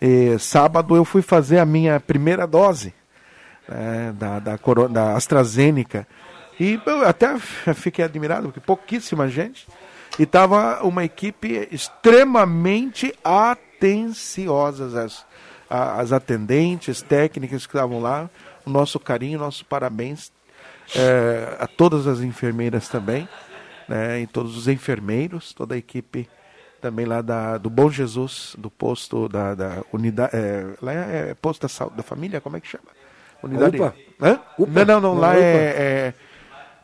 E, 0.00 0.38
sábado 0.38 0.94
eu 0.94 1.04
fui 1.04 1.22
fazer 1.22 1.58
a 1.58 1.66
minha 1.66 1.98
primeira 2.00 2.46
dose 2.46 2.94
né, 3.68 4.14
da, 4.18 4.38
da, 4.38 4.58
da 4.90 5.16
AstraZeneca. 5.16 6.06
E 6.58 6.80
eu 6.86 7.06
até 7.06 7.38
fiquei 7.74 8.04
admirado, 8.04 8.48
porque 8.48 8.60
pouquíssima 8.60 9.28
gente. 9.28 9.66
E 10.18 10.22
estava 10.22 10.82
uma 10.82 11.04
equipe 11.04 11.68
extremamente 11.70 13.14
atenciosa, 13.22 15.04
as, 15.04 15.26
as 15.68 16.12
atendentes, 16.12 17.02
técnicas 17.02 17.66
que 17.66 17.76
estavam 17.76 18.00
lá. 18.00 18.30
O 18.64 18.70
nosso 18.70 18.98
carinho, 18.98 19.38
nosso 19.38 19.64
parabéns 19.64 20.32
é, 20.94 21.56
a 21.58 21.66
todas 21.66 22.06
as 22.06 22.20
enfermeiras 22.20 22.88
também, 22.88 23.28
né, 23.88 24.20
e 24.20 24.26
todos 24.26 24.56
os 24.56 24.68
enfermeiros, 24.68 25.52
toda 25.52 25.74
a 25.74 25.78
equipe 25.78 26.28
também 26.80 27.06
lá 27.06 27.22
da, 27.22 27.58
do 27.58 27.70
Bom 27.70 27.90
Jesus, 27.90 28.54
do 28.58 28.70
posto 28.70 29.28
da, 29.28 29.54
da 29.54 29.82
unidade. 29.92 30.36
É, 30.36 30.66
lá 30.80 30.92
é, 30.92 31.30
é, 31.30 31.34
posto 31.34 31.62
da, 31.62 31.68
saúde, 31.68 31.96
da 31.96 32.02
família, 32.02 32.40
como 32.40 32.56
é 32.56 32.60
que 32.60 32.68
chama? 32.68 32.84
Unidade. 33.42 33.76
Upa. 33.76 33.94
Hã? 34.20 34.40
Upa. 34.58 34.84
Não, 34.84 34.84
não, 34.84 35.00
não, 35.00 35.20
lá 35.20 35.36
é, 35.36 35.40
é, 35.40 36.14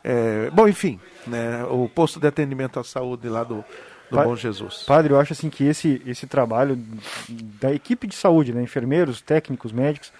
é, 0.03 0.49
Bom, 0.51 0.67
enfim, 0.67 0.99
né, 1.27 1.63
o 1.69 1.87
posto 1.87 2.19
de 2.19 2.27
atendimento 2.27 2.79
à 2.79 2.83
saúde 2.83 3.27
lá 3.29 3.43
do, 3.43 3.63
do 4.09 4.17
pa 4.17 4.23
Bom 4.23 4.35
Jesus. 4.35 4.83
Padre, 4.83 5.13
eu 5.13 5.19
acho 5.19 5.33
assim 5.33 5.49
que 5.49 5.63
esse, 5.63 6.01
esse 6.05 6.27
trabalho 6.27 6.77
da 7.29 7.73
equipe 7.73 8.07
de 8.07 8.15
saúde, 8.15 8.53
né, 8.53 8.61
enfermeiros, 8.61 9.21
técnicos, 9.21 9.71
médicos, 9.71 10.11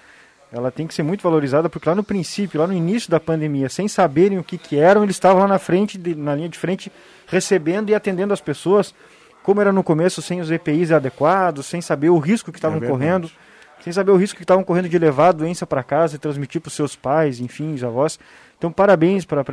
ela 0.51 0.71
tem 0.71 0.85
que 0.85 0.93
ser 0.93 1.01
muito 1.01 1.23
valorizada, 1.23 1.67
porque 1.67 1.89
lá 1.89 1.95
no 1.95 2.03
princípio, 2.03 2.59
lá 2.59 2.67
no 2.67 2.73
início 2.73 3.09
da 3.09 3.19
pandemia, 3.19 3.69
sem 3.69 3.87
saberem 3.87 4.37
o 4.37 4.43
que, 4.43 4.55
que 4.55 4.77
eram, 4.77 5.03
eles 5.03 5.15
estavam 5.15 5.41
lá 5.41 5.47
na 5.47 5.57
frente, 5.57 5.97
de, 5.97 6.13
na 6.13 6.35
linha 6.35 6.47
de 6.47 6.59
frente, 6.59 6.91
recebendo 7.25 7.89
e 7.89 7.95
atendendo 7.95 8.33
as 8.33 8.39
pessoas 8.39 8.93
como 9.43 9.59
era 9.59 9.73
no 9.73 9.83
começo, 9.83 10.21
sem 10.21 10.39
os 10.39 10.49
EPIs 10.49 10.91
adequados, 10.91 11.65
sem 11.65 11.81
saber 11.81 12.09
o 12.09 12.17
risco 12.17 12.51
que 12.51 12.57
estavam 12.57 12.81
é 12.81 12.87
correndo, 12.87 13.29
sem 13.83 13.91
saber 13.91 14.11
o 14.11 14.15
risco 14.15 14.37
que 14.37 14.43
estavam 14.43 14.63
correndo 14.63 14.87
de 14.87 14.97
levar 14.97 15.27
a 15.27 15.31
doença 15.33 15.67
para 15.67 15.83
casa 15.83 16.15
e 16.15 16.19
transmitir 16.19 16.61
para 16.61 16.69
os 16.69 16.73
seus 16.73 16.95
pais, 16.95 17.41
enfim, 17.41 17.73
os 17.73 17.83
avós. 17.83 18.17
Então, 18.57 18.71
parabéns 18.71 19.25
para 19.25 19.43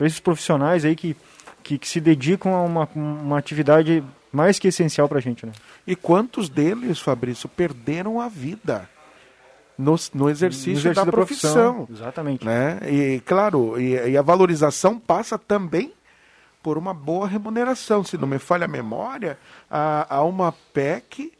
esses 0.00 0.20
profissionais 0.20 0.84
aí 0.84 0.94
que, 0.94 1.16
que, 1.62 1.78
que, 1.78 1.88
se 1.88 1.98
dedicam 2.00 2.54
a 2.54 2.62
uma, 2.62 2.88
uma 2.94 3.38
atividade 3.38 4.04
mais 4.30 4.58
que 4.58 4.68
essencial 4.68 5.08
para 5.08 5.16
a 5.16 5.22
gente. 5.22 5.46
Né? 5.46 5.52
E 5.86 5.96
quantos 5.96 6.50
deles, 6.50 6.98
Fabrício, 6.98 7.48
perderam 7.48 8.20
a 8.20 8.28
vida? 8.28 8.88
No, 9.78 9.92
no, 10.12 10.28
exercício, 10.28 10.72
no 10.72 10.78
exercício 10.78 10.94
da, 10.94 11.04
da 11.04 11.12
profissão, 11.12 11.74
profissão. 11.76 11.96
Exatamente. 11.96 12.44
Né? 12.44 12.80
E, 12.82 13.22
claro, 13.24 13.80
e, 13.80 14.10
e 14.10 14.18
a 14.18 14.22
valorização 14.22 14.98
passa 14.98 15.38
também 15.38 15.92
por 16.62 16.78
uma 16.78 16.92
boa 16.92 17.26
remuneração. 17.26 18.04
Se 18.04 18.16
não 18.16 18.28
me 18.28 18.38
falha 18.38 18.64
a 18.64 18.68
memória, 18.68 19.38
há, 19.70 20.16
há 20.16 20.22
uma 20.22 20.52
PEC 20.72 21.32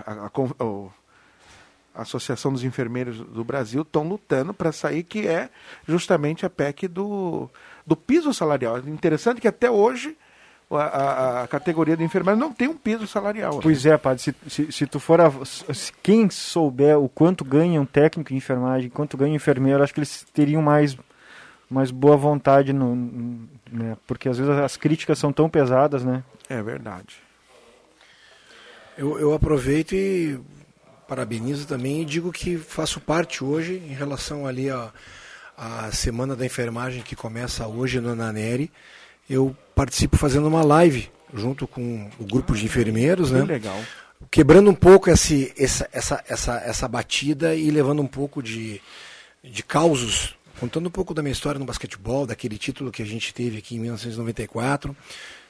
a, 0.05 0.25
a, 0.25 0.25
a, 0.25 2.01
Associação 2.01 2.53
dos 2.53 2.63
Enfermeiros 2.63 3.19
do 3.19 3.43
Brasil 3.43 3.81
estão 3.81 4.07
lutando 4.07 4.53
para 4.53 4.71
sair, 4.71 5.03
que 5.03 5.27
é 5.27 5.49
justamente 5.87 6.45
a 6.45 6.49
PEC 6.49 6.87
do, 6.87 7.49
do 7.85 7.95
piso 7.95 8.33
salarial. 8.33 8.77
Interessante 8.79 9.41
que 9.41 9.47
até 9.47 9.69
hoje 9.69 10.17
a, 10.71 10.83
a, 10.83 11.43
a, 11.43 11.47
categoria 11.47 11.97
de 11.97 12.03
enfermagem 12.03 12.39
não 12.39 12.53
tem 12.53 12.67
um 12.67 12.77
piso 12.77 13.07
salarial. 13.07 13.59
Pois 13.59 13.85
é, 13.85 13.97
padre, 13.97 14.21
se, 14.21 14.35
se, 14.47 14.71
se 14.71 14.85
tu 14.85 14.99
for 14.99 15.19
a, 15.19 15.31
se 15.45 15.91
quem 16.03 16.29
souber 16.29 16.99
o 16.99 17.09
quanto 17.09 17.43
ganha 17.43 17.81
um 17.81 17.85
técnico 17.85 18.29
de 18.29 18.35
enfermagem, 18.35 18.89
quanto 18.89 19.17
ganha 19.17 19.33
um 19.33 19.35
enfermeiro, 19.35 19.81
acho 19.81 19.93
que 19.93 19.99
eles 19.99 20.25
teriam 20.31 20.61
mais, 20.61 20.95
mais 21.69 21.89
boa 21.89 22.15
vontade, 22.15 22.71
no, 22.71 22.95
né? 23.71 23.97
porque 24.05 24.29
às 24.29 24.37
vezes 24.37 24.51
as 24.51 24.77
críticas 24.77 25.17
são 25.17 25.33
tão 25.33 25.49
pesadas, 25.49 26.03
né? 26.03 26.23
É 26.47 26.61
verdade. 26.61 27.17
Eu, 28.95 29.17
eu 29.19 29.33
aproveito 29.33 29.93
e 29.93 30.39
parabenizo 31.07 31.65
também 31.65 32.01
e 32.01 32.05
digo 32.05 32.31
que 32.31 32.57
faço 32.57 33.01
parte 33.01 33.43
hoje 33.43 33.73
em 33.73 33.93
relação 33.93 34.45
ali 34.45 34.69
a, 34.69 34.91
a 35.57 35.91
Semana 35.91 36.35
da 36.35 36.45
Enfermagem 36.45 37.01
que 37.01 37.15
começa 37.15 37.65
hoje 37.65 37.99
no 37.99 38.15
Naneri 38.15 38.71
eu 39.29 39.55
participo 39.75 40.17
fazendo 40.17 40.47
uma 40.47 40.63
live 40.63 41.09
junto 41.33 41.67
com 41.67 42.09
o 42.19 42.25
grupo 42.25 42.55
de 42.55 42.65
enfermeiros, 42.65 43.31
né? 43.31 43.43
legal. 43.43 43.79
Quebrando 44.31 44.69
um 44.69 44.75
pouco 44.75 45.09
esse, 45.09 45.53
essa, 45.57 45.87
essa, 45.93 46.23
essa, 46.27 46.57
essa 46.65 46.87
batida 46.87 47.55
e 47.55 47.69
levando 47.71 48.01
um 48.01 48.07
pouco 48.07 48.43
de, 48.43 48.81
de 49.43 49.63
causos, 49.63 50.35
contando 50.59 50.87
um 50.87 50.91
pouco 50.91 51.13
da 51.13 51.21
minha 51.21 51.31
história 51.31 51.57
no 51.57 51.65
basquetebol, 51.65 52.25
daquele 52.25 52.57
título 52.57 52.91
que 52.91 53.01
a 53.01 53.05
gente 53.05 53.33
teve 53.33 53.59
aqui 53.59 53.75
em 53.75 53.79
1994. 53.79 54.95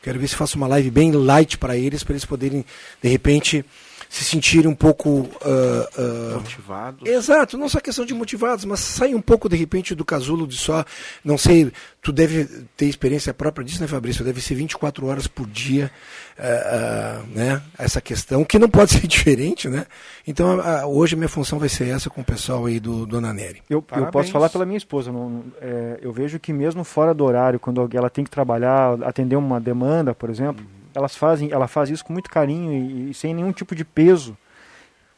Quero 0.02 0.20
ver 0.20 0.28
se 0.28 0.36
faço 0.36 0.58
uma 0.58 0.68
live 0.68 0.92
bem 0.92 1.12
light 1.12 1.58
para 1.58 1.76
eles, 1.76 2.04
para 2.04 2.14
eles 2.14 2.26
poderem, 2.26 2.64
de 3.02 3.10
repente, 3.10 3.66
se 4.10 4.26
sentirem 4.26 4.68
um 4.68 4.76
pouco 4.76 5.10
uh, 5.10 5.28
uh, 5.28 6.34
motivados. 6.34 7.08
Exato, 7.08 7.60
não 7.60 7.70
só 7.70 7.80
questão 7.80 8.04
de 8.04 8.14
motivados, 8.16 8.66
mas 8.66 8.80
sair 8.80 9.14
um 9.14 9.22
pouco 9.22 9.48
de 9.48 9.56
repente 9.56 9.94
do 9.94 10.04
casulo 10.04 10.48
de 10.48 10.58
só, 10.58 10.84
não 11.24 11.38
sei, 11.38 11.72
tu 12.02 12.12
deve 12.12 12.46
ter 12.76 12.88
experiência 12.88 13.32
própria 13.36 13.64
disso, 13.64 13.80
né, 13.80 13.88
Fabrício? 13.88 14.26
Deve 14.26 14.42
ser 14.42 14.56
24 14.56 15.06
horas 15.06 15.28
por 15.28 15.46
dia, 15.46 15.92
uh, 16.40 17.28
né? 17.38 17.62
Essa 17.78 18.02
questão 18.02 18.44
que 18.44 18.58
não 18.58 18.68
pode 18.68 18.94
ser 18.98 19.06
diferente, 19.06 19.70
né? 19.70 19.86
Então 20.26 20.60
hoje 20.88 21.14
a 21.14 21.18
minha 21.18 21.30
função 21.30 21.60
vai 21.60 21.70
ser 21.70 21.90
essa 21.90 22.10
com 22.10 22.22
o 22.22 22.26
pessoal 22.26 22.66
aí 22.66 22.80
do 22.80 23.06
Dona 23.06 23.32
Nery. 23.32 23.62
Eu, 23.70 23.86
eu 23.96 24.08
posso 24.08 24.32
falar 24.32 24.50
pela 24.50 24.66
minha 24.66 24.78
esposa, 24.78 25.12
não, 25.12 25.44
é, 25.62 26.00
eu 26.02 26.12
vejo 26.12 26.40
que 26.40 26.52
mesmo 26.52 26.84
fora 26.84 27.14
do 27.14 27.24
horário, 27.24 27.60
quando 27.60 27.88
ela 27.94 28.10
tem 28.10 28.24
que 28.24 28.32
trabalhar, 28.32 29.04
atender 29.04 29.36
uma 29.36 29.62
demanda, 29.62 30.16
por 30.16 30.32
exemplo. 30.32 30.66
Uhum 30.66 30.79
elas 30.94 31.16
fazem, 31.16 31.52
ela 31.52 31.68
faz 31.68 31.90
isso 31.90 32.04
com 32.04 32.14
muito 32.14 32.30
carinho 32.30 32.72
e, 32.72 33.12
e 33.12 33.14
sem 33.14 33.34
nenhum 33.34 33.52
tipo 33.52 33.76
de 33.76 33.84
peso, 33.84 34.38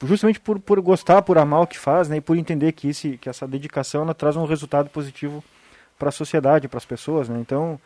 justamente 0.03 0.39
por, 0.39 0.59
por 0.59 0.79
gostar, 0.81 1.21
por 1.21 1.37
amar 1.37 1.61
o 1.61 1.67
que 1.67 1.77
faz, 1.77 2.09
né, 2.09 2.17
e 2.17 2.21
por 2.21 2.37
entender 2.37 2.71
que, 2.71 2.89
esse, 2.89 3.17
que 3.17 3.29
essa 3.29 3.47
dedicação 3.47 4.01
ela 4.01 4.13
traz 4.13 4.35
um 4.35 4.45
resultado 4.45 4.89
positivo 4.89 5.43
para 5.97 6.09
a 6.09 6.11
sociedade, 6.11 6.67
para 6.67 6.77
as 6.77 6.85
pessoas, 6.85 7.29
né? 7.29 7.37
Então, 7.39 7.79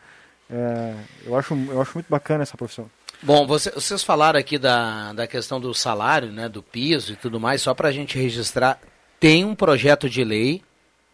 é, 0.50 0.94
eu 1.26 1.38
acho 1.38 1.54
eu 1.54 1.82
acho 1.82 1.92
muito 1.96 2.08
bacana 2.10 2.44
essa 2.44 2.56
profissão. 2.56 2.90
Bom, 3.22 3.46
você, 3.46 3.72
vocês 3.72 4.04
falaram 4.04 4.40
aqui 4.40 4.58
da, 4.58 5.12
da 5.14 5.28
questão 5.28 5.60
do 5.60 5.74
salário, 5.74 6.32
né, 6.32 6.48
do 6.48 6.62
piso 6.62 7.14
e 7.14 7.16
tudo 7.16 7.40
mais, 7.40 7.62
só 7.62 7.74
para 7.74 7.90
a 7.90 7.92
gente 7.92 8.18
registrar, 8.18 8.80
tem 9.20 9.44
um 9.44 9.56
projeto 9.56 10.10
de 10.10 10.24
lei 10.24 10.62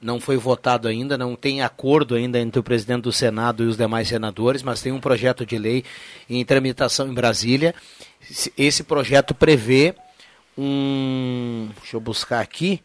não 0.02 0.20
foi 0.20 0.36
votado 0.36 0.88
ainda, 0.88 1.18
não 1.18 1.36
tem 1.36 1.62
acordo 1.62 2.16
ainda 2.16 2.40
entre 2.40 2.60
o 2.60 2.64
presidente 2.64 3.04
do 3.04 3.12
Senado 3.12 3.64
e 3.64 3.68
os 3.68 3.78
demais 3.78 4.08
senadores, 4.08 4.64
mas 4.64 4.82
tem 4.82 4.92
um 4.92 5.00
projeto 5.00 5.46
de 5.46 5.58
lei 5.58 5.84
em 6.30 6.44
tramitação 6.44 7.08
em 7.08 7.14
Brasília. 7.14 7.76
Esse 8.58 8.84
projeto 8.84 9.36
prevê 9.36 9.94
um. 10.58 11.70
Deixa 11.78 11.96
eu 11.96 12.02
buscar 12.02 12.40
aqui. 12.40 12.82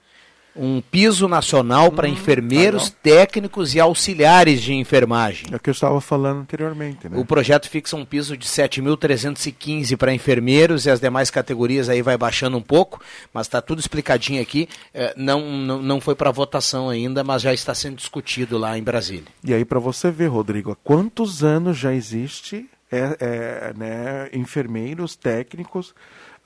Um 0.58 0.80
piso 0.80 1.28
nacional 1.28 1.92
para 1.92 2.08
Hum, 2.08 2.12
enfermeiros, 2.12 2.90
técnicos 2.90 3.74
e 3.74 3.80
auxiliares 3.80 4.60
de 4.62 4.74
enfermagem. 4.74 5.48
É 5.52 5.56
o 5.56 5.60
que 5.60 5.70
eu 5.70 5.72
estava 5.72 6.00
falando 6.00 6.40
anteriormente, 6.40 7.08
né? 7.08 7.18
O 7.18 7.24
projeto 7.24 7.68
fixa 7.68 7.96
um 7.96 8.04
piso 8.04 8.36
de 8.36 8.46
7.315 8.46 9.96
para 9.96 10.14
enfermeiros 10.14 10.86
e 10.86 10.90
as 10.90 11.00
demais 11.00 11.30
categorias 11.30 11.88
aí 11.88 12.02
vai 12.02 12.16
baixando 12.16 12.56
um 12.56 12.62
pouco, 12.62 13.00
mas 13.32 13.46
está 13.46 13.60
tudo 13.60 13.80
explicadinho 13.80 14.40
aqui. 14.40 14.68
É, 14.92 15.14
não, 15.16 15.40
não, 15.40 15.82
não 15.82 16.00
foi 16.00 16.14
para 16.14 16.30
votação 16.30 16.88
ainda, 16.88 17.22
mas 17.22 17.42
já 17.42 17.52
está 17.52 17.74
sendo 17.74 17.96
discutido 17.96 18.58
lá 18.58 18.76
em 18.78 18.82
Brasília. 18.82 19.26
E 19.44 19.52
aí 19.52 19.64
para 19.64 19.78
você 19.78 20.10
ver, 20.10 20.28
Rodrigo, 20.28 20.72
há 20.72 20.76
quantos 20.76 21.44
anos 21.44 21.76
já 21.76 21.92
existe 21.92 22.68
é, 22.90 23.16
é, 23.20 23.74
né, 23.76 24.28
enfermeiros, 24.32 25.16
técnicos, 25.16 25.94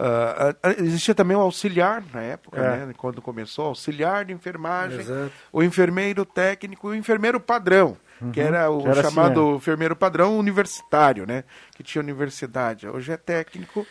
Uh, 0.00 0.82
existia 0.82 1.14
também 1.14 1.36
o 1.36 1.40
auxiliar 1.40 2.02
na 2.12 2.22
época, 2.22 2.58
é. 2.58 2.86
né, 2.86 2.94
quando 2.96 3.20
começou, 3.20 3.66
auxiliar 3.66 4.24
de 4.24 4.32
enfermagem, 4.32 5.00
Exato. 5.00 5.30
o 5.52 5.62
enfermeiro 5.62 6.24
técnico 6.24 6.88
e 6.88 6.90
o 6.92 6.94
enfermeiro 6.98 7.38
padrão, 7.38 7.96
Uhum. 8.20 8.32
que 8.32 8.40
era 8.40 8.70
o 8.70 8.82
Que 8.82 8.88
era 8.88 9.02
chamado 9.02 9.40
assim, 9.40 9.52
é. 9.52 9.56
enfermeiro 9.56 9.96
padrão 9.96 10.38
universitário, 10.38 11.26
né, 11.26 11.44
que 11.74 11.82
tinha 11.82 12.02
universidade. 12.02 12.86
Hoje 12.88 13.12
é 13.12 13.16
técnico 13.16 13.86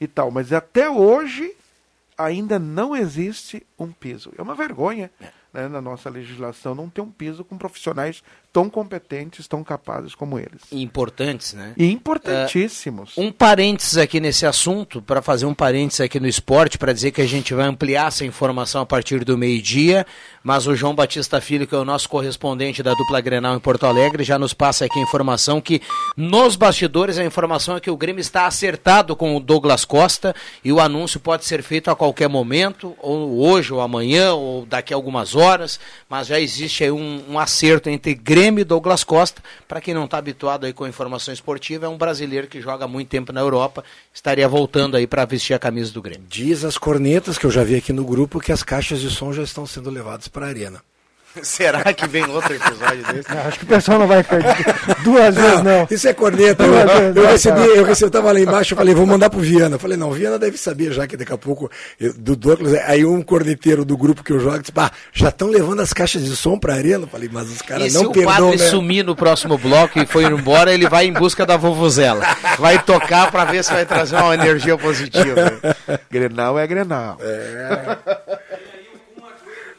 e 0.00 0.06
tal, 0.06 0.30
mas 0.30 0.52
até 0.52 0.88
hoje 0.88 1.54
ainda 2.16 2.58
não 2.58 2.94
existe 2.94 3.66
um 3.78 3.90
piso. 3.90 4.32
É 4.38 4.42
uma 4.42 4.54
vergonha 4.54 5.10
né, 5.52 5.68
na 5.68 5.80
nossa 5.80 6.10
legislação 6.10 6.74
não 6.74 6.88
ter 6.88 7.00
um 7.00 7.10
piso 7.10 7.44
com 7.44 7.56
profissionais 7.56 8.22
tão 8.54 8.70
competentes, 8.70 9.48
tão 9.48 9.64
capazes 9.64 10.14
como 10.14 10.38
eles. 10.38 10.62
Importantes, 10.70 11.54
né? 11.54 11.72
E 11.76 11.90
importantíssimos. 11.90 13.18
Um 13.18 13.32
parênteses 13.32 13.98
aqui 13.98 14.20
nesse 14.20 14.46
assunto, 14.46 15.02
para 15.02 15.20
fazer 15.20 15.44
um 15.44 15.52
parênteses 15.52 16.02
aqui 16.02 16.20
no 16.20 16.28
esporte, 16.28 16.78
para 16.78 16.92
dizer 16.92 17.10
que 17.10 17.20
a 17.20 17.26
gente 17.26 17.52
vai 17.52 17.66
ampliar 17.66 18.06
essa 18.06 18.24
informação 18.24 18.80
a 18.80 18.86
partir 18.86 19.24
do 19.24 19.36
meio-dia, 19.36 20.06
mas 20.40 20.68
o 20.68 20.76
João 20.76 20.94
Batista 20.94 21.40
Filho, 21.40 21.66
que 21.66 21.74
é 21.74 21.78
o 21.78 21.84
nosso 21.84 22.08
correspondente 22.08 22.80
da 22.80 22.94
dupla 22.94 23.20
Grenal 23.20 23.56
em 23.56 23.58
Porto 23.58 23.86
Alegre, 23.86 24.22
já 24.22 24.38
nos 24.38 24.54
passa 24.54 24.84
aqui 24.84 25.00
a 25.00 25.02
informação 25.02 25.60
que 25.60 25.82
nos 26.16 26.54
bastidores 26.54 27.18
a 27.18 27.24
informação 27.24 27.76
é 27.76 27.80
que 27.80 27.90
o 27.90 27.96
Grêmio 27.96 28.20
está 28.20 28.46
acertado 28.46 29.16
com 29.16 29.36
o 29.36 29.40
Douglas 29.40 29.84
Costa 29.84 30.32
e 30.62 30.72
o 30.72 30.78
anúncio 30.78 31.18
pode 31.18 31.44
ser 31.44 31.60
feito 31.60 31.90
a 31.90 31.96
qualquer 31.96 32.28
momento, 32.28 32.94
ou 33.00 33.40
hoje, 33.40 33.72
ou 33.72 33.80
amanhã, 33.80 34.32
ou 34.34 34.64
daqui 34.64 34.94
a 34.94 34.96
algumas 34.96 35.34
horas, 35.34 35.80
mas 36.08 36.28
já 36.28 36.38
existe 36.38 36.84
aí 36.84 36.92
um, 36.92 37.24
um 37.30 37.36
acerto 37.36 37.90
entre 37.90 38.14
Grêmio 38.14 38.43
e 38.44 38.64
Douglas 38.64 39.02
Costa. 39.02 39.42
Para 39.66 39.80
quem 39.80 39.94
não 39.94 40.04
está 40.04 40.18
habituado 40.18 40.66
aí 40.66 40.72
com 40.72 40.86
informação 40.86 41.32
esportiva, 41.32 41.86
é 41.86 41.88
um 41.88 41.96
brasileiro 41.96 42.46
que 42.46 42.60
joga 42.60 42.86
muito 42.86 43.08
tempo 43.08 43.32
na 43.32 43.40
Europa, 43.40 43.82
estaria 44.12 44.48
voltando 44.48 44.96
aí 44.96 45.06
para 45.06 45.24
vestir 45.24 45.54
a 45.54 45.58
camisa 45.58 45.92
do 45.92 46.02
Grêmio. 46.02 46.26
Diz 46.28 46.64
as 46.64 46.76
cornetas 46.76 47.38
que 47.38 47.46
eu 47.46 47.50
já 47.50 47.64
vi 47.64 47.76
aqui 47.76 47.92
no 47.92 48.04
grupo 48.04 48.40
que 48.40 48.52
as 48.52 48.62
caixas 48.62 49.00
de 49.00 49.10
som 49.10 49.32
já 49.32 49.42
estão 49.42 49.66
sendo 49.66 49.90
levadas 49.90 50.28
para 50.28 50.46
a 50.46 50.48
arena. 50.48 50.82
Será 51.42 51.92
que 51.92 52.06
vem 52.06 52.24
outro 52.28 52.54
episódio 52.54 53.02
desse? 53.12 53.30
Não, 53.34 53.40
acho 53.46 53.58
que 53.58 53.64
o 53.64 53.68
pessoal 53.68 53.98
não 53.98 54.06
vai 54.06 54.22
ficar 54.22 54.38
duas 55.02 55.34
vezes, 55.34 55.62
não. 55.62 55.86
Isso 55.90 56.08
é 56.08 56.12
corneta. 56.14 56.62
Eu, 56.64 56.72
vezes, 56.72 57.16
eu 57.16 57.22
não, 57.22 57.30
recebi, 57.30 57.60
eu 57.60 57.84
recebi, 57.84 58.06
eu 58.06 58.10
tava 58.10 58.32
lá 58.32 58.40
embaixo, 58.40 58.74
eu 58.74 58.78
falei, 58.78 58.94
vou 58.94 59.06
mandar 59.06 59.30
pro 59.30 59.40
Viana. 59.40 59.74
Eu 59.76 59.78
falei, 59.80 59.96
não, 59.96 60.10
o 60.10 60.12
Viana 60.12 60.38
deve 60.38 60.56
saber 60.56 60.92
já 60.92 61.06
que 61.06 61.16
daqui 61.16 61.32
a 61.32 61.38
pouco, 61.38 61.70
eu- 62.00 62.12
do 62.14 62.36
Douglas, 62.36 62.74
aí 62.86 63.04
um 63.04 63.20
corneteiro 63.22 63.84
do 63.84 63.96
grupo 63.96 64.22
que 64.22 64.32
eu 64.32 64.38
jogo 64.38 64.58
disse, 64.60 64.72
pá, 64.72 64.90
já 65.12 65.28
estão 65.28 65.48
levando 65.48 65.80
as 65.80 65.92
caixas 65.92 66.24
de 66.24 66.36
som 66.36 66.58
pra 66.58 66.74
arena? 66.74 67.04
Eu 67.04 67.08
falei, 67.08 67.28
mas 67.32 67.50
os 67.50 67.60
caras 67.62 67.86
E 67.86 67.90
se 67.90 67.96
não 67.96 68.10
o 68.10 68.12
perdoam, 68.12 68.50
padre 68.50 68.64
né? 68.64 68.70
sumir 68.70 69.04
no 69.04 69.16
próximo 69.16 69.58
bloco 69.58 69.98
e 69.98 70.06
for 70.06 70.22
embora, 70.22 70.72
ele 70.72 70.88
vai 70.88 71.06
em 71.06 71.12
busca 71.12 71.44
da 71.44 71.56
vovuzela. 71.56 72.24
Vai 72.58 72.80
tocar 72.82 73.30
para 73.30 73.44
ver 73.44 73.64
se 73.64 73.72
vai 73.72 73.84
trazer 73.84 74.16
uma 74.16 74.34
energia 74.34 74.78
positiva. 74.78 75.52
Grenal 76.10 76.58
é 76.58 76.66
Grenal. 76.66 77.18
É. 77.20 77.98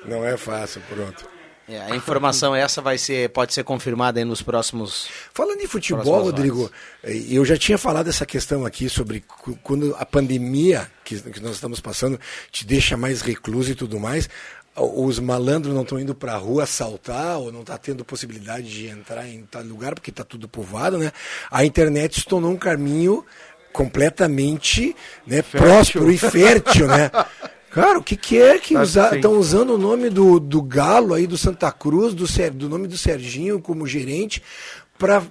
Não 0.05 0.23
é 0.25 0.37
fácil, 0.37 0.81
pronto. 0.87 1.34
É, 1.67 1.81
a 1.81 1.95
informação 1.95 2.53
essa 2.55 2.81
vai 2.81 2.97
ser, 2.97 3.29
pode 3.29 3.53
ser 3.53 3.63
confirmada 3.63 4.19
aí 4.19 4.25
nos 4.25 4.41
próximos. 4.41 5.07
Falando 5.33 5.61
em 5.61 5.67
futebol, 5.67 6.23
Rodrigo, 6.23 6.71
eh, 7.03 7.25
eu 7.29 7.43
já 7.43 7.57
tinha 7.57 7.77
falado 7.77 8.07
essa 8.07 8.25
questão 8.25 8.65
aqui 8.65 8.87
sobre 8.89 9.23
quando 9.63 9.95
a 9.97 10.05
pandemia 10.05 10.89
que, 11.03 11.19
que 11.19 11.39
nós 11.39 11.53
estamos 11.53 11.79
passando 11.79 12.19
te 12.51 12.65
deixa 12.65 12.95
mais 12.95 13.21
recluso 13.21 13.71
e 13.71 13.75
tudo 13.75 13.99
mais. 13.99 14.29
Os 14.75 15.19
malandros 15.19 15.73
não 15.73 15.83
estão 15.83 15.97
indo 15.97 16.13
para 16.13 16.33
a 16.33 16.37
rua 16.37 16.63
assaltar 16.63 17.37
ou 17.37 17.49
não 17.49 17.61
está 17.61 17.77
tendo 17.77 18.03
possibilidade 18.03 18.69
de 18.69 18.87
entrar 18.87 19.25
em 19.25 19.43
tal 19.43 19.63
lugar 19.63 19.95
porque 19.95 20.09
está 20.09 20.23
tudo 20.23 20.49
povoado, 20.49 20.97
né? 20.97 21.13
A 21.49 21.63
internet 21.63 22.19
se 22.19 22.25
tornou 22.25 22.51
um 22.51 22.57
caminho 22.57 23.25
completamente 23.75 24.95
né, 25.27 25.41
próspero 25.41 26.09
e 26.09 26.17
fértil, 26.17 26.87
né? 26.87 27.11
Cara, 27.75 27.99
o 27.99 28.03
que, 28.03 28.15
que 28.15 28.41
é 28.41 28.57
que 28.57 28.73
Tá 28.73 28.83
estão 28.83 29.33
sim. 29.33 29.37
usando 29.37 29.71
o 29.71 29.77
nome 29.77 30.09
do, 30.09 30.39
do 30.39 30.61
Galo 30.61 31.13
aí, 31.13 31.27
do 31.27 31.37
Santa 31.37 31.69
Cruz, 31.71 32.13
do, 32.13 32.25
do 32.53 32.69
nome 32.69 32.87
do 32.87 32.97
Serginho 32.97 33.59
como 33.59 33.85
gerente, 33.85 34.41
para 34.97 35.21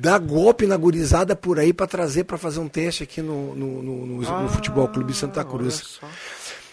dar 0.00 0.18
golpe 0.18 0.66
na 0.66 0.76
gurizada 0.76 1.34
por 1.34 1.58
aí 1.58 1.72
para 1.72 1.86
trazer 1.86 2.24
para 2.24 2.36
fazer 2.36 2.60
um 2.60 2.68
teste 2.68 3.02
aqui 3.02 3.22
no, 3.22 3.54
no, 3.54 3.82
no- 3.82 4.06
no- 4.06 4.42
no 4.42 4.48
Futebol 4.50 4.86
Clube 4.88 5.14
Santa 5.14 5.42
Cruz. 5.42 5.98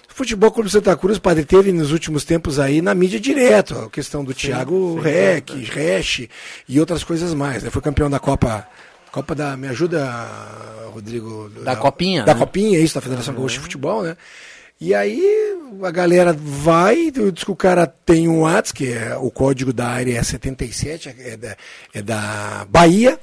Futebol 0.10 0.52
Clube 0.52 0.70
Santa 0.70 0.96
Cruz, 0.98 1.18
padre, 1.18 1.46
teve 1.46 1.72
nos 1.72 1.92
últimos 1.94 2.24
tempos 2.26 2.60
aí 2.60 2.82
na 2.82 2.94
mídia 2.94 3.20
direto, 3.20 3.78
a 3.80 3.90
questão 3.90 4.24
do 4.24 4.34
Thiago 4.34 4.96
sim, 4.98 5.02
Reck, 5.02 5.54
Resch 5.66 6.28
e 6.68 6.80
outras 6.80 7.04
coisas 7.06 7.34
mais. 7.34 7.64
Né? 7.64 7.70
Foi 7.70 7.82
campeão 7.82 8.10
da 8.10 8.20
Copa. 8.20 8.68
Copa 9.12 9.34
da. 9.34 9.56
Me 9.56 9.68
ajuda, 9.70 10.06
Rodrigo. 10.94 11.50
Da 11.64 11.76
Copinha, 11.78 12.24
Da 12.24 12.34
né? 12.34 12.40
Copinha, 12.40 12.80
isso, 12.80 12.96
da 12.96 13.02
Federação 13.02 13.34
Gaúcha 13.34 13.56
de 13.56 13.62
Futebol, 13.62 14.04
né? 14.04 14.18
E 14.80 14.94
aí 14.94 15.24
a 15.84 15.92
galera 15.92 16.34
vai, 16.34 17.10
diz 17.10 17.44
que 17.44 17.52
o 17.52 17.56
cara 17.56 17.88
tem 17.88 18.28
um 18.28 18.42
WhatsApp, 18.42 18.74
que 18.74 18.92
é 18.92 19.16
o 19.16 19.32
código 19.32 19.72
da 19.72 19.88
área 19.88 20.18
é 20.18 20.24
77, 20.24 21.16
é 21.18 21.38
da, 21.38 21.58
é 21.94 22.02
da 22.02 22.68
Bahia, 22.70 23.20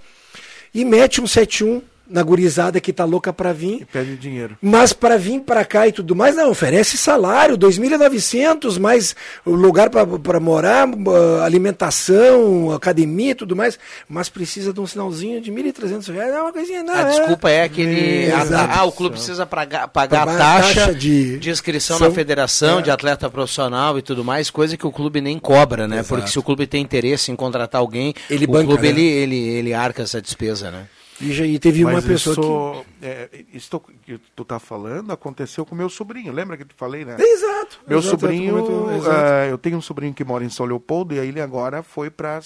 e 0.74 0.84
mete 0.84 1.20
um 1.20 1.26
71 1.26 1.82
na 2.08 2.22
gurizada 2.22 2.80
que 2.80 2.92
tá 2.92 3.04
louca 3.04 3.32
pra 3.32 3.52
vir. 3.52 3.86
Pede 3.92 4.16
dinheiro. 4.16 4.56
Mas 4.60 4.92
para 4.92 5.16
vir 5.16 5.40
para 5.40 5.64
cá 5.64 5.88
e 5.88 5.92
tudo 5.92 6.14
mais, 6.14 6.36
não, 6.36 6.50
oferece 6.50 6.96
salário, 6.98 7.56
2.900, 7.56 8.78
mais 8.78 9.16
o 9.44 9.52
lugar 9.54 9.88
para 9.90 10.40
morar, 10.40 10.86
ah, 10.88 11.44
alimentação, 11.44 12.70
academia 12.72 13.30
e 13.32 13.34
tudo 13.34 13.54
mais, 13.56 13.78
mas 14.08 14.28
precisa 14.28 14.72
de 14.72 14.80
um 14.80 14.86
sinalzinho 14.86 15.40
de 15.40 15.50
1.300 15.50 16.12
reais, 16.12 16.34
é 16.34 16.40
uma 16.40 16.52
coisinha, 16.52 16.82
não, 16.82 16.94
A 16.94 17.04
desculpa 17.04 17.50
é 17.50 17.64
aquele. 17.64 18.30
a- 18.32 18.42
Exato. 18.42 18.78
ah, 18.78 18.84
o 18.84 18.92
clube 18.92 19.16
precisa 19.16 19.46
pagar, 19.46 19.88
pagar 19.88 20.22
a 20.22 20.26
Pagar 20.26 20.34
a 20.34 20.60
taxa, 20.62 20.74
taxa 20.80 20.94
de- 20.94 21.38
de, 21.38 21.50
inscrição 21.50 21.98
são- 21.98 22.08
na 22.08 22.14
federação, 22.14 22.78
é. 22.78 22.82
de 22.82 22.90
atleta 22.90 23.28
profissional 23.30 23.98
e 23.98 24.02
tudo 24.02 24.24
mais, 24.24 24.50
coisa 24.50 24.76
que 24.76 24.86
o 24.86 24.92
clube 24.92 25.20
nem 25.20 25.38
cobra, 25.38 25.86
né? 25.88 25.96
Exato. 25.96 26.08
Porque 26.08 26.28
se 26.30 26.38
o 26.38 26.42
clube 26.42 26.66
tem 26.66 26.82
interesse 26.82 27.30
em 27.30 27.36
contratar 27.36 27.80
alguém, 27.80 28.14
Ele 28.30 28.44
o 28.44 28.48
banca, 28.48 28.66
clube 28.66 28.82
né? 28.82 28.88
ele, 28.88 29.02
ele, 29.02 29.36
ele 29.48 29.74
arca 29.74 30.02
essa 30.02 30.20
despesa, 30.20 30.70
né? 30.70 30.84
E, 31.22 31.32
já, 31.32 31.46
e 31.46 31.58
teve 31.58 31.84
uma 31.84 31.92
Mas 31.94 32.04
pessoa 32.04 32.34
isso, 32.82 32.86
é, 33.00 33.28
isso 33.54 33.80
que 34.04 34.18
tu 34.34 34.44
tá 34.44 34.58
falando 34.58 35.12
aconteceu 35.12 35.64
com 35.64 35.74
meu 35.74 35.88
sobrinho. 35.88 36.32
Lembra 36.32 36.56
que 36.56 36.64
eu 36.64 36.66
te 36.68 36.74
falei, 36.74 37.04
né? 37.04 37.16
Exato. 37.18 37.80
Meu 37.86 37.98
exato, 37.98 38.20
sobrinho, 38.20 38.54
tu 38.56 38.66
comentou, 38.66 38.92
exato. 38.96 39.10
ah, 39.32 39.46
eu 39.46 39.56
tenho 39.58 39.76
um 39.76 39.82
sobrinho 39.82 40.12
que 40.12 40.24
mora 40.24 40.44
em 40.44 40.48
São 40.50 40.66
Leopoldo 40.66 41.14
e 41.14 41.20
aí 41.20 41.28
ele 41.28 41.40
agora 41.40 41.82
foi 41.82 42.10
para 42.10 42.40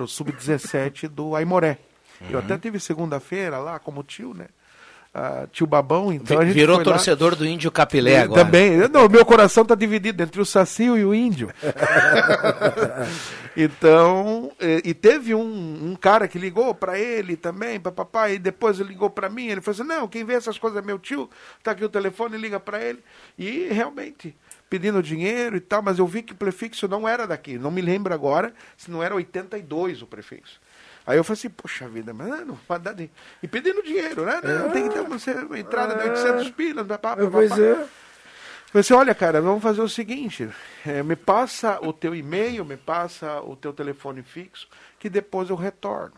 o 0.00 0.06
sub-17 0.06 1.08
do 1.08 1.36
Aimoré. 1.36 1.78
Eu 2.30 2.38
Uhum. 2.38 2.44
até 2.44 2.56
tive 2.56 2.80
segunda-feira 2.80 3.58
lá 3.58 3.78
como 3.78 4.02
tio, 4.02 4.32
né? 4.32 4.46
Ah, 5.16 5.46
tio 5.52 5.64
Babão, 5.64 6.12
então 6.12 6.40
a 6.40 6.44
gente 6.44 6.54
Virou 6.54 6.74
foi 6.74 6.84
lá- 6.86 6.92
torcedor 6.94 7.36
do 7.36 7.46
Índio 7.46 7.70
Capilé 7.70 8.18
agora. 8.22 8.44
Também. 8.44 8.88
Não, 8.88 9.08
meu 9.08 9.24
coração 9.24 9.64
tá 9.64 9.76
dividido 9.76 10.20
entre 10.24 10.40
o 10.40 10.44
Sacio 10.44 10.98
e 10.98 11.04
o 11.04 11.14
Índio. 11.14 11.50
então, 13.56 14.50
e, 14.84 14.92
teve 14.92 15.32
um, 15.32 15.90
um 15.90 15.96
cara 15.96 16.26
que 16.26 16.36
ligou 16.38 16.74
para 16.74 16.98
ele 16.98 17.36
também, 17.36 17.78
para 17.78 17.92
papai, 17.92 18.34
e 18.34 18.38
depois 18.40 18.80
ele 18.80 18.88
ligou 18.88 19.08
para 19.08 19.28
mim, 19.28 19.46
ele 19.46 19.60
falou 19.60 19.80
assim: 19.80 19.88
"Não, 19.88 20.08
quem 20.08 20.24
vê 20.24 20.34
essas 20.34 20.58
coisas 20.58 20.82
é 20.82 20.84
meu 20.84 20.98
tio, 20.98 21.30
tá 21.62 21.70
aqui 21.70 21.84
o 21.84 21.88
telefone, 21.88 22.36
liga 22.36 22.58
para 22.58 22.82
ele". 22.82 22.98
E 23.38 23.68
realmente 23.70 24.34
pedindo 24.68 25.00
dinheiro 25.00 25.56
e 25.56 25.60
tal, 25.60 25.80
mas 25.80 26.00
eu 26.00 26.06
vi 26.08 26.22
que 26.22 26.32
o 26.32 26.36
prefixo 26.36 26.88
não 26.88 27.06
era 27.08 27.26
daqui, 27.26 27.56
não 27.56 27.70
me 27.70 27.80
lembro 27.80 28.12
agora 28.12 28.52
se 28.76 28.90
não 28.90 29.00
era 29.00 29.14
82 29.14 30.02
o 30.02 30.06
prefixo. 30.06 30.60
Aí 31.06 31.18
eu 31.18 31.24
falei 31.24 31.38
assim, 31.38 31.50
poxa 31.50 31.86
vida, 31.88 32.14
mas 32.14 32.28
não, 32.46 32.58
vai 32.66 32.78
dar 32.78 32.94
de... 32.94 33.10
E 33.42 33.48
pedindo 33.48 33.82
dinheiro, 33.82 34.24
né? 34.24 34.40
Não, 34.42 34.70
tem 34.70 34.88
que 34.88 34.94
ter 34.94 35.00
uma, 35.00 35.16
uma 35.46 35.58
entrada 35.58 35.94
de 35.96 36.08
800 36.08 36.50
pilas, 36.52 36.86
papá, 36.86 37.16
papá. 37.16 37.30
Pois 37.30 37.52
é. 37.58 37.74
Falei 37.74 38.80
assim, 38.80 38.94
olha, 38.94 39.14
cara, 39.14 39.40
vamos 39.40 39.62
fazer 39.62 39.82
o 39.82 39.88
seguinte, 39.88 40.48
eh, 40.84 41.02
me 41.02 41.14
passa 41.14 41.78
o 41.80 41.92
teu 41.92 42.14
e-mail, 42.14 42.64
me 42.64 42.76
passa 42.76 43.40
o 43.42 43.54
teu 43.54 43.72
telefone 43.72 44.22
fixo, 44.22 44.66
que 44.98 45.08
depois 45.08 45.50
eu 45.50 45.56
retorno. 45.56 46.14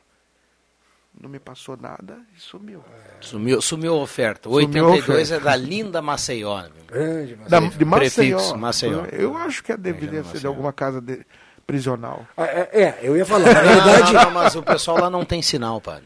Não 1.21 1.29
me 1.29 1.39
passou 1.39 1.77
nada 1.77 2.19
e 2.37 2.41
sumiu. 2.41 2.83
Sumiu, 3.21 3.61
sumiu 3.61 3.95
a 3.95 3.97
oferta. 3.97 4.51
Sumiu 4.51 4.85
a 4.85 4.89
82 4.91 5.31
é 5.31 5.37
oferta. 5.37 5.45
da 5.45 5.57
linda 5.57 6.03
Maceió. 6.03 6.63
meu. 6.63 6.85
Grande, 6.87 7.35
Da, 7.49 7.61
de 7.61 7.85
Maceió. 7.85 8.39
Prefixo, 8.39 8.59
Maceió. 8.59 9.05
Eu 9.07 9.37
acho 9.37 9.65
que 9.65 9.75
deveria 9.77 10.23
ser 10.25 10.39
de 10.39 10.47
alguma 10.47 10.73
casa 10.73 11.01
de, 11.01 11.27
prisional. 11.67 12.25
Ah, 12.37 12.45
É, 12.47 12.69
é, 12.73 12.99
eu 13.03 13.17
ia 13.17 13.27
falar, 13.27 13.53
na 13.53 13.61
verdade... 13.63 14.13
Não, 14.13 14.23
não, 14.25 14.31
mas 14.31 14.55
o 14.55 14.63
pessoal 14.63 14.99
lá 15.01 15.11
não 15.11 15.25
tem 15.25 15.43
sinal, 15.43 15.81
padre. 15.81 16.05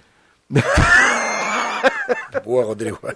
Boa, 2.45 2.65
Rodrigo. 2.65 2.99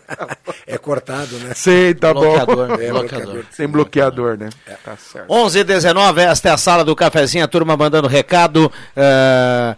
É 0.67 0.79
cortado, 0.79 1.37
né? 1.41 1.53
Sei, 1.55 1.95
tá 1.95 2.13
Bloqueador, 2.15 2.69
bom. 2.69 2.75
É, 2.83 2.89
bloqueador. 2.91 3.45
Tem 3.55 3.69
bloqueador, 3.69 4.39
né? 4.39 4.49
Tá 4.83 4.97
certo. 4.97 5.31
11 5.31 5.59
e 5.59 5.65
19 5.65 6.21
esta 6.23 6.49
é 6.49 6.53
a 6.53 6.57
sala 6.57 6.83
do 6.85 6.97
cafezinho, 6.97 7.45
a 7.45 7.49
turma 7.49 7.77
mandando 7.77 8.09
recado. 8.09 8.73
eh, 8.97 9.77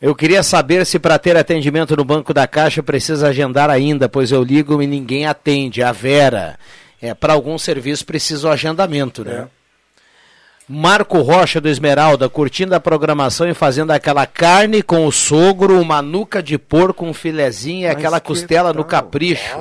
Eu 0.00 0.14
queria 0.14 0.42
saber 0.42 0.86
se 0.86 0.98
para 0.98 1.18
ter 1.18 1.36
atendimento 1.36 1.94
no 1.96 2.04
Banco 2.04 2.32
da 2.32 2.46
Caixa 2.46 2.82
precisa 2.82 3.28
agendar 3.28 3.68
ainda, 3.68 4.08
pois 4.08 4.32
eu 4.32 4.42
ligo 4.42 4.80
e 4.82 4.86
ninguém 4.86 5.26
atende. 5.26 5.82
A 5.82 5.92
Vera. 5.92 6.58
É, 7.00 7.12
para 7.14 7.34
algum 7.34 7.58
serviço 7.58 8.06
precisa 8.06 8.48
o 8.48 8.50
agendamento, 8.50 9.22
né? 9.24 9.48
Marco 10.68 11.20
Rocha 11.22 11.60
do 11.60 11.68
Esmeralda, 11.68 12.28
curtindo 12.28 12.74
a 12.74 12.80
programação 12.80 13.48
e 13.48 13.54
fazendo 13.54 13.90
aquela 13.90 14.26
carne 14.26 14.82
com 14.82 15.06
o 15.06 15.12
sogro, 15.12 15.80
uma 15.80 16.02
nuca 16.02 16.42
de 16.42 16.58
porco, 16.58 17.06
um 17.06 17.14
filezinho 17.14 17.82
e 17.82 17.86
aquela 17.86 18.20
costela 18.20 18.72
no 18.72 18.84
capricho. 18.84 19.56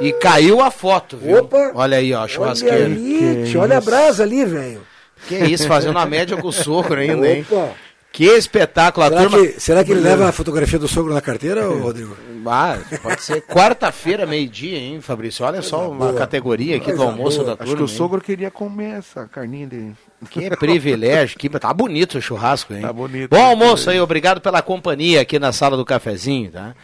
E 0.00 0.12
caiu 0.12 0.62
a 0.62 0.70
foto, 0.70 1.16
viu? 1.16 1.38
Opa! 1.38 1.72
Olha 1.74 1.98
aí, 1.98 2.12
ó, 2.14 2.18
a 2.18 2.20
Olha 2.20 2.28
churrasqueira. 2.28 2.84
ali, 2.86 3.56
olha 3.56 3.78
a 3.78 3.80
brasa 3.80 4.22
ali, 4.22 4.44
velho. 4.46 4.80
Que 5.28 5.34
isso, 5.36 5.66
fazendo 5.66 5.98
a 5.98 6.06
média 6.06 6.36
com 6.36 6.48
o 6.48 6.52
sogro 6.52 6.98
ainda, 7.00 7.28
hein? 7.28 7.44
Opa! 7.50 7.70
Que 8.12 8.24
espetáculo, 8.24 9.06
a 9.06 9.08
Será 9.08 9.20
turma... 9.22 9.38
que, 9.46 9.60
será 9.60 9.84
que 9.84 9.92
ele 9.92 10.00
leva 10.00 10.28
a 10.28 10.32
fotografia 10.32 10.78
do 10.78 10.88
sogro 10.88 11.12
na 11.12 11.20
carteira, 11.20 11.66
Rodrigo? 11.68 12.16
Ah, 12.46 12.78
pode 13.02 13.22
ser. 13.22 13.42
Quarta-feira, 13.42 14.24
meio-dia, 14.24 14.78
hein, 14.78 15.02
Fabrício? 15.02 15.44
Olha 15.44 15.60
só 15.60 15.90
uma 15.90 16.06
boa. 16.06 16.14
categoria 16.14 16.78
aqui 16.78 16.90
do 16.90 17.02
almoço 17.02 17.44
boa. 17.44 17.48
da 17.48 17.52
Acho 17.52 17.64
turma. 17.64 17.76
que 17.76 17.82
o 17.82 17.92
hein? 17.92 17.98
sogro 17.98 18.20
queria 18.22 18.50
comer 18.50 18.96
essa 18.96 19.26
carninha 19.26 19.66
de. 19.66 19.92
Que 20.28 20.50
privilégio, 20.56 21.38
que 21.38 21.48
tá 21.48 21.72
bonito 21.72 22.18
o 22.18 22.22
churrasco, 22.22 22.74
hein? 22.74 22.82
Tá 22.82 22.92
bonito. 22.92 23.30
Bom 23.30 23.42
almoço 23.42 23.88
aí, 23.88 23.98
obrigado 23.98 24.40
pela 24.40 24.60
companhia 24.60 25.22
aqui 25.22 25.38
na 25.38 25.52
sala 25.52 25.76
do 25.76 25.84
cafezinho, 25.84 26.50
tá? 26.50 26.74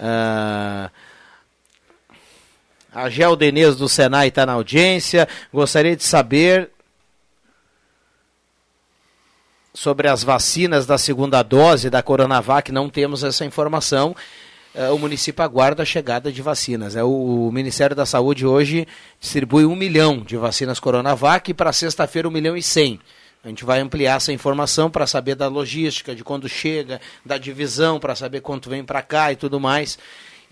Ah, 0.00 0.90
a 2.92 3.08
Gel 3.08 3.36
Denez 3.36 3.76
do 3.76 3.88
Senai 3.88 4.28
está 4.28 4.44
na 4.44 4.52
audiência. 4.52 5.28
Gostaria 5.52 5.96
de 5.96 6.04
saber 6.04 6.70
sobre 9.72 10.08
as 10.08 10.22
vacinas 10.22 10.84
da 10.84 10.98
segunda 10.98 11.42
dose 11.42 11.88
da 11.88 12.02
Coronavac. 12.02 12.70
Não 12.70 12.90
temos 12.90 13.24
essa 13.24 13.44
informação. 13.44 14.14
Eh, 14.74 14.90
o 14.90 14.98
município 14.98 15.44
aguarda 15.44 15.82
a 15.82 15.86
chegada 15.86 16.32
de 16.32 16.40
vacinas. 16.40 16.96
É, 16.96 17.04
o, 17.04 17.50
Ministério 17.52 17.94
da 17.94 18.06
Saúde 18.06 18.46
hoje 18.46 18.86
distribui 19.20 19.66
um 19.66 19.76
milhão 19.76 20.20
de 20.20 20.36
vacinas 20.36 20.80
Coronavac 20.80 21.50
e 21.50 21.54
para 21.54 21.72
sexta-feira 21.72 22.28
um 22.28 22.30
milhão 22.30 22.56
e 22.56 22.62
cem. 22.62 22.98
A 23.44 23.48
gente 23.48 23.64
vai 23.64 23.80
ampliar 23.80 24.16
essa 24.16 24.32
informação 24.32 24.88
para 24.88 25.06
saber 25.06 25.34
da 25.34 25.48
logística, 25.48 26.14
de 26.14 26.22
quando 26.22 26.48
chega, 26.48 27.00
da 27.26 27.36
divisão, 27.36 27.98
para 27.98 28.14
saber 28.14 28.40
quanto 28.40 28.70
vem 28.70 28.84
para 28.84 29.02
cá 29.02 29.32
e 29.32 29.36
tudo 29.36 29.58
mais. 29.58 29.98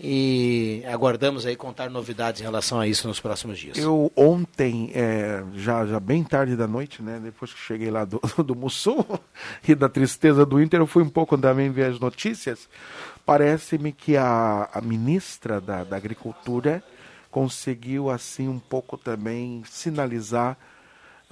E 0.03 0.83
aguardamos 0.91 1.45
aí 1.45 1.55
contar 1.55 1.89
novidades 1.89 2.41
em 2.41 2.43
relação 2.43 2.79
a 2.79 2.87
isso 2.87 3.07
nos 3.07 3.19
próximos 3.19 3.59
dias. 3.59 3.77
Eu 3.77 4.11
ontem, 4.15 4.91
é, 4.95 5.43
já, 5.53 5.85
já 5.85 5.99
bem 5.99 6.23
tarde 6.23 6.55
da 6.55 6.67
noite, 6.67 7.03
né? 7.03 7.19
Depois 7.23 7.53
que 7.53 7.59
cheguei 7.59 7.91
lá 7.91 8.03
do, 8.03 8.19
do 8.43 8.55
Mussul 8.55 9.05
e 9.65 9.75
da 9.75 9.87
tristeza 9.87 10.43
do 10.43 10.61
Inter, 10.61 10.79
eu 10.79 10.87
fui 10.87 11.03
um 11.03 11.09
pouco 11.09 11.37
também 11.37 11.69
ver 11.69 11.91
as 11.91 11.99
notícias. 11.99 12.67
Parece-me 13.25 13.91
que 13.91 14.17
a, 14.17 14.69
a 14.73 14.81
ministra 14.81 15.61
da, 15.61 15.83
da 15.83 15.95
Agricultura 15.95 16.83
conseguiu, 17.29 18.09
assim, 18.09 18.47
um 18.47 18.59
pouco 18.59 18.97
também 18.97 19.63
sinalizar 19.65 20.57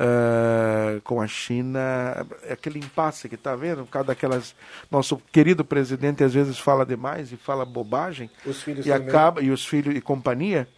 eh, 0.02 1.02
com 1.04 1.20
a 1.20 1.28
China 1.28 2.26
aquele 2.50 2.80
impasse 2.80 3.28
que 3.28 3.36
está 3.36 3.54
vendo, 3.54 3.84
por 3.84 3.92
causa 3.92 4.08
daquelas. 4.08 4.56
Nosso 4.90 5.18
querido 5.30 5.66
presidente 5.66 6.24
às 6.24 6.34
vezes 6.34 6.58
fala 6.58 6.86
demais 6.86 7.34
e 7.34 7.36
fala 7.36 7.66
bobagem. 7.66 8.32
Os 8.46 8.64
filhos 8.64 8.86
e 8.86 8.94
acaba 8.94 9.42
E 9.42 9.52
os 9.52 9.66
filhos 9.66 9.94
e 9.94 10.00
companhia 10.00 10.70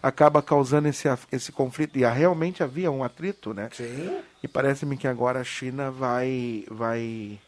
acaba 0.00 0.40
causando 0.40 0.86
esse, 0.86 1.08
esse 1.32 1.50
conflito. 1.50 1.98
E 1.98 2.04
realmente 2.04 2.62
havia 2.62 2.88
um 2.88 3.02
atrito, 3.02 3.52
né? 3.52 3.68
Sim. 3.72 4.20
E 4.40 4.46
parece-me 4.46 4.96
que 4.96 5.08
agora 5.08 5.40
a 5.40 5.44
China 5.44 5.90
vai, 5.90 6.64
vai 6.70 7.40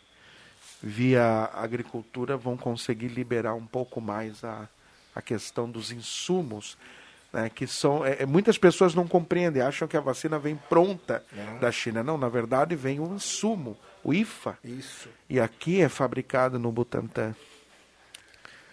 via 0.83 1.51
agricultura, 1.53 2.37
vão 2.37 2.57
conseguir 2.57 3.09
liberar 3.09 3.55
um 3.55 3.67
pouco 3.67 4.01
mais 4.01 4.43
a, 4.45 4.69
a 5.15 5.23
questão 5.23 5.71
dos 5.71 5.91
insumos. 5.93 6.77
Né, 7.33 7.49
que 7.49 7.65
são 7.65 8.05
é, 8.05 8.23
é, 8.23 8.27
muitas 8.27 8.59
pessoas 8.59 8.93
não 8.93 9.07
compreendem, 9.07 9.63
acham 9.63 9.87
que 9.87 9.97
a 9.97 10.01
vacina 10.01 10.37
vem 10.37 10.57
pronta 10.69 11.25
da 11.61 11.71
China. 11.71 12.03
Não, 12.03 12.19
na 12.19 12.29
verdade 12.29 12.75
vem 12.75 12.99
o 12.99 13.15
insumo, 13.15 13.77
o 14.03 14.13
IFA. 14.13 14.59
Isso. 14.65 15.09
E 15.29 15.39
aqui 15.39 15.81
é 15.81 15.89
fabricado 15.89 16.59
no 16.59 16.73
Butantan. 16.73 17.37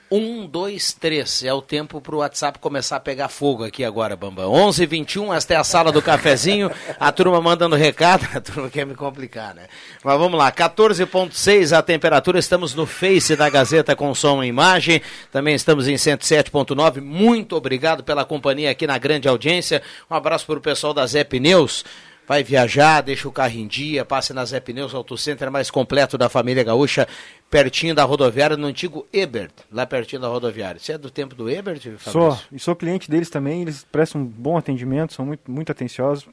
Um, 0.09 0.45
dois, 0.45 0.93
três. 0.93 1.43
É 1.43 1.53
o 1.53 1.61
tempo 1.61 1.99
para 1.99 2.15
o 2.15 2.19
WhatsApp 2.19 2.59
começar 2.59 2.95
a 2.95 2.99
pegar 2.99 3.27
fogo 3.27 3.65
aqui 3.65 3.83
agora, 3.83 4.15
Bambam. 4.15 4.49
11 4.49 4.83
h 4.83 4.89
21 4.89 5.33
esta 5.33 5.53
é 5.53 5.57
a 5.57 5.63
sala 5.65 5.91
do 5.91 6.01
cafezinho. 6.01 6.71
A 6.97 7.11
turma 7.11 7.41
mandando 7.41 7.75
recado. 7.75 8.25
A 8.33 8.39
turma 8.39 8.69
quer 8.69 8.85
me 8.85 8.95
complicar, 8.95 9.53
né? 9.53 9.67
Mas 10.01 10.17
vamos 10.17 10.37
lá. 10.37 10.49
14,6 10.49 11.77
a 11.77 11.81
temperatura. 11.81 12.39
Estamos 12.39 12.73
no 12.73 12.85
Face 12.85 13.35
da 13.35 13.49
Gazeta 13.49 13.95
com 13.95 14.13
som 14.15 14.41
e 14.41 14.47
imagem. 14.47 15.01
Também 15.29 15.55
estamos 15.55 15.87
em 15.89 15.95
107,9. 15.95 17.01
Muito 17.01 17.55
obrigado 17.55 18.03
pela 18.03 18.23
companhia 18.23 18.71
aqui 18.71 18.87
na 18.87 18.97
grande 18.97 19.27
audiência. 19.27 19.81
Um 20.09 20.15
abraço 20.15 20.45
para 20.45 20.57
o 20.57 20.61
pessoal 20.61 20.93
da 20.93 21.05
Zé 21.05 21.25
Pneus. 21.25 21.83
Vai 22.27 22.43
viajar, 22.43 22.99
deixa 23.01 23.25
o 23.25 23.31
carro 23.31 23.55
em 23.57 23.65
dia, 23.65 24.03
passe 24.03 24.33
na 24.33 24.43
Zé 24.43 24.59
Pneus 24.59 24.93
Auto 24.93 25.17
Center 25.17 25.49
mais 25.49 25.71
completo 25.71 26.17
da 26.17 26.27
família 26.27 26.61
gaúcha, 26.61 27.07
pertinho 27.49 27.95
da 27.95 28.03
rodoviária, 28.03 28.57
no 28.57 28.67
antigo 28.67 29.07
Ebert, 29.13 29.51
lá 29.71 29.85
pertinho 29.85 30.21
da 30.21 30.27
rodoviária. 30.27 30.77
Você 30.77 30.91
é 30.91 30.97
do 30.97 31.09
tempo 31.09 31.33
do 31.33 31.49
Ebert, 31.49 31.79
Fabrício? 31.97 32.11
Sou, 32.11 32.37
e 32.51 32.59
sou 32.59 32.75
cliente 32.75 33.09
deles 33.09 33.29
também, 33.29 33.61
eles 33.61 33.85
prestam 33.89 34.19
um 34.21 34.25
bom 34.25 34.57
atendimento, 34.57 35.13
são 35.13 35.25
muito, 35.25 35.49
muito 35.49 35.71
atenciosos. 35.71 36.27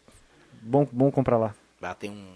Bom, 0.61 0.85
bom 0.91 1.13
comprar 1.13 1.39
lá. 1.39 1.55
Lá 1.81 1.95
tem 1.95 2.11
um... 2.11 2.27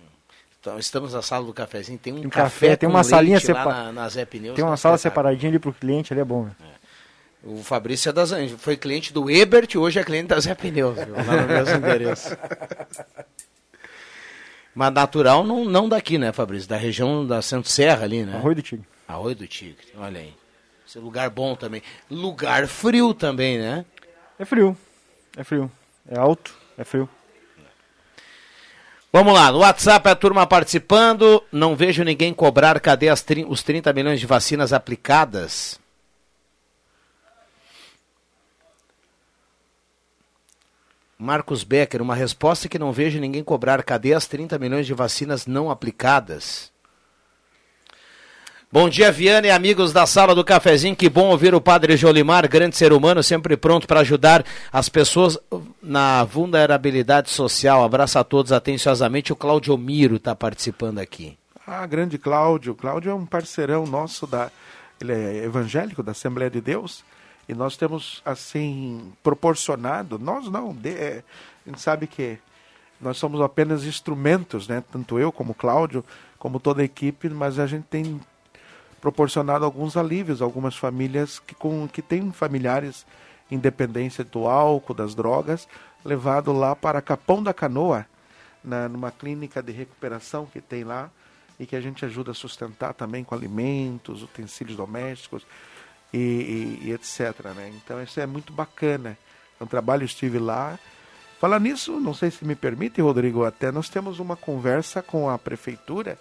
Então, 0.60 0.78
estamos 0.78 1.12
na 1.14 1.22
sala 1.22 1.44
do 1.44 1.52
cafezinho, 1.52 1.98
tem 1.98 2.12
um, 2.12 2.20
Tem 2.20 2.30
café, 2.30 2.66
café, 2.68 2.76
tem 2.76 2.88
uma 2.88 3.02
salinha 3.02 3.38
leite 3.38 3.50
lá 3.50 3.58
separa- 3.64 3.84
na, 3.84 3.92
na 3.92 4.08
Zé 4.08 4.24
Pneus. 4.24 4.54
Tem 4.54 4.64
uma 4.64 4.74
é 4.74 4.76
sala 4.76 4.94
espetáculo. 4.94 5.22
separadinha 5.22 5.50
ali 5.50 5.58
pro 5.58 5.72
cliente, 5.72 6.12
ali 6.12 6.20
é 6.20 6.24
bom. 6.24 6.44
né? 6.44 6.52
O 7.42 7.62
Fabrício 7.62 8.10
é 8.10 8.12
das, 8.12 8.32
foi 8.58 8.76
cliente 8.76 9.12
do 9.12 9.30
Ebert, 9.30 9.76
hoje 9.76 9.98
é 9.98 10.04
cliente 10.04 10.28
da 10.28 10.40
Zé 10.40 10.54
Pneus, 10.54 10.96
viu? 10.96 11.14
lá 11.14 11.42
no 11.42 11.48
mesmo 11.48 11.76
endereço. 11.76 12.36
Mas 14.78 14.94
natural 14.94 15.42
não, 15.42 15.64
não 15.64 15.88
daqui, 15.88 16.18
né, 16.18 16.30
Fabrício? 16.30 16.68
Da 16.68 16.76
região 16.76 17.26
da 17.26 17.42
Santo 17.42 17.68
Serra 17.68 18.04
ali, 18.04 18.24
né? 18.24 18.36
Arroio 18.36 18.54
do 18.54 18.62
Tigre. 18.62 18.86
Arroio 19.08 19.34
do 19.34 19.44
Tigre, 19.44 19.88
olha 19.96 20.20
aí. 20.20 20.32
Esse 20.86 21.00
lugar 21.00 21.28
bom 21.30 21.56
também. 21.56 21.82
Lugar 22.08 22.68
frio 22.68 23.12
também, 23.12 23.58
né? 23.58 23.84
É 24.38 24.44
frio, 24.44 24.78
é 25.36 25.42
frio. 25.42 25.68
É 26.08 26.16
alto, 26.16 26.54
é 26.78 26.84
frio. 26.84 27.08
Vamos 29.12 29.34
lá, 29.34 29.50
no 29.50 29.58
WhatsApp 29.58 30.08
a 30.10 30.14
turma 30.14 30.46
participando. 30.46 31.42
Não 31.50 31.74
vejo 31.74 32.04
ninguém 32.04 32.32
cobrar. 32.32 32.78
Cadê 32.78 33.08
as 33.08 33.26
os 33.48 33.64
30 33.64 33.92
milhões 33.92 34.20
de 34.20 34.26
vacinas 34.26 34.72
aplicadas? 34.72 35.80
Marcos 41.20 41.64
Becker, 41.64 42.00
uma 42.00 42.14
resposta 42.14 42.68
que 42.68 42.78
não 42.78 42.92
vejo 42.92 43.18
ninguém 43.18 43.42
cobrar. 43.42 43.82
Cadê 43.82 44.14
as 44.14 44.28
30 44.28 44.56
milhões 44.56 44.86
de 44.86 44.94
vacinas 44.94 45.48
não 45.48 45.68
aplicadas? 45.68 46.70
Bom 48.70 48.88
dia, 48.88 49.10
Viana 49.10 49.48
e 49.48 49.50
amigos 49.50 49.92
da 49.92 50.06
sala 50.06 50.32
do 50.32 50.44
cafezinho. 50.44 50.94
Que 50.94 51.08
bom 51.08 51.30
ouvir 51.30 51.56
o 51.56 51.60
padre 51.60 51.96
Jolimar, 51.96 52.46
grande 52.46 52.76
ser 52.76 52.92
humano, 52.92 53.20
sempre 53.20 53.56
pronto 53.56 53.88
para 53.88 54.00
ajudar 54.00 54.44
as 54.72 54.88
pessoas 54.88 55.36
na 55.82 56.22
vulnerabilidade 56.22 57.30
social. 57.30 57.82
Abraço 57.82 58.16
a 58.20 58.22
todos 58.22 58.52
atenciosamente. 58.52 59.32
O 59.32 59.36
Claudio 59.36 59.76
Miro 59.76 60.16
está 60.16 60.36
participando 60.36 61.00
aqui. 61.00 61.36
Ah, 61.66 61.84
grande 61.84 62.16
Cláudio. 62.16 62.76
Cláudio 62.76 63.10
é 63.10 63.14
um 63.14 63.26
parceirão 63.26 63.84
nosso 63.86 64.24
da. 64.24 64.52
Ele 65.00 65.12
é 65.12 65.44
evangélico 65.44 66.00
da 66.00 66.12
Assembleia 66.12 66.50
de 66.50 66.60
Deus. 66.60 67.02
E 67.48 67.54
nós 67.54 67.76
temos, 67.76 68.20
assim, 68.24 69.12
proporcionado. 69.22 70.18
Nós 70.18 70.48
não, 70.50 70.74
de- 70.74 70.90
é, 70.90 71.24
a 71.66 71.70
gente 71.70 71.80
sabe 71.80 72.06
que 72.06 72.38
nós 73.00 73.16
somos 73.16 73.40
apenas 73.40 73.84
instrumentos, 73.84 74.68
né? 74.68 74.82
Tanto 74.92 75.18
eu 75.18 75.32
como 75.32 75.54
Cláudio, 75.54 76.04
como 76.38 76.60
toda 76.60 76.82
a 76.82 76.84
equipe, 76.84 77.28
mas 77.28 77.58
a 77.58 77.66
gente 77.66 77.84
tem 77.84 78.20
proporcionado 79.00 79.64
alguns 79.64 79.96
alívios 79.96 80.42
algumas 80.42 80.76
famílias 80.76 81.38
que, 81.38 81.54
com, 81.54 81.86
que 81.88 82.02
têm 82.02 82.32
familiares 82.32 83.06
em 83.50 83.56
dependência 83.56 84.24
do 84.24 84.46
álcool, 84.46 84.92
das 84.92 85.14
drogas, 85.14 85.68
levado 86.04 86.52
lá 86.52 86.74
para 86.74 87.00
Capão 87.00 87.42
da 87.42 87.54
Canoa, 87.54 88.04
na, 88.62 88.88
numa 88.88 89.10
clínica 89.10 89.62
de 89.62 89.72
recuperação 89.72 90.46
que 90.46 90.60
tem 90.60 90.84
lá 90.84 91.10
e 91.58 91.64
que 91.64 91.76
a 91.76 91.80
gente 91.80 92.04
ajuda 92.04 92.32
a 92.32 92.34
sustentar 92.34 92.92
também 92.92 93.24
com 93.24 93.34
alimentos, 93.34 94.22
utensílios 94.22 94.76
domésticos 94.76 95.46
e, 96.12 96.18
e- 96.18 96.80
e 96.88 96.92
etc. 96.92 97.44
Né? 97.56 97.72
Então 97.76 98.02
isso 98.02 98.18
é 98.20 98.26
muito 98.26 98.52
bacana. 98.52 99.16
É 99.60 99.64
um 99.64 99.66
trabalho, 99.66 100.04
estive 100.04 100.38
lá. 100.38 100.78
Falar 101.40 101.60
nisso, 101.60 102.00
não 102.00 102.14
sei 102.14 102.30
se 102.30 102.44
me 102.44 102.54
permite, 102.56 103.00
Rodrigo, 103.00 103.44
até 103.44 103.70
nós 103.70 103.88
temos 103.88 104.18
uma 104.18 104.36
conversa 104.36 105.02
com 105.02 105.28
a 105.30 105.38
prefeitura 105.38 106.18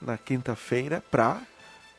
na 0.00 0.18
quinta-feira 0.18 1.02
para 1.10 1.40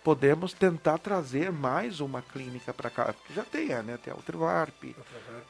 podemos 0.03 0.51
tentar 0.53 0.97
trazer 0.97 1.51
mais 1.51 1.99
uma 1.99 2.21
clínica 2.21 2.73
para 2.73 2.89
cá. 2.89 3.15
Já 3.33 3.43
tem, 3.43 3.69
né? 3.69 3.97
Tem 4.03 4.11
a 4.11 4.15
Ultravarp, 4.15 4.83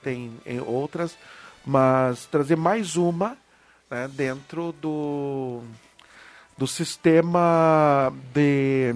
tem 0.04 0.32
em 0.46 0.60
outras, 0.62 1.18
mas 1.66 2.26
trazer 2.28 2.56
mais 2.56 2.96
uma 2.96 3.36
né, 3.90 4.08
dentro 4.14 4.72
do, 4.80 5.62
do 6.58 6.68
sistema 6.68 8.14
de 8.34 8.96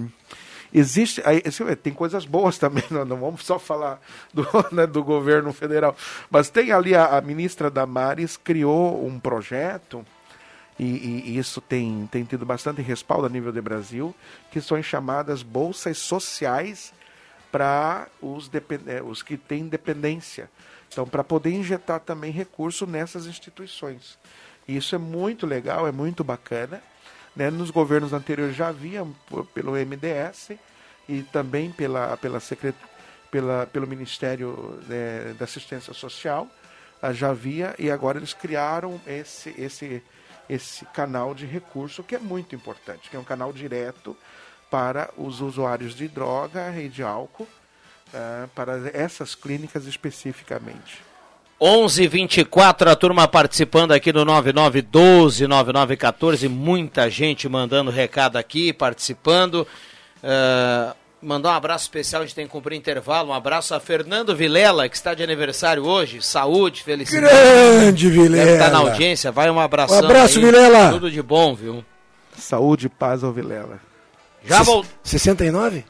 existe 0.78 1.22
aí, 1.26 1.42
tem 1.76 1.94
coisas 1.94 2.26
boas 2.26 2.58
também 2.58 2.84
não, 2.92 3.06
não 3.06 3.18
vamos 3.18 3.46
só 3.46 3.58
falar 3.58 4.00
do, 4.34 4.46
né, 4.72 4.86
do 4.86 5.04
governo 5.04 5.52
federal 5.54 5.96
mas 6.30 6.50
tem 6.50 6.72
ali 6.72 6.96
a, 6.96 7.18
a 7.18 7.22
ministra 7.22 7.70
Damares 7.70 8.38
criou 8.38 9.06
um 9.06 9.20
projeto 9.20 10.06
e, 10.80 10.84
e, 10.86 11.38
isso 11.38 11.60
tem, 11.60 12.08
tem 12.12 12.24
tido 12.24 12.46
bastante 12.46 12.82
respaldo 12.82 13.26
a 13.26 13.30
nível 13.30 13.52
de 13.52 13.60
Brasil, 13.60 14.14
que 14.52 14.62
são 14.62 14.82
chamadas 14.84 15.42
bolsas 15.42 15.98
sociais 15.98 16.94
para 17.52 18.08
os, 18.22 18.50
eh, 18.86 19.02
os 19.02 19.24
que 19.24 19.38
têm 19.38 19.68
dependência. 19.68 20.50
Então, 20.88 21.08
para 21.08 21.24
poder 21.24 21.52
injetar 21.52 22.00
também 22.00 22.32
recurso 22.32 22.86
nessas 22.86 23.26
instituições. 23.26 24.20
E 24.68 24.78
isso 24.78 24.94
é 24.94 24.98
muito 25.00 25.48
legal, 25.48 25.88
é 25.88 25.92
muito 25.92 26.24
bacana. 26.24 26.82
Né? 27.38 27.50
Nos 27.50 27.72
governos 27.72 28.12
anteriores 28.12 28.56
já 28.56 28.68
havia 28.68 29.08
pelo 29.54 29.74
MDS 29.74 30.52
e 31.08 31.22
também 31.24 31.72
pela, 31.72 32.18
pela, 32.18 32.40
secret, 32.40 32.76
pela 33.32 33.66
pelo 33.66 33.88
Ministério 33.88 34.82
né, 34.88 35.36
da 35.40 35.46
Assistência 35.46 35.94
Social, 35.94 36.50
ah, 37.02 37.14
já 37.14 37.30
havia, 37.30 37.76
e 37.78 37.90
agora 37.90 38.18
eles 38.18 38.34
criaram 38.34 39.00
esse, 39.06 39.54
esse 39.58 40.04
esse 40.50 40.86
canal 40.86 41.36
de 41.36 41.46
recurso 41.46 42.04
que 42.04 42.16
é 42.16 42.20
muito 42.20 42.56
importante, 42.56 43.10
que 43.10 43.16
é 43.16 43.20
um 43.20 43.24
canal 43.24 43.52
direto 43.52 44.16
para 44.70 45.10
os 45.18 45.42
usuários 45.42 45.94
de 45.94 46.08
droga 46.08 46.74
e 46.80 46.90
de 46.90 47.04
álcool, 47.04 47.44
uh, 47.44 48.48
para 48.50 48.90
essas 48.94 49.36
clínicas 49.36 49.86
especificamente. 49.86 51.04
11:24 51.60 52.90
a 52.90 52.96
turma 52.96 53.28
participando 53.28 53.92
aqui 53.92 54.12
do 54.12 54.24
9912 54.24 55.48
9914, 55.48 56.48
muita 56.48 57.10
gente 57.10 57.50
mandando 57.50 57.92
recado 57.92 58.38
aqui, 58.38 58.72
participando. 58.72 59.68
Uh, 60.24 60.96
Mandar 61.20 61.50
um 61.50 61.54
abraço 61.54 61.86
especial, 61.86 62.22
a 62.22 62.26
gente 62.26 62.36
tem 62.36 62.46
que 62.46 62.52
cumprir 62.52 62.78
intervalo. 62.78 63.30
Um 63.30 63.34
abraço 63.34 63.74
a 63.74 63.80
Fernando 63.80 64.36
Vilela, 64.36 64.88
que 64.88 64.96
está 64.96 65.16
de 65.16 65.24
aniversário 65.24 65.84
hoje. 65.84 66.22
Saúde, 66.22 66.84
felicidade. 66.84 67.34
Grande 67.34 68.10
Vilela. 68.10 68.46
Deve 68.46 68.52
estar 68.54 68.72
na 68.72 68.78
audiência, 68.78 69.32
vai 69.32 69.50
um 69.50 69.60
abração. 69.60 70.02
Um 70.02 70.06
abraço, 70.06 70.38
aí. 70.38 70.46
Vilela. 70.46 70.92
Tudo 70.92 71.10
de 71.10 71.22
bom, 71.24 71.56
viu? 71.56 71.84
Saúde 72.38 72.86
e 72.86 72.90
paz 72.90 73.24
ao 73.24 73.34
Vilela. 73.34 73.80
Já 74.46 74.62
vou. 74.62 74.86
69? 75.04 75.84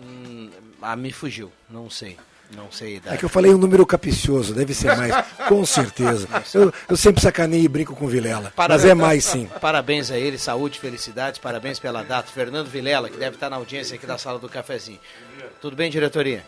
Hum, 0.00 0.48
ah, 0.80 0.94
me 0.94 1.10
fugiu, 1.10 1.50
não 1.68 1.90
sei. 1.90 2.16
Não 2.56 2.72
sei 2.72 2.96
idade. 2.96 3.14
É 3.14 3.18
que 3.18 3.24
eu 3.24 3.28
falei 3.28 3.52
um 3.52 3.58
número 3.58 3.84
capicioso, 3.84 4.54
deve 4.54 4.72
ser 4.72 4.96
mais, 4.96 5.14
com 5.48 5.64
certeza. 5.66 6.26
Eu, 6.54 6.72
eu 6.88 6.96
sempre 6.96 7.20
sacaneio 7.20 7.64
e 7.64 7.68
brinco 7.68 7.94
com 7.94 8.06
Vilela, 8.06 8.52
parabéns, 8.56 8.82
mas 8.82 8.90
é 8.90 8.94
mais 8.94 9.24
sim. 9.24 9.50
Parabéns 9.60 10.10
a 10.10 10.16
ele, 10.16 10.38
saúde, 10.38 10.80
felicidades, 10.80 11.38
parabéns 11.38 11.78
pela 11.78 12.02
data. 12.02 12.32
Fernando 12.32 12.68
Vilela, 12.68 13.10
que 13.10 13.18
deve 13.18 13.36
estar 13.36 13.50
na 13.50 13.56
audiência 13.56 13.96
aqui 13.96 14.06
da 14.06 14.16
sala 14.16 14.38
do 14.38 14.48
cafezinho. 14.48 14.98
Tudo 15.60 15.76
bem, 15.76 15.90
diretoria? 15.90 16.42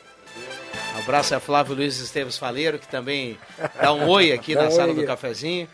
Um 0.96 1.00
abraço 1.00 1.34
a 1.34 1.40
Flávio 1.40 1.74
Luiz 1.74 1.98
Esteves 2.00 2.38
Faleiro, 2.38 2.78
que 2.78 2.88
também 2.88 3.38
dá 3.80 3.92
um 3.92 4.08
oi 4.08 4.32
aqui 4.32 4.54
na 4.54 4.70
sala 4.70 4.94
do 4.94 5.04
cafezinho. 5.04 5.68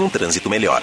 um 0.00 0.08
trânsito 0.08 0.48
melhor. 0.50 0.82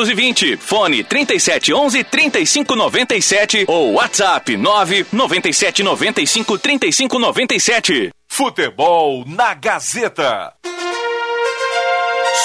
920. 0.00 0.56
Fone 0.56 1.04
3711 1.04 2.04
3597 2.04 3.64
ou 3.68 3.92
WhatsApp 3.94 4.56
997 4.56 5.82
95 5.82 6.58
35 6.58 7.18
97. 7.18 8.10
Futebol 8.28 9.24
na 9.26 9.54
Gazeta. 9.54 10.52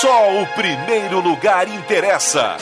Só 0.02 0.42
o 0.42 0.46
primeiro 0.48 1.22
lugar 1.22 1.68
interessa. 1.68 2.58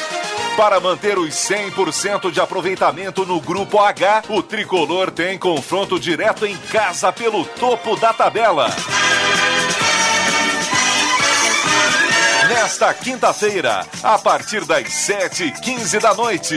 Para 0.55 0.79
manter 0.79 1.17
os 1.17 1.33
100% 1.33 2.29
de 2.29 2.39
aproveitamento 2.39 3.25
no 3.25 3.41
Grupo 3.41 3.79
H, 3.79 4.23
o 4.29 4.43
tricolor 4.43 5.09
tem 5.09 5.37
confronto 5.37 5.99
direto 5.99 6.45
em 6.45 6.55
casa 6.55 7.11
pelo 7.11 7.43
topo 7.43 7.95
da 7.95 8.13
tabela. 8.13 8.69
Nesta 12.53 12.93
quinta-feira, 12.93 13.83
a 14.03 14.19
partir 14.19 14.63
das 14.63 14.83
7h15 14.87 15.99
da 15.99 16.13
noite, 16.13 16.55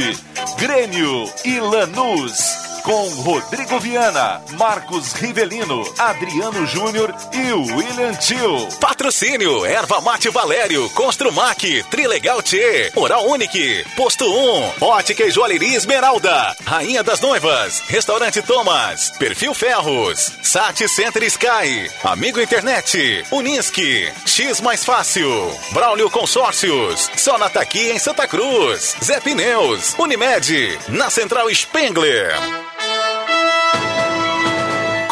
Grêmio 0.58 1.24
e 1.42 1.58
Lanús 1.58 2.75
com 2.86 3.08
Rodrigo 3.08 3.80
Viana, 3.80 4.40
Marcos 4.56 5.12
Rivelino, 5.14 5.82
Adriano 5.98 6.64
Júnior 6.68 7.12
e 7.32 7.52
William 7.52 8.14
Tio. 8.14 8.68
Patrocínio 8.78 9.66
Erva 9.66 10.00
Mate 10.00 10.30
Valério, 10.30 10.88
Construmac, 10.90 11.82
Trilegal 11.90 12.40
T, 12.42 12.92
Oral 12.94 13.26
Unique, 13.26 13.84
Posto 13.96 14.24
1, 14.24 14.74
Ótica 14.80 15.24
e 15.24 15.32
Joalheria 15.32 15.76
Esmeralda, 15.76 16.54
Rainha 16.64 17.02
das 17.02 17.20
Noivas, 17.20 17.82
Restaurante 17.88 18.40
Thomas, 18.40 19.10
Perfil 19.18 19.52
Ferros, 19.52 20.38
Sat 20.40 20.86
Center 20.86 21.24
Sky, 21.24 21.90
Amigo 22.04 22.40
Internet, 22.40 23.24
Unisque, 23.32 24.12
X 24.24 24.60
Mais 24.60 24.84
Fácil, 24.84 25.50
Braulio 25.72 26.08
Consórcios, 26.08 27.10
Sonata 27.16 27.60
aqui 27.60 27.90
em 27.90 27.98
Santa 27.98 28.28
Cruz, 28.28 28.94
Zé 29.02 29.18
Pneus, 29.18 29.96
Unimed, 29.98 30.78
na 30.88 31.10
Central 31.10 31.52
Spengler. 31.52 32.75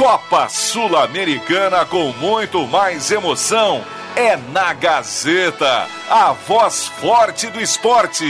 Copa 0.04 0.50
Sul-Americana 0.50 1.86
com 1.86 2.12
muito 2.12 2.66
mais 2.66 3.10
emoção. 3.10 3.82
É 4.14 4.36
na 4.36 4.74
Gazeta, 4.74 5.88
a 6.10 6.30
voz 6.32 6.88
forte 6.88 7.46
do 7.46 7.58
esporte. 7.58 8.26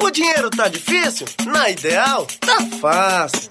O 0.00 0.10
dinheiro 0.12 0.50
tá 0.50 0.68
difícil? 0.68 1.26
Na 1.44 1.68
ideal, 1.68 2.28
tá 2.38 2.58
fácil. 2.80 3.50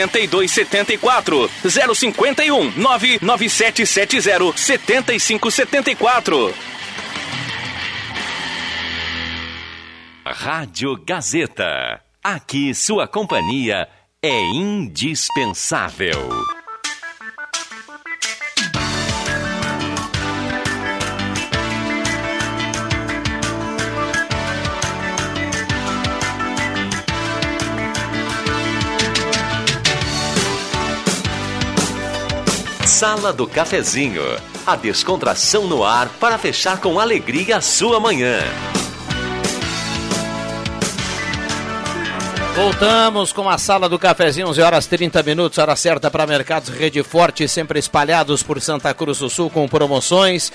8274 0.03 1.49
051 1.95 2.71
99770 2.71 4.53
7574. 4.57 6.53
Rádio 10.25 10.95
Gazeta. 11.05 12.01
Aqui 12.23 12.73
sua 12.73 13.07
companhia 13.07 13.87
é 14.21 14.39
indispensável. 14.53 16.29
Sala 33.01 33.33
do 33.33 33.47
Cafezinho. 33.47 34.21
A 34.63 34.75
descontração 34.75 35.65
no 35.65 35.83
ar 35.83 36.07
para 36.19 36.37
fechar 36.37 36.79
com 36.79 36.99
alegria 36.99 37.57
a 37.57 37.59
sua 37.59 37.99
manhã. 37.99 38.37
Voltamos 42.55 43.33
com 43.33 43.49
a 43.49 43.57
sala 43.57 43.89
do 43.89 43.97
cafezinho, 43.97 44.49
11 44.49 44.61
horas 44.61 44.85
30 44.85 45.23
minutos, 45.23 45.57
hora 45.57 45.75
certa 45.75 46.11
para 46.11 46.27
mercados 46.27 46.69
Rede 46.69 47.01
Forte, 47.01 47.47
sempre 47.47 47.79
espalhados 47.79 48.43
por 48.43 48.61
Santa 48.61 48.93
Cruz 48.93 49.17
do 49.17 49.31
Sul 49.31 49.49
com 49.49 49.67
promoções. 49.67 50.51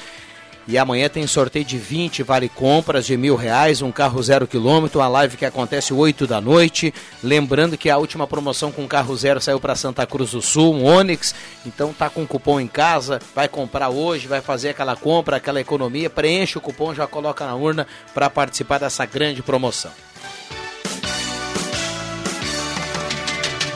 E 0.69 0.77
amanhã 0.77 1.09
tem 1.09 1.25
sorteio 1.29 1.65
de 1.65 1.79
20 1.79 2.25
vale 2.25 2.49
compras 2.49 3.07
de 3.07 3.17
mil 3.17 3.37
reais, 3.37 3.83
um 3.83 3.93
carro 3.93 4.21
zero 4.21 4.49
quilômetro, 4.49 5.01
a 5.01 5.07
live 5.07 5.37
que 5.37 5.45
acontece 5.45 5.95
8 5.95 6.27
da 6.27 6.41
noite. 6.41 6.93
Lembrando 7.23 7.79
que 7.79 7.89
a 7.89 7.97
última 7.97 8.27
promoção 8.27 8.73
com 8.73 8.89
carro 8.89 9.17
zero 9.17 9.41
saiu 9.41 9.61
para 9.61 9.77
Santa 9.77 10.05
Cruz 10.05 10.33
do 10.33 10.43
Sul, 10.43 10.75
um 10.75 10.85
Onix. 10.85 11.35
Então 11.65 11.93
tá 11.93 12.11
com 12.11 12.27
cupom 12.27 12.59
em 12.59 12.67
casa, 12.67 13.21
vai 13.33 13.47
comprar 13.47 13.91
hoje, 13.91 14.27
vai 14.27 14.41
fazer 14.41 14.71
aquela 14.71 14.97
compra, 14.97 15.37
aquela 15.37 15.61
economia, 15.61 16.11
preenche 16.11 16.59
o 16.59 16.61
cupom, 16.61 16.93
já 16.93 17.07
coloca 17.07 17.47
na 17.47 17.55
urna 17.55 17.87
para 18.13 18.29
participar 18.29 18.79
dessa 18.79 19.07
grande 19.07 19.43
promoção. 19.43 19.93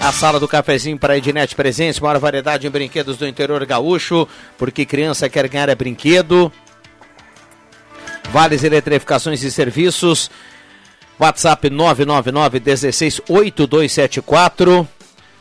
A 0.01 0.11
sala 0.13 0.41
do 0.41 0.49
cafezinho 0.49 0.99
para 0.99 1.13
a 1.13 1.19
Ednet 1.19 1.55
Presentes, 1.55 2.01
maior 2.01 2.19
variedade 2.19 2.67
em 2.67 2.71
brinquedos 2.71 3.19
do 3.19 3.29
interior 3.29 3.65
gaúcho, 3.67 4.27
porque 4.57 4.87
criança 4.87 5.29
quer 5.29 5.47
ganhar 5.47 5.69
é 5.69 5.75
brinquedo. 5.75 6.51
Vales 8.31 8.63
Eletrificações 8.63 9.43
e 9.43 9.51
Serviços. 9.51 10.31
WhatsApp 11.19 11.69
999 11.69 12.61
16 12.61 13.21
8274. 13.29 14.89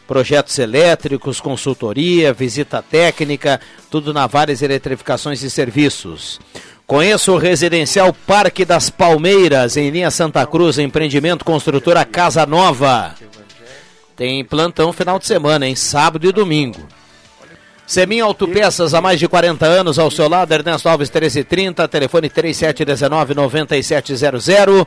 Projetos 0.07 0.57
elétricos, 0.57 1.39
consultoria, 1.39 2.33
visita 2.33 2.81
técnica, 2.81 3.61
tudo 3.91 4.11
na 4.11 4.25
Vales 4.25 4.63
Eletrificações 4.63 5.43
e 5.43 5.49
Serviços. 5.51 6.39
Conheça 6.87 7.31
o 7.31 7.37
residencial 7.37 8.11
Parque 8.11 8.65
das 8.65 8.89
Palmeiras, 8.89 9.77
em 9.77 9.91
linha 9.91 10.09
Santa 10.09 10.43
Cruz, 10.47 10.79
empreendimento 10.79 11.45
construtora 11.45 12.03
Casa 12.03 12.43
Nova. 12.47 13.13
Tem 14.15 14.43
plantão 14.43 14.91
final 14.91 15.19
de 15.19 15.27
semana, 15.27 15.67
em 15.67 15.75
sábado 15.75 16.27
e 16.27 16.31
domingo. 16.31 16.81
Semin 17.89 18.19
Autopeças, 18.19 18.93
há 18.93 19.01
mais 19.01 19.19
de 19.19 19.27
40 19.27 19.65
anos, 19.65 19.97
ao 19.97 20.11
seu 20.11 20.29
lado, 20.29 20.53
Ernesto 20.53 20.87
Alves 20.87 21.09
1330, 21.09 21.87
telefone 21.87 22.29
3719-9700. 22.29 24.85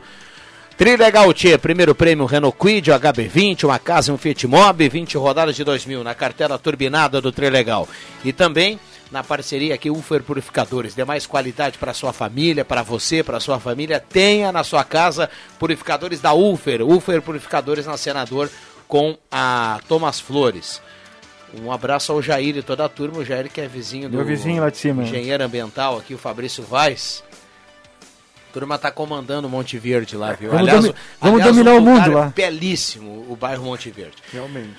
Trilegal 0.78 1.32
Tia, 1.32 1.58
primeiro 1.58 1.96
prêmio 1.96 2.26
Renault 2.26 2.56
Quid, 2.56 2.92
HB20, 2.92 3.64
uma 3.64 3.80
casa 3.80 4.12
e 4.12 4.14
um 4.14 4.16
Fiat 4.16 4.46
Mobi, 4.46 4.88
20 4.88 5.16
rodadas 5.16 5.56
de 5.56 5.64
2000, 5.64 6.04
na 6.04 6.14
cartela 6.14 6.56
turbinada 6.60 7.20
do 7.20 7.32
Trilegal. 7.32 7.88
E 8.24 8.32
também 8.32 8.78
na 9.10 9.24
parceria 9.24 9.74
aqui 9.74 9.90
Ufer 9.90 10.22
Purificadores, 10.22 10.94
dê 10.94 11.04
mais 11.04 11.26
qualidade 11.26 11.78
para 11.78 11.92
sua 11.92 12.12
família, 12.12 12.64
para 12.64 12.84
você, 12.84 13.24
para 13.24 13.40
sua 13.40 13.58
família, 13.58 13.98
tenha 13.98 14.52
na 14.52 14.62
sua 14.62 14.84
casa 14.84 15.28
purificadores 15.58 16.20
da 16.20 16.34
Ufer, 16.34 16.82
Ufer 16.82 17.20
Purificadores 17.20 17.84
na 17.84 17.96
Senador 17.96 18.48
com 18.86 19.18
a 19.28 19.80
Thomas 19.88 20.20
Flores. 20.20 20.80
Um 21.54 21.70
abraço 21.70 22.12
ao 22.12 22.22
Jair 22.22 22.56
e 22.56 22.62
toda 22.62 22.84
a 22.84 22.88
turma. 22.88 23.18
O 23.18 23.24
Jair 23.24 23.50
que 23.50 23.60
é 23.60 23.68
vizinho 23.68 24.08
do 24.08 24.16
Meu 24.16 24.24
vizinho 24.26 24.62
lá 24.62 24.70
de 24.70 24.78
cima. 24.78 25.02
engenheiro 25.02 25.44
ambiental 25.44 25.98
aqui, 25.98 26.14
o 26.14 26.18
Fabrício 26.18 26.62
Vaz. 26.62 27.22
A 28.48 28.52
turma 28.52 28.78
tá 28.78 28.90
comandando 28.90 29.48
Monte 29.48 29.78
Verde 29.78 30.16
lá, 30.16 30.32
viu? 30.32 30.50
Vamos 30.50 30.70
domi- 30.70 30.94
vamos 31.20 31.40
aliás, 31.40 31.54
dominar 31.56 31.72
um 31.72 31.78
o 31.78 31.80
mundo 31.80 31.94
lugar 32.04 32.10
lá. 32.10 32.32
Belíssimo 32.34 33.26
o 33.30 33.36
bairro 33.36 33.64
Monte 33.64 33.90
Verde. 33.90 34.16
Realmente. 34.32 34.76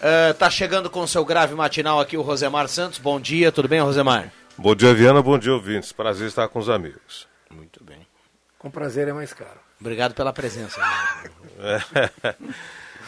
Ah, 0.00 0.34
tá 0.34 0.48
chegando 0.48 0.88
com 0.88 1.00
o 1.00 1.08
seu 1.08 1.24
grave 1.24 1.54
matinal 1.54 1.98
aqui 2.00 2.16
o 2.16 2.22
Rosemar 2.22 2.68
Santos. 2.68 2.98
Bom 2.98 3.18
dia, 3.20 3.50
tudo 3.50 3.66
bem, 3.68 3.80
Rosemar? 3.80 4.32
Bom 4.56 4.74
dia, 4.74 4.94
Viana. 4.94 5.20
Bom 5.22 5.36
dia, 5.38 5.52
ouvintes. 5.52 5.90
Prazer 5.92 6.28
estar 6.28 6.48
com 6.48 6.58
os 6.60 6.68
amigos. 6.68 7.26
Muito 7.50 7.82
bem. 7.82 8.06
Com 8.58 8.70
prazer 8.70 9.06
é 9.08 9.12
mais 9.12 9.32
caro. 9.32 9.58
Obrigado 9.80 10.14
pela 10.14 10.32
presença. 10.32 10.80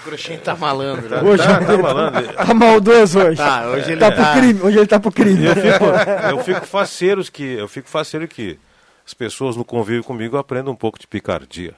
né? 0.00 0.06
O 0.06 0.08
Cruxinho 0.08 0.40
tá 0.40 0.56
malandro. 0.56 1.08
né? 1.08 1.22
Hoje 1.22 1.42
tá, 1.42 1.56
ele 1.56 1.66
tá 1.66 1.78
malandro. 1.78 2.32
Tá 2.34 2.54
maldoso 2.54 3.18
hoje. 3.20 3.36
Tá, 3.36 3.66
hoje 3.68 3.92
ele 3.92 4.00
tá 4.00 4.10
tá- 4.12 4.32
pro 4.32 4.40
crime. 4.40 4.60
Hoje 4.62 4.78
ele 4.78 4.86
tá 4.86 5.00
pro 5.00 5.12
crime. 5.12 5.44
Eu 5.46 5.54
fico, 5.56 5.84
eu 6.30 6.38
fico 6.44 6.66
faceiro 6.66 7.24
que 7.32 7.42
eu 7.44 7.68
fico 7.68 7.88
faceiro 7.88 8.26
que 8.28 8.58
as 9.06 9.14
pessoas 9.14 9.56
no 9.56 9.64
convívio 9.64 10.04
comigo 10.04 10.36
aprendam 10.36 10.72
um 10.72 10.76
pouco 10.76 10.98
de 10.98 11.06
picardia. 11.06 11.74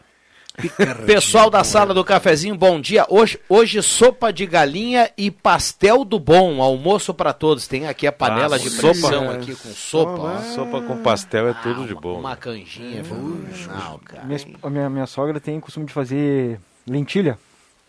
Pessoal 1.06 1.48
da 1.48 1.64
sala 1.64 1.94
do 1.94 2.04
cafezinho, 2.04 2.54
bom 2.54 2.78
dia. 2.78 3.06
Hoje, 3.08 3.38
hoje 3.48 3.82
sopa 3.82 4.30
de 4.30 4.44
galinha 4.44 5.10
e 5.16 5.30
pastel 5.30 6.04
do 6.04 6.18
bom, 6.20 6.60
almoço 6.60 7.14
para 7.14 7.32
todos. 7.32 7.66
Tem 7.66 7.88
aqui 7.88 8.06
a 8.06 8.12
panela 8.12 8.56
Ah, 8.56 8.58
de 8.58 8.68
sopa, 8.68 8.82
pressão 8.88 9.24
né? 9.30 9.36
aqui 9.36 9.54
com 9.56 9.70
sopa. 9.70 10.20
ó. 10.20 10.40
Sopa 10.54 10.82
com 10.82 10.98
pastel 10.98 11.48
é 11.48 11.54
tudo 11.54 11.86
de 11.86 11.94
bom. 11.94 12.20
Uma 12.20 12.36
canjinha, 12.36 13.02
fenomenal, 13.02 13.98
cara. 14.04 14.24
Minha, 14.24 14.40
minha, 14.70 14.90
minha 14.90 15.06
sogra 15.06 15.40
tem 15.40 15.56
o 15.56 15.60
costume 15.62 15.86
de 15.86 15.92
fazer 15.94 16.60
lentilha. 16.86 17.38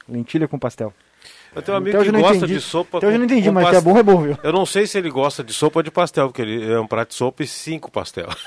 Lentilha 0.07 0.47
com 0.47 0.57
pastel. 0.59 0.93
Eu 1.55 1.61
tenho 1.61 1.75
um 1.75 1.81
amigo 1.81 1.97
hoje 1.99 2.11
que 2.11 2.17
gosta 2.19 2.37
entendi. 2.37 2.53
de 2.55 2.61
sopa 2.61 2.97
hoje 2.97 3.05
eu 3.07 3.17
não 3.19 3.25
entendi, 3.25 3.51
mas 3.51 3.63
que 3.65 3.69
é 3.69 3.73
pas- 3.75 3.83
bom, 3.83 3.97
é 3.97 4.03
bom, 4.03 4.21
viu? 4.23 4.37
Eu 4.41 4.51
não 4.51 4.65
sei 4.65 4.87
se 4.87 4.97
ele 4.97 5.09
gosta 5.11 5.43
de 5.43 5.53
sopa 5.53 5.79
ou 5.79 5.83
de 5.83 5.91
pastel, 5.91 6.27
porque 6.27 6.41
ele 6.41 6.71
é 6.71 6.79
um 6.79 6.87
prato 6.87 7.09
de 7.09 7.15
sopa 7.15 7.43
e 7.43 7.47
cinco 7.47 7.91
pastel. 7.91 8.27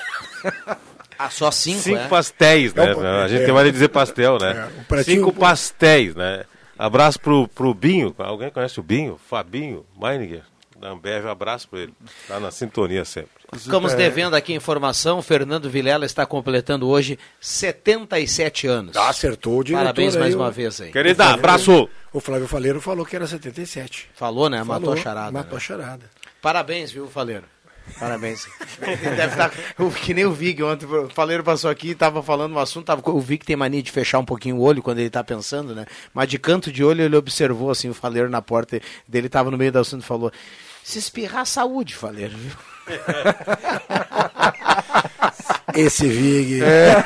Ah, 1.19 1.31
só 1.31 1.49
cinco, 1.49 1.79
Cinco 1.79 1.97
é? 1.97 2.07
pastéis, 2.07 2.75
né? 2.75 2.91
É 2.91 3.23
a 3.23 3.27
gente 3.27 3.41
é. 3.41 3.45
tem 3.45 3.51
mais 3.53 3.65
de 3.65 3.71
dizer 3.71 3.87
pastel, 3.87 4.37
né? 4.39 4.51
É, 4.51 4.79
um 4.81 4.83
pratinho- 4.83 5.17
Cinco 5.17 5.33
pastéis, 5.33 6.13
né? 6.13 6.45
Abraço 6.77 7.19
pro, 7.19 7.47
pro 7.47 7.73
Binho. 7.73 8.13
Alguém 8.19 8.51
conhece 8.51 8.79
o 8.79 8.83
Binho? 8.83 9.19
Fabinho 9.27 9.83
Meininger, 9.99 10.43
da 10.79 10.89
Ambev. 10.89 11.25
Um 11.25 11.29
abraço 11.31 11.67
pra 11.69 11.79
ele. 11.79 11.93
Tá 12.27 12.39
na 12.39 12.51
sintonia 12.51 13.03
sempre. 13.03 13.31
Ficamos 13.55 13.93
devendo 13.93 14.35
aqui 14.35 14.53
informação. 14.53 15.21
Fernando 15.21 15.69
Vilela 15.69 16.05
está 16.05 16.25
completando 16.25 16.87
hoje 16.87 17.17
77 17.39 18.67
anos. 18.67 18.95
Ah, 18.97 19.09
acertou 19.09 19.59
o 19.59 19.63
diretor 19.63 19.83
Parabéns 19.85 20.15
aí, 20.15 20.21
mais 20.21 20.35
uma 20.35 20.51
vez 20.51 20.81
aí. 20.81 20.91
Querida, 20.91 21.23
Flávio- 21.23 21.39
abraço! 21.39 21.89
O 22.11 22.19
Flávio 22.19 22.47
Faleiro 22.47 22.81
falou 22.81 23.05
que 23.05 23.15
era 23.15 23.25
77. 23.25 24.09
Falou, 24.13 24.49
né? 24.49 24.63
Matou 24.63 24.81
Falou, 24.81 24.93
a 24.93 24.97
charada. 24.97 25.31
Matou 25.31 25.51
né? 25.51 25.57
a 25.57 25.59
charada. 25.59 26.09
Parabéns, 26.41 26.91
viu, 26.91 27.07
Faleiro? 27.07 27.45
Parabéns. 27.99 28.45
Deve 28.79 29.31
estar, 29.31 29.51
que 30.03 30.13
nem 30.13 30.25
o 30.25 30.31
Vig 30.31 30.61
ontem, 30.61 30.85
o 30.85 31.09
Faleiro 31.09 31.43
passou 31.43 31.69
aqui, 31.69 31.91
estava 31.91 32.21
falando 32.21 32.53
um 32.53 32.59
assunto, 32.59 32.85
tava, 32.85 33.01
o 33.09 33.21
Vig 33.21 33.45
tem 33.45 33.55
mania 33.55 33.81
de 33.81 33.91
fechar 33.91 34.19
um 34.19 34.25
pouquinho 34.25 34.57
o 34.57 34.61
olho 34.61 34.83
quando 34.83 34.97
ele 34.99 35.07
está 35.07 35.23
pensando, 35.23 35.73
né? 35.73 35.85
Mas 36.13 36.27
de 36.27 36.37
canto 36.37 36.69
de 36.69 36.83
olho 36.83 37.01
ele 37.01 37.15
observou 37.15 37.71
assim 37.71 37.89
o 37.89 37.93
Faleiro 37.93 38.29
na 38.29 38.41
porta 38.41 38.81
dele, 39.07 39.27
estava 39.27 39.49
no 39.49 39.57
meio 39.57 39.71
do 39.71 39.79
assunto 39.79 40.01
e 40.03 40.05
falou: 40.05 40.31
"Se 40.83 40.99
espirrar 40.99 41.45
saúde, 41.45 41.95
Faleiro, 41.95 42.37
viu?" 42.37 42.51
Esse 45.75 46.07
Vig. 46.07 46.63
É, 46.63 47.03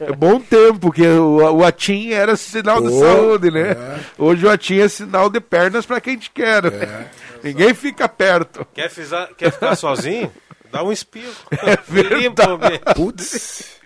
é 0.00 0.12
bom 0.12 0.38
tempo, 0.40 0.92
que 0.92 1.06
o, 1.06 1.36
o 1.56 1.64
Atim 1.64 2.10
era 2.10 2.36
sinal 2.36 2.80
de 2.80 2.88
Oh, 2.88 3.00
saúde, 3.00 3.50
né? 3.50 3.70
é. 3.72 4.00
Hoje 4.18 4.46
o 4.46 4.50
Atim 4.50 4.78
é 4.78 4.88
sinal 4.88 5.28
de 5.28 5.40
pernas 5.40 5.84
para 5.86 6.00
quem 6.00 6.16
te 6.16 6.30
quer. 6.30 6.64
É. 6.66 6.70
né? 6.70 7.10
Ninguém 7.42 7.74
fica 7.74 8.08
perto. 8.08 8.66
Quer, 8.74 8.90
fisa- 8.90 9.28
quer 9.36 9.50
ficar 9.50 9.74
sozinho? 9.76 10.30
Dá 10.70 10.84
um 10.84 10.92
espirro. 10.92 11.32
É. 11.62 12.94
Putz. 12.94 13.76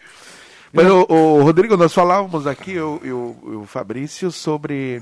Mas, 0.72 0.86
o, 0.90 1.06
o 1.08 1.42
Rodrigo, 1.42 1.76
nós 1.76 1.94
falávamos 1.94 2.46
aqui, 2.46 2.72
eu 2.74 3.00
o, 3.02 3.38
e 3.52 3.56
o 3.56 3.64
Fabrício, 3.64 4.30
sobre 4.32 5.00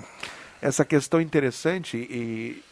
essa 0.61 0.85
questão 0.85 1.21
interessante 1.21 1.97
e 1.97 2.63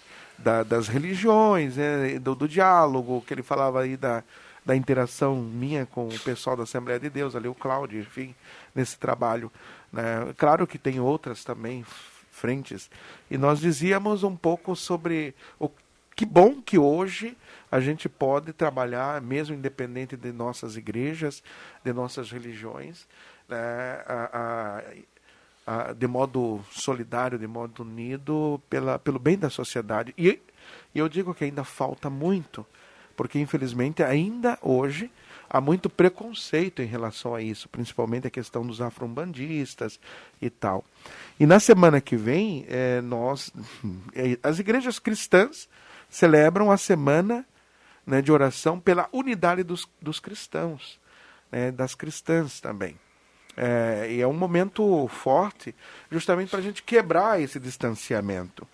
da- 0.43 0.63
das 0.63 0.89
religiões, 0.89 1.77
né, 1.77 2.19
do, 2.19 2.35
do 2.35 2.49
diálogo, 2.49 3.23
que 3.27 3.35
ele 3.35 3.43
falava 3.43 3.83
aí 3.83 3.97
da, 3.97 4.23
da 4.65 4.75
interação 4.77 5.37
minha 5.37 5.87
com 5.87 6.09
o 6.09 6.19
pessoal 6.21 6.57
da 6.57 6.63
Assembleia 6.65 6.99
de 7.01 7.11
Deus, 7.11 7.35
ali 7.37 7.49
o 7.49 7.55
Cláudio, 7.55 8.01
enfim, 8.01 8.35
nesse 8.75 8.99
trabalho. 8.99 9.51
né. 9.93 10.33
Claro 10.37 10.67
que 10.67 10.79
tem 10.79 11.01
outras 11.01 11.45
também 11.45 11.85
frentes. 12.31 12.91
E 13.31 13.37
nós 13.37 13.61
dizíamos 13.61 14.23
um 14.23 14.35
pouco 14.37 14.75
sobre 14.77 15.35
o 15.59 15.69
que 16.17 16.25
bom 16.27 16.61
que 16.61 16.79
hoje 16.79 17.37
a 17.71 17.81
gente 17.81 18.09
pode 18.09 18.53
trabalhar, 18.53 19.21
mesmo 19.23 19.55
independente 19.55 20.17
de 20.17 20.33
nossas 20.33 20.77
igrejas, 20.77 21.43
de 21.85 21.93
nossas 21.93 22.31
religiões, 22.31 23.07
né, 23.49 24.03
a- 24.07 24.83
de 25.97 26.07
modo 26.07 26.61
solidário, 26.71 27.39
de 27.39 27.47
modo 27.47 27.83
unido, 27.83 28.61
pela, 28.69 28.99
pelo 28.99 29.19
bem 29.19 29.39
da 29.39 29.51
sociedade. 29.51 30.15
E, 30.17 30.41
e 30.95 30.99
eu 30.99 31.09
digo 31.09 31.35
que 31.35 31.45
ainda 31.45 31.65
falta 31.65 32.09
muito, 32.11 32.67
porque 33.17 33.39
infelizmente 33.39 34.03
ainda 34.03 34.59
hoje 34.63 35.11
há 35.49 35.61
muito 35.61 35.91
preconceito 35.91 36.81
em 36.81 36.87
relação 36.87 37.35
a 37.35 37.43
isso, 37.43 37.69
principalmente 37.69 38.27
a 38.27 38.31
questão 38.31 38.65
dos 38.65 38.81
afro-umbandistas 38.81 39.99
e 40.41 40.49
tal. 40.49 40.85
E 41.39 41.47
na 41.47 41.59
semana 41.59 42.01
que 42.01 42.17
vem, 42.17 42.65
eh, 42.69 43.01
nós, 43.01 43.53
eh, 44.15 44.39
as 44.43 44.59
igrejas 44.61 44.99
cristãs 44.99 45.69
celebram 46.09 46.71
a 46.71 46.77
semana 46.77 47.45
né, 48.07 48.23
de 48.23 48.33
oração 48.33 48.79
pela 48.79 49.09
unidade 49.13 49.63
dos, 49.63 49.89
dos 50.01 50.21
cristãos, 50.21 51.01
né, 51.51 51.71
das 51.71 51.95
cristãs 51.95 52.61
também. 52.61 52.97
É, 53.63 54.07
e 54.11 54.23
é 54.23 54.27
um 54.27 54.33
momento 54.33 55.07
forte, 55.09 55.75
justamente 56.11 56.49
para 56.49 56.61
a 56.61 56.63
gente 56.63 56.83
quebrar 56.83 57.39
esse 57.39 57.61
distanciamento, 57.61 58.67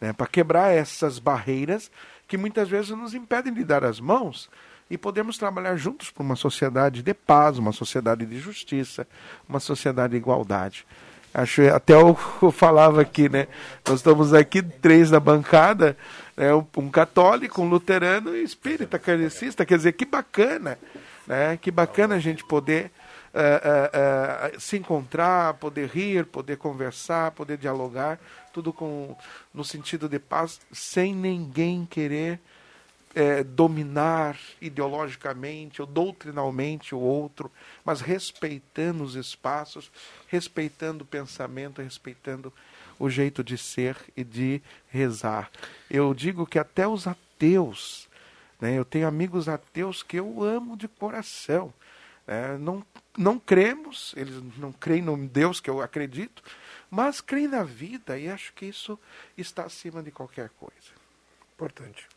né, 0.00 0.12
para 0.12 0.26
quebrar 0.26 0.72
essas 0.72 1.20
barreiras 1.20 1.92
que 2.26 2.36
muitas 2.36 2.68
vezes 2.68 2.90
nos 2.90 3.14
impedem 3.14 3.54
de 3.54 3.62
dar 3.62 3.84
as 3.84 4.00
mãos 4.00 4.50
e 4.90 4.98
podemos 4.98 5.38
trabalhar 5.38 5.76
juntos 5.76 6.10
para 6.10 6.24
uma 6.24 6.34
sociedade 6.34 7.04
de 7.04 7.14
paz, 7.14 7.56
uma 7.56 7.70
sociedade 7.70 8.26
de 8.26 8.40
justiça, 8.40 9.06
uma 9.48 9.60
sociedade 9.60 10.10
de 10.10 10.16
igualdade. 10.16 10.84
Acho 11.32 11.62
até 11.68 11.94
eu, 11.94 12.18
eu 12.42 12.50
falava 12.50 13.00
aqui, 13.00 13.28
né? 13.28 13.46
Nós 13.86 14.00
estamos 14.00 14.34
aqui 14.34 14.60
três 14.60 15.12
na 15.12 15.20
bancada, 15.20 15.96
né, 16.36 16.52
um, 16.52 16.66
um 16.78 16.90
católico, 16.90 17.62
um 17.62 17.68
luterano 17.68 18.36
e 18.36 18.42
espírita 18.42 18.98
kardecista. 18.98 19.64
Quer 19.64 19.76
dizer, 19.76 19.92
que 19.92 20.04
bacana, 20.04 20.76
né? 21.28 21.56
Que 21.58 21.70
bacana 21.70 22.16
a 22.16 22.18
gente 22.18 22.44
poder 22.44 22.90
eh, 23.34 23.60
eh, 23.64 23.90
eh, 23.92 24.58
se 24.58 24.76
encontrar, 24.76 25.54
poder 25.54 25.88
rir, 25.88 26.26
poder 26.26 26.58
conversar, 26.58 27.30
poder 27.32 27.56
dialogar, 27.56 28.18
tudo 28.52 28.72
com 28.72 29.16
no 29.54 29.64
sentido 29.64 30.08
de 30.08 30.18
paz, 30.18 30.60
sem 30.70 31.14
ninguém 31.14 31.86
querer 31.86 32.38
eh, 33.14 33.42
dominar 33.44 34.38
ideologicamente 34.60 35.80
ou 35.80 35.86
doutrinalmente 35.86 36.94
o 36.94 36.98
outro, 36.98 37.50
mas 37.84 38.00
respeitando 38.00 39.04
os 39.04 39.14
espaços, 39.14 39.90
respeitando 40.28 41.04
o 41.04 41.06
pensamento, 41.06 41.82
respeitando 41.82 42.52
o 42.98 43.10
jeito 43.10 43.42
de 43.42 43.58
ser 43.58 43.96
e 44.16 44.22
de 44.24 44.62
rezar. 44.88 45.50
Eu 45.90 46.14
digo 46.14 46.46
que 46.46 46.58
até 46.58 46.86
os 46.86 47.06
ateus, 47.06 48.08
né, 48.60 48.78
eu 48.78 48.84
tenho 48.84 49.06
amigos 49.06 49.48
ateus 49.48 50.02
que 50.02 50.18
eu 50.18 50.42
amo 50.42 50.76
de 50.76 50.88
coração. 50.88 51.72
Né, 52.26 52.56
não, 52.58 52.84
não 53.16 53.38
cremos, 53.38 54.14
eles 54.16 54.34
não 54.56 54.72
creem 54.72 55.02
no 55.02 55.16
Deus 55.26 55.60
que 55.60 55.70
eu 55.70 55.80
acredito, 55.80 56.42
mas 56.90 57.20
creem 57.20 57.48
na 57.48 57.62
vida 57.62 58.18
e 58.18 58.28
acho 58.28 58.52
que 58.52 58.66
isso 58.66 58.98
está 59.36 59.64
acima 59.64 60.02
de 60.02 60.10
qualquer 60.10 60.50
coisa. 60.50 60.92
Importante. 61.54 62.08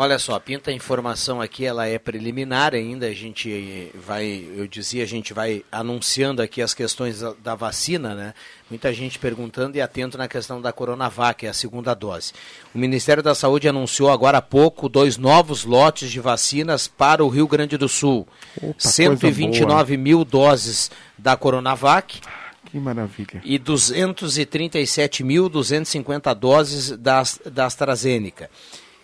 Olha 0.00 0.16
só, 0.16 0.38
pinta 0.38 0.70
a 0.70 0.72
informação 0.72 1.40
aqui, 1.40 1.64
ela 1.64 1.84
é 1.84 1.98
preliminar 1.98 2.72
ainda, 2.72 3.06
a 3.06 3.12
gente 3.12 3.90
vai, 3.96 4.46
eu 4.56 4.68
dizia, 4.68 5.02
a 5.02 5.06
gente 5.06 5.34
vai 5.34 5.64
anunciando 5.72 6.40
aqui 6.40 6.62
as 6.62 6.72
questões 6.72 7.18
da, 7.18 7.34
da 7.42 7.56
vacina, 7.56 8.14
né? 8.14 8.32
Muita 8.70 8.94
gente 8.94 9.18
perguntando 9.18 9.76
e 9.76 9.80
atento 9.80 10.16
na 10.16 10.28
questão 10.28 10.62
da 10.62 10.72
Coronavac, 10.72 11.44
é 11.44 11.48
a 11.48 11.52
segunda 11.52 11.94
dose. 11.94 12.32
O 12.72 12.78
Ministério 12.78 13.24
da 13.24 13.34
Saúde 13.34 13.68
anunciou 13.68 14.08
agora 14.08 14.38
há 14.38 14.40
pouco 14.40 14.88
dois 14.88 15.16
novos 15.16 15.64
lotes 15.64 16.12
de 16.12 16.20
vacinas 16.20 16.86
para 16.86 17.24
o 17.24 17.28
Rio 17.28 17.48
Grande 17.48 17.76
do 17.76 17.88
Sul. 17.88 18.24
Opa, 18.62 18.74
129 18.78 19.96
mil 19.96 20.24
doses 20.24 20.92
da 21.18 21.36
Coronavac 21.36 22.20
Que 22.66 22.78
maravilha. 22.78 23.42
e 23.44 23.58
237.250 23.58 26.34
doses 26.36 26.96
da, 26.96 27.20
da 27.50 27.66
AstraZeneca. 27.66 28.48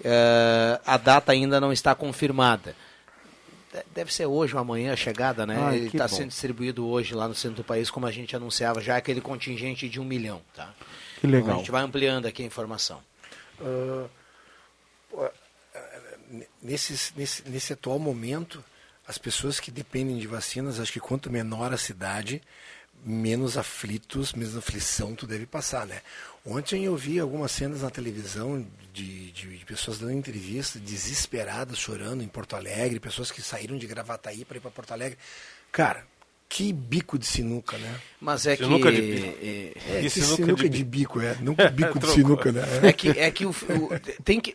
Eh, 0.05 0.81
a 0.85 0.97
data 0.99 1.33
ainda 1.33 1.61
não 1.61 1.73
está 1.73 1.95
confirmada. 1.95 2.77
De- 3.73 3.83
Deve 3.95 4.13
ser 4.13 4.27
hoje 4.27 4.55
ou 4.55 4.61
amanhã 4.61 4.93
a 4.93 4.97
chegada, 4.97 5.47
né? 5.47 5.57
Ai, 5.59 5.77
Ele 5.77 5.87
está 5.87 6.07
sendo 6.09 6.29
distribuído 6.29 6.87
hoje 6.87 7.15
lá 7.15 7.27
no 7.27 7.35
centro 7.35 7.57
do 7.59 7.65
país, 7.65 7.91
como 7.91 8.07
a 8.07 8.13
gente 8.13 8.37
anunciava, 8.37 8.81
já 8.81 8.97
aquele 8.97 9.21
contingente 9.21 9.89
de 9.89 9.99
um 9.99 10.05
milhão. 10.05 10.43
Tá? 10.55 10.73
Que 11.21 11.27
legal. 11.27 11.43
Então 11.43 11.55
a 11.55 11.59
gente 11.59 11.71
vai 11.71 11.83
ampliando 11.83 12.27
aqui 12.27 12.43
a 12.43 12.47
informação. 12.47 13.01
Ah, 13.61 14.07
ah, 15.19 15.31
nesse, 16.63 17.13
nesse, 17.17 17.49
nesse 17.49 17.73
atual 17.73 17.99
momento, 17.99 18.63
as 19.07 19.19
pessoas 19.19 19.59
que 19.61 19.71
dependem 19.71 20.19
de 20.19 20.27
vacinas, 20.27 20.79
acho 20.81 20.93
que 20.93 21.01
quanto 21.01 21.31
menor 21.31 21.73
a 21.73 21.77
cidade, 21.77 22.43
menos 23.05 23.57
aflitos, 23.59 24.33
menos 24.33 24.57
aflição 24.57 25.15
tu 25.15 25.27
deve 25.27 25.47
passar, 25.47 25.87
né? 25.87 26.01
Ontem 26.47 26.85
eu 26.85 26.95
vi 26.97 27.19
algumas 27.19 27.51
cenas 27.53 27.81
na 27.83 27.91
televisão 27.91 28.65
de, 28.93 29.31
de, 29.33 29.57
de 29.59 29.65
pessoas 29.65 29.99
dando 29.99 30.13
entrevista, 30.13 30.79
desesperadas, 30.79 31.79
chorando 31.79 32.23
em 32.23 32.29
Porto 32.29 32.55
Alegre, 32.55 33.01
pessoas 33.01 33.31
que 33.31 33.41
saíram 33.41 33.79
de 33.79 33.87
Gravataí 33.87 34.45
para 34.45 34.59
ir 34.59 34.61
para 34.61 34.71
Porto 34.71 34.93
Alegre. 34.93 35.17
Cara, 35.73 36.05
que 36.47 36.71
bico 36.73 37.19
de 37.19 37.27
sinuca, 37.27 37.79
né? 37.79 37.95
Mas 38.21 38.47
é 38.47 38.57
Sinuca 38.57 38.93
que. 38.93 39.01
de 39.01 39.03
bico. 39.13 39.27
é- 39.43 39.97
É, 39.97 40.01
Que 40.03 40.11
sinuca 40.11 40.37
sinuca, 40.37 40.63
de 40.65 40.69
de, 40.69 40.85
bico. 40.85 41.19
bico, 41.19 41.21
é. 41.23 41.37
Não 41.41 41.55
bico 41.73 41.99
de 41.99 42.07
sinuca, 42.13 42.53
né? 42.53 42.63
É 42.83 42.93
que, 42.93 43.09
é 43.09 43.31
que 43.31 43.47
o, 43.47 43.51
o- 43.51 44.23
tem 44.23 44.39
que. 44.39 44.55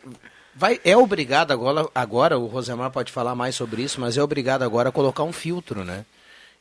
Vai, 0.54 0.80
é 0.84 0.96
obrigado 0.96 1.50
agora, 1.52 1.88
agora, 1.94 2.38
o 2.38 2.46
Rosemar 2.46 2.90
pode 2.90 3.10
falar 3.12 3.34
mais 3.34 3.54
sobre 3.56 3.82
isso, 3.82 4.00
mas 4.00 4.16
é 4.16 4.22
obrigado 4.22 4.62
agora 4.62 4.88
a 4.90 4.92
colocar 4.92 5.24
um 5.24 5.32
filtro, 5.32 5.84
né? 5.84 6.04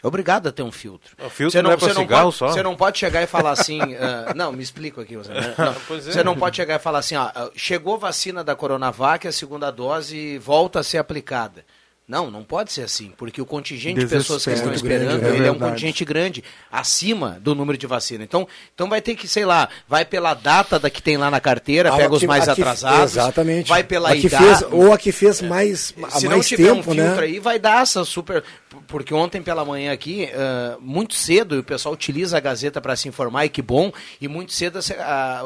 É 0.02 0.08
obrigado 0.08 0.48
a 0.48 0.52
ter 0.52 0.64
um 0.64 0.72
filtro. 0.72 1.14
O 1.26 1.30
filtro 1.30 1.52
Você 1.52 1.62
não 1.62 1.72
é 1.72 1.78
pra 1.78 1.88
você 1.90 1.94
cigarro 2.00 2.24
pode, 2.26 2.36
só? 2.38 2.48
Você 2.50 2.64
não 2.64 2.76
pode 2.76 2.98
chegar 2.98 3.22
e 3.22 3.28
falar 3.28 3.52
assim. 3.52 3.80
ah, 4.00 4.34
não, 4.34 4.52
me 4.54 4.64
explico 4.64 5.02
aqui, 5.02 5.16
Rosemar. 5.16 5.54
Não, 5.60 5.76
Pois 5.88 6.08
é. 6.08 6.12
Você 6.14 6.24
não 6.24 6.38
pode 6.38 6.56
chegar 6.56 6.76
e 6.76 6.80
falar 6.80 7.00
assim: 7.00 7.16
ó, 7.18 7.24
ah, 7.36 7.50
chegou 7.56 7.96
a 7.96 7.98
vacina 7.98 8.44
da 8.44 8.56
Coronavac, 8.56 9.28
a 9.28 9.32
segunda 9.32 9.70
dose 9.72 10.38
volta 10.38 10.80
a 10.80 10.84
ser 10.84 11.00
aplicada. 11.00 11.66
Não, 12.08 12.32
não 12.32 12.44
pode 12.44 12.72
ser 12.72 12.82
assim, 12.82 13.14
porque 13.16 13.40
o 13.40 13.46
contingente 13.46 14.00
de 14.00 14.08
pessoas 14.08 14.44
que 14.44 14.50
estão 14.50 14.72
Desespero 14.72 14.96
esperando, 15.04 15.20
grande, 15.20 15.36
é 15.36 15.38
ele 15.42 15.48
é 15.48 15.52
um 15.52 15.60
contingente 15.60 16.04
grande, 16.04 16.44
acima 16.72 17.38
do 17.40 17.54
número 17.54 17.78
de 17.78 17.86
vacina. 17.86 18.24
Então, 18.24 18.48
então 18.74 18.90
vai 18.90 19.00
ter 19.00 19.14
que, 19.14 19.28
sei 19.28 19.46
lá, 19.46 19.70
vai 19.88 20.04
pela 20.04 20.34
data 20.34 20.80
da 20.80 20.90
que 20.90 21.04
tem 21.04 21.18
lá 21.18 21.30
na 21.30 21.40
carteira, 21.40 21.94
Ah, 21.94 21.98
pega 21.98 22.12
os 22.16 22.20
que- 22.22 22.26
mais 22.26 22.50
a 22.50 22.56
que- 22.56 22.62
atrasados, 22.64 23.12
Exatamente. 23.12 23.70
vai 23.70 23.84
pela 23.84 24.10
A 24.10 24.16
que 24.16 24.26
idade. 24.26 24.44
fez, 24.44 24.64
ou 24.72 24.92
a 24.92 24.98
que 24.98 25.12
fez 25.12 25.40
mais, 25.44 25.94
há 26.02 26.10
Se 26.20 26.26
mais 26.26 26.38
não 26.38 26.40
tiver 26.42 26.64
tempo, 26.74 26.80
um 26.80 26.96
filtro 26.96 27.16
né? 27.18 27.22
aí, 27.22 27.38
vai 27.40 27.60
dar 27.60 27.84
essa 27.84 28.04
super. 28.04 28.44
Porque 28.88 29.14
ontem 29.16 29.42
pela 29.42 29.66
manhã 29.66 29.92
aqui, 29.92 30.30
ah, 30.32 30.78
muito 30.80 31.16
cedo, 31.16 31.60
o 31.60 31.64
pessoal 31.64 31.94
utiliza 31.94 32.38
a 32.38 32.40
Gazeta 32.40 32.80
para 32.80 32.96
se 32.96 33.08
informar, 33.08 33.46
e 33.46 33.50
que 33.50 33.62
bom, 33.62 33.92
e 34.22 34.28
muito 34.28 34.54
cedo 34.54 34.80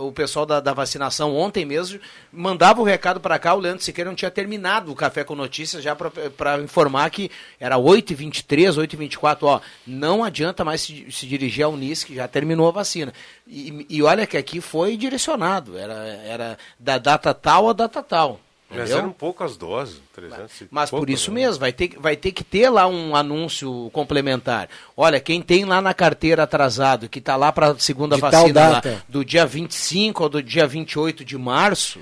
o 0.01 0.11
pessoal 0.11 0.45
da, 0.45 0.59
da 0.59 0.73
vacinação, 0.73 1.33
ontem 1.33 1.65
mesmo, 1.65 1.99
mandava 2.31 2.81
o 2.81 2.83
recado 2.83 3.21
para 3.21 3.39
cá, 3.39 3.53
o 3.53 3.59
Leandro 3.59 3.83
Siqueira 3.83 4.09
não 4.09 4.15
tinha 4.15 4.29
terminado 4.29 4.91
o 4.91 4.95
Café 4.95 5.23
com 5.23 5.35
Notícias 5.35 5.81
já 5.81 5.95
para 5.95 6.59
informar 6.61 7.09
que 7.09 7.31
era 7.59 7.77
8h23, 7.77 8.73
8h24, 8.75 9.37
ó, 9.43 9.61
não 9.87 10.23
adianta 10.23 10.65
mais 10.65 10.81
se, 10.81 11.09
se 11.09 11.25
dirigir 11.25 11.63
ao 11.63 11.73
Unis, 11.73 12.03
que 12.03 12.15
já 12.15 12.27
terminou 12.27 12.67
a 12.67 12.71
vacina. 12.71 13.13
E, 13.47 13.85
e 13.89 14.03
olha 14.03 14.27
que 14.27 14.35
aqui 14.35 14.59
foi 14.59 14.97
direcionado, 14.97 15.77
era, 15.77 15.93
era 16.25 16.57
da 16.77 16.97
data 16.97 17.33
tal 17.33 17.69
a 17.69 17.73
data 17.73 18.03
tal. 18.03 18.39
Mas 18.75 18.91
eram 18.91 19.11
poucas 19.11 19.57
doses, 19.57 20.01
300 20.13 20.61
e 20.61 20.67
Mas 20.71 20.89
por 20.89 21.09
isso 21.09 21.31
né? 21.31 21.41
mesmo, 21.41 21.59
vai 21.59 21.71
ter, 21.71 21.87
que- 21.89 21.99
vai 21.99 22.15
ter 22.15 22.31
que 22.31 22.43
ter 22.43 22.69
lá 22.69 22.87
um 22.87 23.15
anúncio 23.15 23.89
complementar. 23.93 24.69
Olha, 24.95 25.19
quem 25.19 25.41
tem 25.41 25.65
lá 25.65 25.81
na 25.81 25.93
carteira 25.93 26.43
atrasado, 26.43 27.09
que 27.09 27.19
está 27.19 27.35
lá 27.35 27.51
para 27.51 27.71
a 27.71 27.79
segunda 27.79 28.15
De 28.15 28.21
tal 28.21 28.31
vacina 28.31 28.69
lá, 28.69 28.81
do 29.07 29.23
dia 29.23 29.45
25 29.45 30.23
ou 30.23 30.29
do 30.29 30.43
dia 30.43 30.65
28 30.67 31.23
de 31.25 31.37
março, 31.37 31.99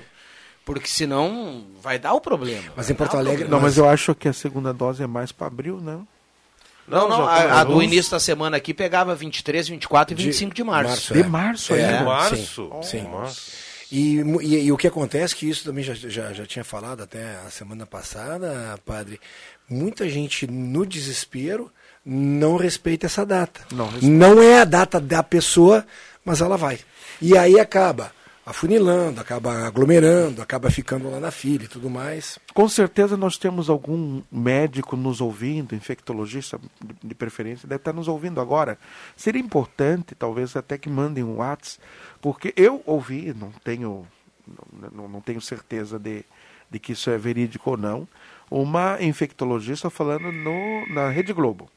porque 0.64 0.88
senão 0.88 1.64
vai 1.80 1.98
dar 1.98 2.12
o 2.14 2.20
problema. 2.20 2.72
Mas 2.76 2.88
em 2.90 2.94
Porto 2.94 3.16
Alegre-. 3.16 3.48
Não, 3.48 3.60
mas 3.60 3.76
eu 3.76 3.88
acho 3.88 4.14
que 4.14 4.28
a 4.28 4.32
segunda 4.32 4.72
dose 4.72 5.02
é 5.02 5.06
mais 5.06 5.32
para 5.32 5.46
abril, 5.48 5.80
não? 5.80 6.06
Não, 6.86 7.08
não, 7.08 7.18
já 7.18 7.24
a, 7.24 7.60
a 7.60 7.64
do 7.64 7.80
início 7.82 8.10
da 8.10 8.18
semana 8.18 8.56
aqui 8.56 8.74
pegava 8.74 9.14
23, 9.14 9.68
24 9.68 10.14
e 10.14 10.24
25 10.24 10.54
de, 10.54 10.64
março. 10.64 11.14
De 11.14 11.22
março, 11.22 11.74
é. 11.74 11.84
ainda? 11.84 12.04
Março? 12.04 12.36
Sim. 12.36 12.70
Oh, 12.72 12.82
sim. 12.82 13.06
E, 13.94 14.20
e, 14.40 14.64
e 14.64 14.72
o 14.72 14.76
que 14.78 14.86
acontece, 14.86 15.36
que 15.36 15.46
isso 15.48 15.64
também 15.64 15.84
já, 15.84 15.92
já, 15.92 16.32
já 16.32 16.46
tinha 16.46 16.64
falado 16.64 17.02
até 17.02 17.36
a 17.46 17.50
semana 17.50 17.84
passada, 17.84 18.78
padre, 18.86 19.20
muita 19.68 20.08
gente 20.08 20.46
no 20.46 20.86
desespero 20.86 21.70
não 22.04 22.56
respeita 22.56 23.04
essa 23.04 23.26
data. 23.26 23.60
Não 23.70 23.84
respeita. 23.90 24.06
Não 24.08 24.40
é 24.42 24.60
a 24.62 24.64
data 24.64 24.98
da 24.98 25.22
pessoa, 25.22 25.86
mas 26.24 26.40
ela 26.40 26.56
vai. 26.56 26.78
E 27.20 27.36
aí 27.36 27.60
acaba 27.60 28.10
afunilando, 28.44 29.20
acaba 29.20 29.64
aglomerando, 29.66 30.42
acaba 30.42 30.68
ficando 30.68 31.08
lá 31.08 31.20
na 31.20 31.30
fila 31.30 31.62
e 31.64 31.68
tudo 31.68 31.88
mais. 31.88 32.38
Com 32.52 32.68
certeza 32.68 33.16
nós 33.16 33.36
temos 33.36 33.70
algum 33.70 34.20
médico 34.32 34.96
nos 34.96 35.20
ouvindo, 35.20 35.76
infectologista 35.76 36.58
de- 36.84 37.08
de 37.08 37.14
preferência, 37.14 37.68
deve 37.68 37.80
estar 37.82 37.92
nos 37.92 38.08
ouvindo 38.08 38.40
agora. 38.40 38.76
Seria 39.16 39.40
importante, 39.40 40.16
talvez, 40.16 40.56
até 40.56 40.76
que 40.76 40.88
mandem 40.90 41.22
um 41.22 41.36
WhatsApp, 41.36 41.78
porque 42.22 42.54
eu 42.56 42.82
ouvi, 42.86 43.34
não 43.38 43.50
tenho, 43.62 44.06
não, 44.92 45.06
não- 45.08 45.20
tenho 45.20 45.40
certeza 45.42 45.98
de, 45.98 46.24
de 46.70 46.78
que 46.78 46.92
isso 46.92 47.10
é 47.10 47.18
verídico 47.18 47.72
ou 47.72 47.76
não, 47.76 48.08
uma 48.50 48.96
infectologista 49.02 49.90
falando 49.90 50.32
no, 50.32 50.86
na 50.88 51.10
Rede 51.10 51.34
Globo. 51.34 51.68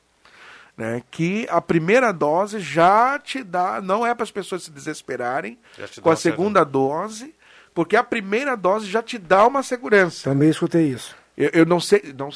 Né, 0.78 1.02
que 1.10 1.48
a 1.50 1.62
primeira 1.62 2.12
dose 2.12 2.60
já 2.60 3.18
te 3.18 3.42
dá, 3.42 3.82
não 3.82 4.06
é 4.06 4.14
para 4.14 4.24
as 4.24 4.32
pessoas 4.32 4.64
se 4.64 4.72
desesperarem 4.72 5.58
com 6.02 6.10
a 6.10 6.14
segunda 6.22 6.66
dose, 6.66 7.34
porque 7.74 7.96
a 7.96 8.04
primeira 8.04 8.58
dose 8.58 8.86
já 8.86 9.02
te 9.02 9.18
dá 9.18 9.48
uma 9.48 9.64
segurança. 9.64 10.30
Também 10.30 10.50
escutei 10.50 10.90
isso. 10.90 11.16
Eu, 11.38 11.50
eu 11.54 11.66
não 11.66 11.80
sei, 11.82 12.14
não, 12.18 12.30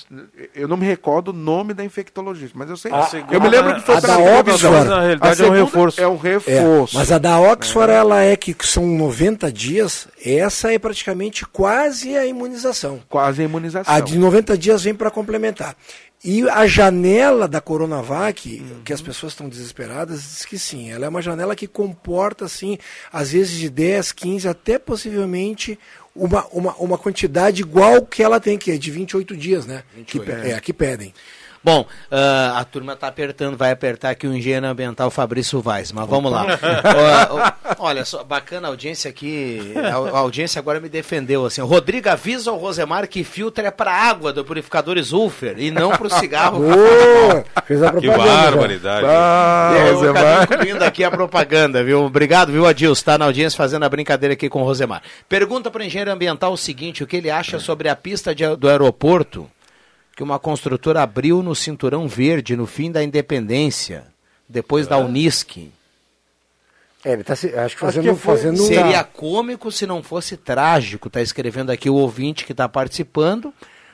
eu 0.54 0.68
não 0.68 0.76
me 0.76 0.86
recordo 0.86 1.30
o 1.30 1.34
nome 1.34 1.74
da 1.74 1.86
infectologista, 1.86 2.58
mas 2.58 2.70
eu 2.70 2.76
sei. 2.76 2.92
A- 2.92 3.10
eu 3.32 3.40
me 3.40 3.48
lembro 3.48 3.76
que 3.76 3.82
foi 3.82 3.96
a 3.96 4.00
da. 4.02 4.18
Oxford, 4.18 4.64
Mas 4.64 4.88
na 4.88 5.02
realidade 5.02 5.24
A 5.24 5.30
é 5.30 5.32
um 5.32 5.36
segunda 5.54 5.64
reforço. 5.66 6.02
É 6.02 6.08
um 6.08 6.18
reforço. 6.18 6.96
É, 6.96 7.00
mas 7.00 7.12
a 7.12 7.18
da 7.18 7.40
Oxford, 7.40 7.92
ela 7.94 8.22
é 8.24 8.36
que 8.36 8.54
são 8.68 8.86
90 8.86 9.52
dias, 9.52 10.08
essa 10.26 10.74
é 10.74 10.78
praticamente 10.78 11.46
quase 11.46 12.18
a 12.18 12.26
imunização. 12.26 13.00
Quase 13.08 13.42
a 13.42 13.46
imunização. 13.46 13.94
A 13.94 14.00
de 14.02 14.18
90 14.18 14.58
dias 14.58 14.84
vem 14.84 14.94
para 14.94 15.10
complementar. 15.10 15.76
E 16.22 16.50
a 16.50 16.68
janela 16.68 17.48
da 17.48 17.62
Coronavac, 17.62 18.62
que 18.84 18.92
as 18.92 19.02
pessoas 19.02 19.32
estão 19.32 19.48
desesperadas, 19.48 20.20
diz 20.22 20.46
que 20.46 20.60
sim. 20.60 20.92
Ela 20.92 21.06
é 21.06 21.10
uma 21.10 21.22
janela 21.22 21.56
que 21.56 21.66
comporta, 21.66 22.44
assim, 22.44 22.78
às 23.14 23.32
vezes 23.32 23.58
de 23.58 23.70
10, 23.70 24.12
15, 24.12 24.46
até 24.46 24.78
possivelmente 24.78 25.80
uma, 26.16 26.46
uma, 26.48 26.76
uma 26.76 26.98
quantidade 26.98 27.62
igual 27.62 28.06
que 28.06 28.22
ela 28.24 28.40
tem, 28.40 28.58
que 28.58 28.72
é 28.72 28.78
de 28.78 28.92
28 28.92 29.36
dias, 29.38 29.66
né? 29.66 29.84
Que, 30.06 30.20
pe- 30.20 30.32
é, 30.52 30.60
que 30.60 30.74
pedem. 30.74 31.14
Bom, 31.64 31.86
ah, 32.12 32.56
a 32.58 32.64
turma 32.64 32.94
está 32.94 33.08
apertando, 33.08 33.58
vai 33.58 33.72
apertar 33.72 34.12
aqui 34.12 34.26
o 34.28 34.34
engenheiro 34.34 34.66
ambiental 34.66 35.12
Fabrício 35.12 35.62
Vaz, 35.62 35.92
mas 35.92 36.08
vamos 36.08 36.32
lá. 36.32 36.46
Ó, 37.78 37.86
olha 37.88 38.06
só, 38.06 38.24
bacana 38.24 38.68
a 38.68 38.72
audiência 38.72 39.10
aqui, 39.10 39.74
a, 39.76 39.96
a 40.16 40.20
audiência 40.20 40.60
agora 40.60 40.80
me 40.80 40.90
defendeu 40.90 41.46
assim. 41.46 41.62
Rodrigo 41.62 42.10
avisa 42.10 42.50
ao 42.52 42.58
Rosemar 42.58 43.08
que 43.08 43.24
filtro 43.24 43.66
é 43.66 43.72
para 43.72 43.92
água 43.92 44.32
do 44.32 44.44
purificador 44.46 44.98
Zulfer 45.02 45.56
e 45.58 45.70
não 45.72 45.92
para 45.92 46.08
o 46.08 46.10
cigarro. 46.10 46.60
Boa! 46.64 47.46
Fez 47.66 47.84
a 47.84 47.92
Que 47.94 48.08
propaganda. 48.08 48.26
já. 48.26 48.42
barbaridade. 48.52 49.06
Ah, 49.08 49.74
É, 49.76 49.92
Rosemar. 49.92 50.48
Cadinho 50.48 50.60
incluindo 50.62 50.84
aqui 50.86 51.04
a 51.04 51.12
propaganda, 51.12 51.84
viu? 51.84 52.04
Obrigado, 52.06 52.52
viu, 52.52 52.66
Adilson? 52.66 52.94
Está 53.00 53.18
na 53.18 53.26
audiência 53.26 53.58
fazendo 53.58 53.84
a 53.84 53.90
brincadeira 53.90 54.34
aqui 54.34 54.48
com 54.50 54.62
o 54.62 54.66
Rosemar. 54.66 55.02
Pergunta 55.28 55.70
para 55.70 55.82
o 55.82 55.86
engenheiro 55.86 56.12
ambiental 56.12 56.54
o 56.54 56.58
seguinte: 56.58 57.04
o 57.04 57.08
que 57.08 57.18
ele 57.18 57.30
acha 57.30 57.60
sobre 57.60 57.90
a 57.90 57.96
pista 57.96 58.34
de- 58.34 58.56
do 58.56 58.68
aeroporto 58.70 59.50
que 60.20 60.24
uma 60.24 60.38
construtora 60.38 61.02
abriu 61.02 61.42
no 61.42 61.56
Cinturão 61.56 62.06
Verde 62.06 62.58
no 62.58 62.66
fim 62.68 62.92
da 62.92 63.02
independência, 63.02 64.04
depois 64.50 64.86
da 64.86 64.98
Unisc? 64.98 65.72
É, 67.06 67.14
ele 67.14 67.24
tá 67.24 67.38
se, 67.38 67.48
acho 67.48 67.54
que 67.54 67.62
Acho 67.64 67.78
fazendo, 67.96 68.04
que 68.14 68.20
foi- 68.20 68.36
fazendo 68.36 68.58
Seria 68.58 69.02
cômico 69.06 69.72
se 69.72 69.88
não 69.88 70.04
fosse 70.04 70.36
trágico. 70.36 71.08
Está 71.08 71.22
escrevendo 71.22 71.70
aqui 71.70 71.90
o 71.90 71.94
ouvinte 71.96 72.44
que 72.44 72.52
está 72.52 72.68
participando, 72.68 73.54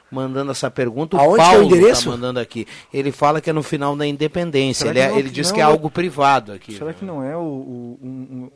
mandando 0.10 0.50
essa 0.52 0.72
pergunta. 0.72 1.16
O 1.16 1.20
Aonde 1.20 1.36
que 1.36 1.42
é 1.42 1.46
o 1.46 1.52
Paulo 1.52 1.66
endereço? 1.76 2.00
está 2.00 2.10
mandando 2.10 2.40
aqui. 2.40 2.66
Ele 2.92 3.12
fala 3.12 3.40
que 3.40 3.52
é 3.52 3.54
no 3.54 3.62
final 3.62 3.96
da 3.96 4.08
independência. 4.08 4.88
Será 4.88 4.92
Ele, 4.94 5.00
é- 5.02 5.10
não- 5.10 5.20
ele 5.20 5.30
diz 5.30 5.50
não 5.50 5.54
que 5.54 5.60
é 5.62 5.64
é- 5.64 5.68
algo 5.68 5.92
privado 5.92 6.54
aqui. 6.54 6.74
Será 6.76 6.92
que 6.92 7.06
não 7.06 7.24
é 7.24 7.38
o, 7.38 7.42
o- 7.42 8.00
um, 8.02 8.08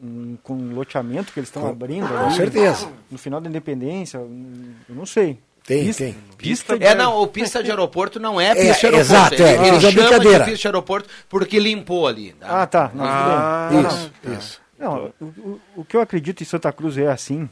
um, 0.01 0.07
um- 0.07 0.37
com 0.41 0.55
um 0.55 0.73
loteamento 0.73 1.31
que 1.31 1.39
eles 1.39 1.49
estão 1.49 1.67
abrindo? 1.69 2.07
com 2.07 2.17
ali? 2.17 2.33
certeza. 2.35 2.87
No 3.11 3.19
final 3.19 3.39
da 3.39 3.47
independência? 3.47 4.17
Eu 4.17 4.95
não 4.95 5.05
sei. 5.05 5.37
Tem, 5.69 5.85
Pista- 5.85 6.03
tem. 6.03 6.15
Pista 6.37 6.75
É, 6.79 6.95
não, 6.95 7.21
o 7.21 7.27
pista 7.27 7.61
de 7.63 7.69
aeroporto 7.69 8.19
não 8.19 8.41
é 8.41 8.55
pista 8.55 8.61
É, 8.69 8.73
de 8.73 8.85
aeroporto. 8.87 8.99
exato, 9.13 9.43
é, 9.43 9.53
ele 9.53 9.67
eles 9.67 9.67
ele 9.67 9.71
dão 9.81 9.81
chama 9.91 10.01
brincadeira. 10.09 10.39
de 10.39 10.43
pista 10.51 10.61
de 10.61 10.67
aeroporto 10.67 11.09
porque 11.29 11.59
limpou 11.59 12.07
ali. 12.07 12.33
tá? 12.33 12.61
Ah, 12.63 12.65
tá. 12.67 12.91
Não, 12.93 13.05
Ah. 13.05 13.69
Isso, 13.71 14.11
não. 14.23 14.33
isso. 14.33 14.61
Não, 14.79 15.13
o, 15.21 15.59
o- 15.77 15.85
que 15.85 15.95
eu 15.95 16.01
acredito 16.01 16.41
em 16.41 16.45
Santa 16.45 16.71
Cruz 16.73 16.97
é 16.97 17.07
assim. 17.07 17.47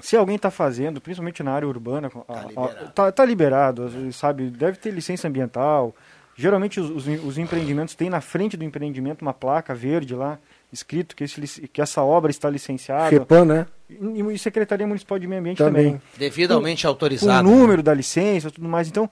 Se 0.00 0.16
alguém 0.16 0.34
está 0.34 0.50
fazendo, 0.50 1.00
principalmente 1.00 1.42
na 1.44 1.52
área 1.52 1.68
urbana, 1.68 2.10
a- 2.28 2.40
liberado. 2.48 2.92
tá, 2.92 3.12
tá 3.12 3.24
liberado, 3.24 4.12
sabe? 4.12 4.50
Deve 4.50 4.76
ter 4.78 4.90
licença 4.90 5.28
ambiental. 5.28 5.94
Geralmente 6.34 6.80
os, 6.80 6.90
os, 6.90 7.24
os 7.24 7.38
empreendimentos 7.38 7.94
têm 7.94 8.10
na 8.10 8.20
frente 8.20 8.56
do 8.56 8.64
empreendimento 8.64 9.22
uma 9.22 9.34
placa 9.34 9.74
verde 9.74 10.14
lá, 10.14 10.38
escrito 10.72 11.14
que, 11.14 11.22
esse, 11.24 11.68
que 11.68 11.80
essa 11.80 12.02
obra 12.02 12.30
está 12.32 12.50
licenciada. 12.50 13.10
FEPAM, 13.10 13.44
né? 13.44 13.66
E, 14.00 14.38
Secretaria 14.38 14.86
Municipal 14.86 15.18
de 15.18 15.26
Meio 15.26 15.40
Ambiente 15.40 15.58
Também. 15.58 15.84
também. 15.92 16.02
Devidamente 16.16 16.82
Com 16.82 16.88
autorizado. 16.88 17.48
o 17.48 17.50
número 17.50 17.82
da 17.82 17.92
licença 17.94 18.48
e 18.48 18.50
tudo 18.50 18.68
mais. 18.68 18.88
Então, 18.88 19.08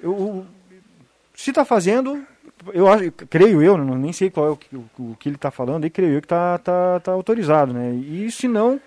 eu, 0.00 0.44
se 1.34 1.50
está 1.50 1.64
fazendo, 1.64 2.22
eu 2.72 2.86
acho, 2.88 3.10
creio 3.12 3.62
eu, 3.62 3.76
não, 3.78 3.94
nem 3.96 4.12
sei 4.12 4.30
qual 4.30 4.46
é 4.46 4.50
o, 4.50 4.56
que- 4.56 4.76
o- 4.76 4.84
o 4.98 5.16
que 5.18 5.28
ele 5.28 5.36
está 5.36 5.50
falando, 5.50 5.86
e 5.86 5.90
creio 5.90 6.14
eu 6.14 6.20
que 6.20 6.26
está 6.26 6.58
tá, 6.58 7.00
tá 7.00 7.12
autorizado, 7.12 7.72
né? 7.72 7.92
E 7.94 8.30
se 8.30 8.46
não, 8.48 8.80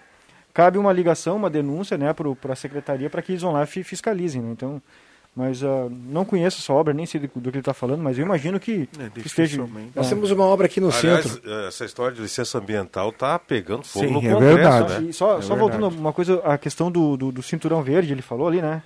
cabe 0.53 0.77
uma 0.77 0.93
ligação, 0.93 1.35
uma 1.35 1.49
denúncia, 1.49 1.97
né, 1.97 2.13
para 2.13 2.53
a 2.53 2.55
secretaria 2.55 3.09
para 3.09 3.21
que 3.21 3.31
eles 3.31 3.41
vão 3.41 3.53
lá 3.53 3.63
e 3.63 3.67
fi- 3.67 3.83
fiscalizem, 3.83 4.41
né? 4.41 4.51
Então, 4.51 4.81
mas 5.35 5.63
ah, 5.63 5.87
não 5.89 6.23
conheço 6.23 6.59
essa 6.61 6.71
obra, 6.71 6.93
nem 6.93 7.05
sei 7.05 7.21
do, 7.21 7.27
do 7.35 7.49
que 7.51 7.57
ele 7.57 7.59
está 7.59 7.73
falando, 7.73 8.01
mas 8.03 8.17
eu 8.19 8.25
imagino 8.25 8.59
que, 8.59 8.87
É, 8.99 9.09
que 9.09 9.25
esteja. 9.27 9.65
Nós 9.95 10.07
temos 10.07 10.29
uma 10.31 10.43
obra 10.45 10.67
aqui 10.67 10.79
no 10.79 10.89
Aliás, 10.93 11.25
centro. 11.25 11.49
eh, 11.49 11.67
essa 11.67 11.85
história 11.85 12.15
de 12.15 12.21
licença 12.21 12.57
ambiental 12.59 13.11
tá 13.11 13.39
pegando 13.39 13.83
fogo 13.83 14.05
Sim, 14.05 14.13
no 14.13 14.19
é 14.19 14.33
Congresso, 14.33 14.55
verdade. 14.55 15.05
né? 15.05 15.11
Só, 15.11 15.37
É 15.39 15.41
só 15.41 15.55
verdade. 15.55 15.59
voltando 15.59 15.87
uma 15.99 16.13
coisa, 16.13 16.39
a 16.43 16.57
questão 16.57 16.91
do, 16.91 17.17
do, 17.17 17.31
do 17.31 17.41
cinturão 17.43 17.81
verde, 17.81 18.11
ele 18.13 18.21
falou 18.21 18.47
ali, 18.47 18.61
né? 18.61 18.83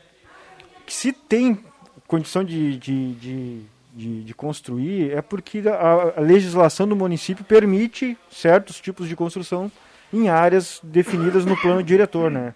Que 0.86 0.94
se 0.94 1.12
tem 1.12 1.60
condição 2.08 2.44
de, 2.46 2.78
de, 2.78 3.14
de, 3.16 3.62
de, 3.94 4.24
de 4.24 4.34
construir, 4.34 5.12
é 5.12 5.22
porque 5.22 5.62
a, 5.68 6.14
a 6.18 6.22
legislação 6.22 6.88
do 6.88 6.96
município 6.96 7.44
permite 7.44 8.18
certos 8.32 8.80
tipos 8.80 9.10
de 9.10 9.16
construção 9.18 9.70
em 10.14 10.30
áreas 10.30 10.80
definidas 10.82 11.44
no 11.46 11.58
plano 11.58 11.84
diretor, 11.84 12.32
né? 12.32 12.54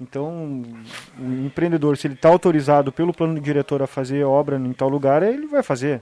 Então, 0.00 0.62
o 1.18 1.24
empreendedor, 1.44 1.96
se 1.96 2.06
ele 2.06 2.14
está 2.14 2.28
autorizado 2.28 2.92
pelo 2.92 3.12
plano 3.12 3.40
diretor 3.40 3.82
a 3.82 3.86
fazer 3.86 4.22
obra 4.24 4.56
em 4.56 4.72
tal 4.72 4.88
lugar, 4.88 5.22
ele 5.22 5.46
vai 5.46 5.62
fazer. 5.62 6.00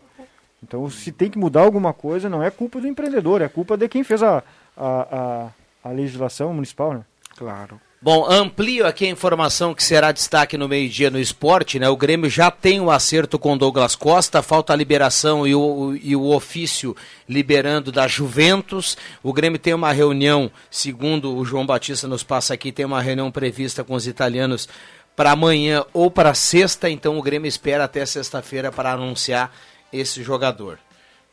Então, 0.63 0.89
se 0.91 1.13
tem 1.13 1.31
que 1.31 1.39
mudar 1.39 1.63
alguma 1.63 1.93
coisa, 1.93 2.29
não 2.29 2.43
é 2.43 2.51
culpa 2.51 2.81
do 2.81 2.87
empreendedor, 2.87 3.41
é 3.41 3.49
culpa 3.49 3.77
de 3.77 3.89
quem 3.89 4.05
fez 4.05 4.23
a, 4.23 4.43
a, 4.77 5.51
a, 5.85 5.89
a 5.89 5.93
legislação 5.93 6.53
municipal, 6.53 6.93
né? 6.93 7.05
Claro. 7.37 7.81
Bom, 8.01 8.31
amplio 8.31 8.87
aqui 8.87 9.07
a 9.07 9.11
informação 9.11 9.75
que 9.75 9.83
será 9.83 10.13
destaque 10.13 10.59
no 10.59 10.69
meio-dia 10.69 11.11
no 11.11 11.19
esporte, 11.19 11.79
né? 11.79 11.89
O 11.89 11.97
Grêmio 11.97 12.29
já 12.29 12.51
tem 12.51 12.79
o 12.79 12.91
acerto 12.91 13.39
com 13.39 13.57
Douglas 13.57 13.97
Costa, 13.97 14.43
falta 14.43 14.75
a 14.75 14.77
liberação 14.77 15.47
e 15.47 15.55
o, 15.55 15.97
e 15.97 16.15
o 16.15 16.27
ofício 16.27 16.95
liberando 17.27 17.91
da 17.91 18.07
Juventus. 18.07 18.99
O 19.23 19.33
Grêmio 19.33 19.59
tem 19.59 19.73
uma 19.73 19.93
reunião, 19.93 20.51
segundo 20.71 21.35
o 21.35 21.45
João 21.45 21.65
Batista 21.65 22.07
nos 22.07 22.23
passa 22.23 22.53
aqui, 22.53 22.71
tem 22.71 22.85
uma 22.85 23.01
reunião 23.01 23.31
prevista 23.33 23.83
com 23.83 23.95
os 23.95 24.07
italianos 24.07 24.69
para 25.17 25.31
amanhã 25.31 25.83
ou 25.95 26.11
para 26.11 26.35
sexta, 26.35 26.91
então 26.91 27.19
o 27.19 27.23
Grêmio 27.23 27.49
espera 27.49 27.85
até 27.85 28.05
sexta-feira 28.05 28.71
para 28.71 28.93
anunciar 28.93 29.57
esse 29.91 30.23
jogador. 30.23 30.79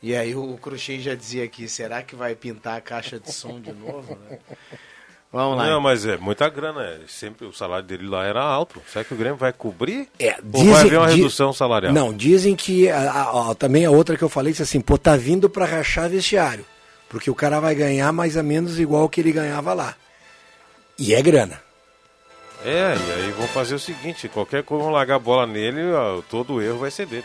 E 0.02 0.16
aí 0.16 0.34
o 0.34 0.56
Cruxem 0.56 0.98
já 0.98 1.14
dizia 1.14 1.44
aqui, 1.44 1.68
será 1.68 2.02
que 2.02 2.16
vai 2.16 2.34
pintar 2.34 2.78
a 2.78 2.80
caixa 2.80 3.20
de 3.20 3.30
som 3.30 3.60
de 3.60 3.72
novo? 3.72 4.18
né? 4.30 4.38
Vamos 5.34 5.58
lá. 5.58 5.66
Não, 5.66 5.80
mas 5.80 6.06
é 6.06 6.16
muita 6.16 6.48
grana. 6.48 6.80
é. 6.84 7.00
Sempre 7.08 7.44
o 7.44 7.52
salário 7.52 7.84
dele 7.84 8.06
lá 8.06 8.24
era 8.24 8.40
alto. 8.40 8.80
Será 8.86 9.04
que 9.04 9.12
o 9.12 9.16
Grêmio 9.16 9.36
vai 9.36 9.52
cobrir? 9.52 10.08
É, 10.16 10.36
Ou 10.52 10.64
vai 10.66 10.82
haver 10.82 10.98
uma 10.98 11.08
di- 11.08 11.16
redução 11.16 11.52
salarial? 11.52 11.92
Não, 11.92 12.12
dizem 12.14 12.54
que 12.54 12.88
a- 12.88 13.10
a- 13.10 13.50
a- 13.50 13.54
também 13.56 13.84
a 13.84 13.90
outra 13.90 14.16
que 14.16 14.22
eu 14.22 14.28
falei 14.28 14.52
disse 14.52 14.62
assim, 14.62 14.80
pô, 14.80 14.96
tá 14.96 15.16
vindo 15.16 15.50
para 15.50 15.64
rachar 15.66 16.08
vestiário, 16.08 16.64
porque 17.08 17.28
o 17.28 17.34
cara 17.34 17.58
vai 17.58 17.74
ganhar 17.74 18.12
mais 18.12 18.36
ou 18.36 18.44
menos 18.44 18.78
igual 18.78 19.08
que 19.08 19.20
ele 19.20 19.32
ganhava 19.32 19.74
lá. 19.74 19.96
E 20.96 21.12
é 21.12 21.20
grana. 21.20 21.60
É, 22.64 22.94
e 22.96 23.12
aí 23.24 23.30
vão 23.32 23.48
fazer 23.48 23.74
o 23.74 23.78
seguinte: 23.78 24.28
qualquer 24.28 24.62
coisa 24.62 24.84
vão 24.84 24.92
largar 24.92 25.16
a 25.16 25.18
bola 25.18 25.46
nele, 25.46 25.80
todo 26.30 26.62
erro 26.62 26.78
vai 26.78 26.90
ser 26.92 27.06
dele. 27.06 27.24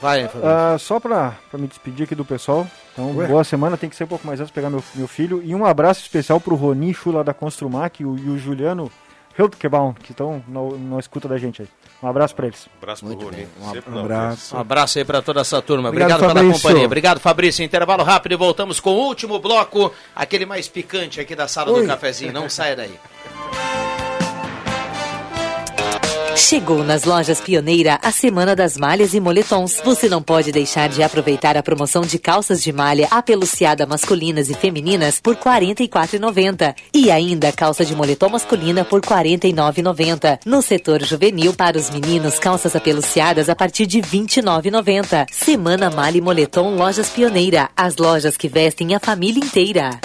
Vai, 0.00 0.28
Ah, 0.42 0.76
só 0.78 1.00
pra, 1.00 1.34
pra 1.50 1.58
me 1.58 1.66
despedir 1.66 2.04
aqui 2.04 2.14
do 2.14 2.24
pessoal. 2.24 2.66
Então, 2.92 3.16
Ué? 3.16 3.26
boa 3.26 3.42
semana. 3.44 3.76
Tem 3.76 3.88
que 3.90 3.96
ser 3.96 4.04
um 4.04 4.08
pouco 4.08 4.26
mais 4.26 4.40
antes 4.40 4.50
pegar 4.50 4.68
meu, 4.70 4.82
meu 4.94 5.08
filho. 5.08 5.40
E 5.44 5.54
um 5.54 5.64
abraço 5.64 6.00
especial 6.02 6.40
pro 6.40 6.54
Ronicho 6.54 7.10
lá 7.10 7.22
da 7.22 7.32
Construmac 7.34 8.02
e 8.02 8.06
o, 8.06 8.16
e 8.16 8.28
o 8.28 8.38
Juliano 8.38 8.90
Hiltkebaum, 9.38 9.92
que 9.94 10.12
estão 10.12 10.42
na, 10.48 10.98
escuta 10.98 11.28
da 11.28 11.36
gente 11.38 11.62
aí. 11.62 11.68
Um 12.02 12.08
abraço 12.08 12.34
pra 12.34 12.46
eles. 12.46 12.68
abraço 12.80 13.04
Muito 13.04 13.26
bem. 13.30 13.46
Um 13.60 13.64
Sempre 13.72 13.90
ab- 13.90 13.94
na 13.94 14.00
abraço. 14.02 14.56
Um 14.56 14.60
abraço 14.60 14.98
aí 14.98 15.04
pra 15.04 15.22
toda 15.22 15.40
essa 15.40 15.60
turma. 15.62 15.88
Obrigado, 15.88 16.10
Obrigado, 16.12 16.28
pela 16.34 16.40
Fabrício. 16.44 16.62
companhia. 16.62 16.86
Obrigado, 16.86 17.20
Fabrício. 17.20 17.64
Intervalo 17.64 18.02
rápido 18.04 18.32
e 18.32 18.36
voltamos 18.36 18.80
com 18.80 18.90
o 18.90 19.06
último 19.06 19.38
bloco, 19.38 19.92
aquele 20.14 20.44
mais 20.46 20.68
picante 20.68 21.20
aqui 21.20 21.34
da 21.34 21.48
sala 21.48 21.70
Oi. 21.72 21.82
do 21.82 21.86
cafezinho. 21.88 22.32
Não 22.32 22.48
saia 22.50 22.76
daí. 22.76 22.94
Chegou 26.48 26.84
nas 26.84 27.02
lojas 27.02 27.40
Pioneira 27.40 27.98
a 28.00 28.12
Semana 28.12 28.54
das 28.54 28.76
Malhas 28.76 29.14
e 29.14 29.18
Moletons. 29.18 29.80
Você 29.84 30.08
não 30.08 30.22
pode 30.22 30.52
deixar 30.52 30.88
de 30.88 31.02
aproveitar 31.02 31.56
a 31.56 31.62
promoção 31.62 32.02
de 32.02 32.20
calças 32.20 32.62
de 32.62 32.72
malha 32.72 33.08
apeluciada 33.10 33.84
masculinas 33.84 34.48
e 34.48 34.54
femininas 34.54 35.18
por 35.18 35.34
R$ 35.34 35.40
44,90. 35.42 36.76
E 36.94 37.10
ainda 37.10 37.50
calça 37.50 37.84
de 37.84 37.96
moletom 37.96 38.28
masculina 38.28 38.84
por 38.84 39.00
R$ 39.04 39.24
49,90. 39.24 40.38
No 40.46 40.62
setor 40.62 41.02
juvenil, 41.02 41.52
para 41.52 41.76
os 41.76 41.90
meninos, 41.90 42.38
calças 42.38 42.76
apeluciadas 42.76 43.48
a 43.48 43.56
partir 43.56 43.84
de 43.84 43.98
R$ 43.98 44.06
29,90. 44.06 45.26
Semana 45.32 45.90
Malha 45.90 46.18
e 46.18 46.20
Moletom 46.20 46.76
Lojas 46.76 47.10
Pioneira. 47.10 47.70
As 47.76 47.96
lojas 47.96 48.36
que 48.36 48.46
vestem 48.46 48.94
a 48.94 49.00
família 49.00 49.44
inteira. 49.44 49.98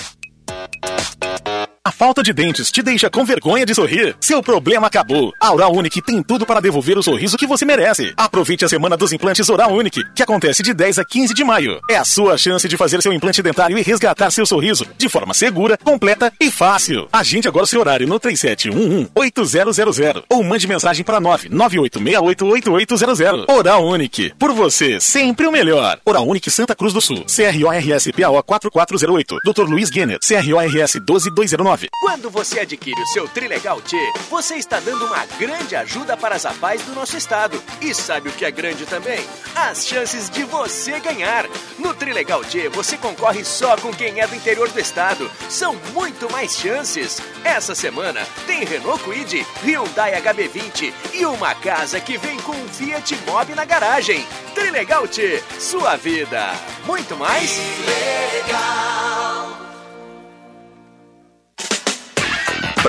A 1.83 1.91
falta 1.91 2.21
de 2.21 2.31
dentes 2.31 2.69
te 2.69 2.83
deixa 2.83 3.09
com 3.09 3.25
vergonha 3.25 3.65
de 3.65 3.73
sorrir? 3.73 4.15
Seu 4.19 4.43
problema 4.43 4.85
acabou. 4.85 5.33
A 5.39 5.51
Oral 5.51 5.73
Unique 5.73 5.99
tem 5.99 6.21
tudo 6.21 6.45
para 6.45 6.59
devolver 6.59 6.95
o 6.95 7.01
sorriso 7.01 7.35
que 7.35 7.47
você 7.47 7.65
merece. 7.65 8.13
Aproveite 8.15 8.63
a 8.63 8.69
semana 8.69 8.95
dos 8.95 9.11
implantes 9.11 9.49
Oral 9.49 9.73
Unique, 9.73 10.03
que 10.13 10.21
acontece 10.21 10.61
de 10.61 10.75
10 10.75 10.99
a 10.99 11.03
15 11.03 11.33
de 11.33 11.43
maio. 11.43 11.79
É 11.89 11.95
a 11.95 12.05
sua 12.05 12.37
chance 12.37 12.67
de 12.67 12.77
fazer 12.77 13.01
seu 13.01 13.11
implante 13.11 13.41
dentário 13.41 13.79
e 13.79 13.81
resgatar 13.81 14.29
seu 14.29 14.45
sorriso 14.45 14.85
de 14.95 15.09
forma 15.09 15.33
segura, 15.33 15.75
completa 15.75 16.31
e 16.39 16.51
fácil. 16.51 17.07
Agende 17.11 17.47
agora 17.47 17.65
seu 17.65 17.79
horário 17.79 18.07
no 18.07 18.19
3711-8000 18.19 20.23
ou 20.29 20.43
mande 20.43 20.67
mensagem 20.67 21.03
para 21.03 21.19
998688800. 21.19 23.45
Oral 23.49 23.87
Unique. 23.87 24.31
Por 24.37 24.53
você, 24.53 24.99
sempre 24.99 25.47
o 25.47 25.51
melhor. 25.51 25.97
Oral 26.05 26.27
Unique 26.27 26.51
Santa 26.51 26.75
Cruz 26.75 26.93
do 26.93 27.01
Sul. 27.01 27.25
CRORS 27.25 28.11
PAO 28.15 28.43
4408. 28.43 29.39
Dr. 29.43 29.63
Luiz 29.63 29.89
Guener. 29.89 30.19
CRORS 30.19 30.97
12209. 31.03 31.70
Quando 32.01 32.29
você 32.29 32.59
adquire 32.59 33.01
o 33.01 33.07
seu 33.07 33.29
Trilegal 33.29 33.81
T, 33.81 33.95
você 34.29 34.55
está 34.55 34.81
dando 34.81 35.05
uma 35.05 35.25
grande 35.39 35.73
ajuda 35.73 36.17
para 36.17 36.35
as 36.35 36.45
APAES 36.45 36.81
do 36.81 36.93
nosso 36.93 37.15
estado. 37.15 37.63
E 37.79 37.93
sabe 37.93 38.27
o 38.27 38.31
que 38.33 38.43
é 38.43 38.51
grande 38.51 38.85
também? 38.85 39.25
As 39.55 39.87
chances 39.87 40.29
de 40.29 40.43
você 40.43 40.99
ganhar. 40.99 41.45
No 41.79 41.93
Trilegal 41.93 42.43
T, 42.43 42.67
você 42.67 42.97
concorre 42.97 43.45
só 43.45 43.77
com 43.77 43.93
quem 43.93 44.19
é 44.19 44.27
do 44.27 44.35
interior 44.35 44.69
do 44.69 44.79
estado. 44.81 45.31
São 45.49 45.73
muito 45.93 46.29
mais 46.29 46.57
chances. 46.57 47.21
Essa 47.45 47.73
semana 47.73 48.27
tem 48.45 48.65
Renault 48.65 49.01
Kwid, 49.03 49.45
Hyundai 49.63 50.21
HB20 50.21 50.93
e 51.13 51.25
uma 51.25 51.55
casa 51.55 52.01
que 52.01 52.17
vem 52.17 52.37
com 52.41 52.51
um 52.51 52.67
Fiat 52.67 53.15
Mobi 53.25 53.55
na 53.55 53.63
garagem. 53.63 54.25
Trilegal 54.53 55.07
T, 55.07 55.41
sua 55.57 55.95
vida. 55.95 56.51
Muito 56.85 57.15
mais? 57.15 57.57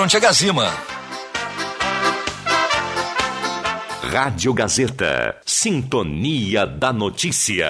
frente 0.00 0.16
a 0.16 0.20
Gazima. 0.20 0.72
Rádio 4.10 4.54
Gazeta. 4.54 5.36
Sintonia 5.44 6.66
da 6.66 6.90
Notícia. 6.90 7.68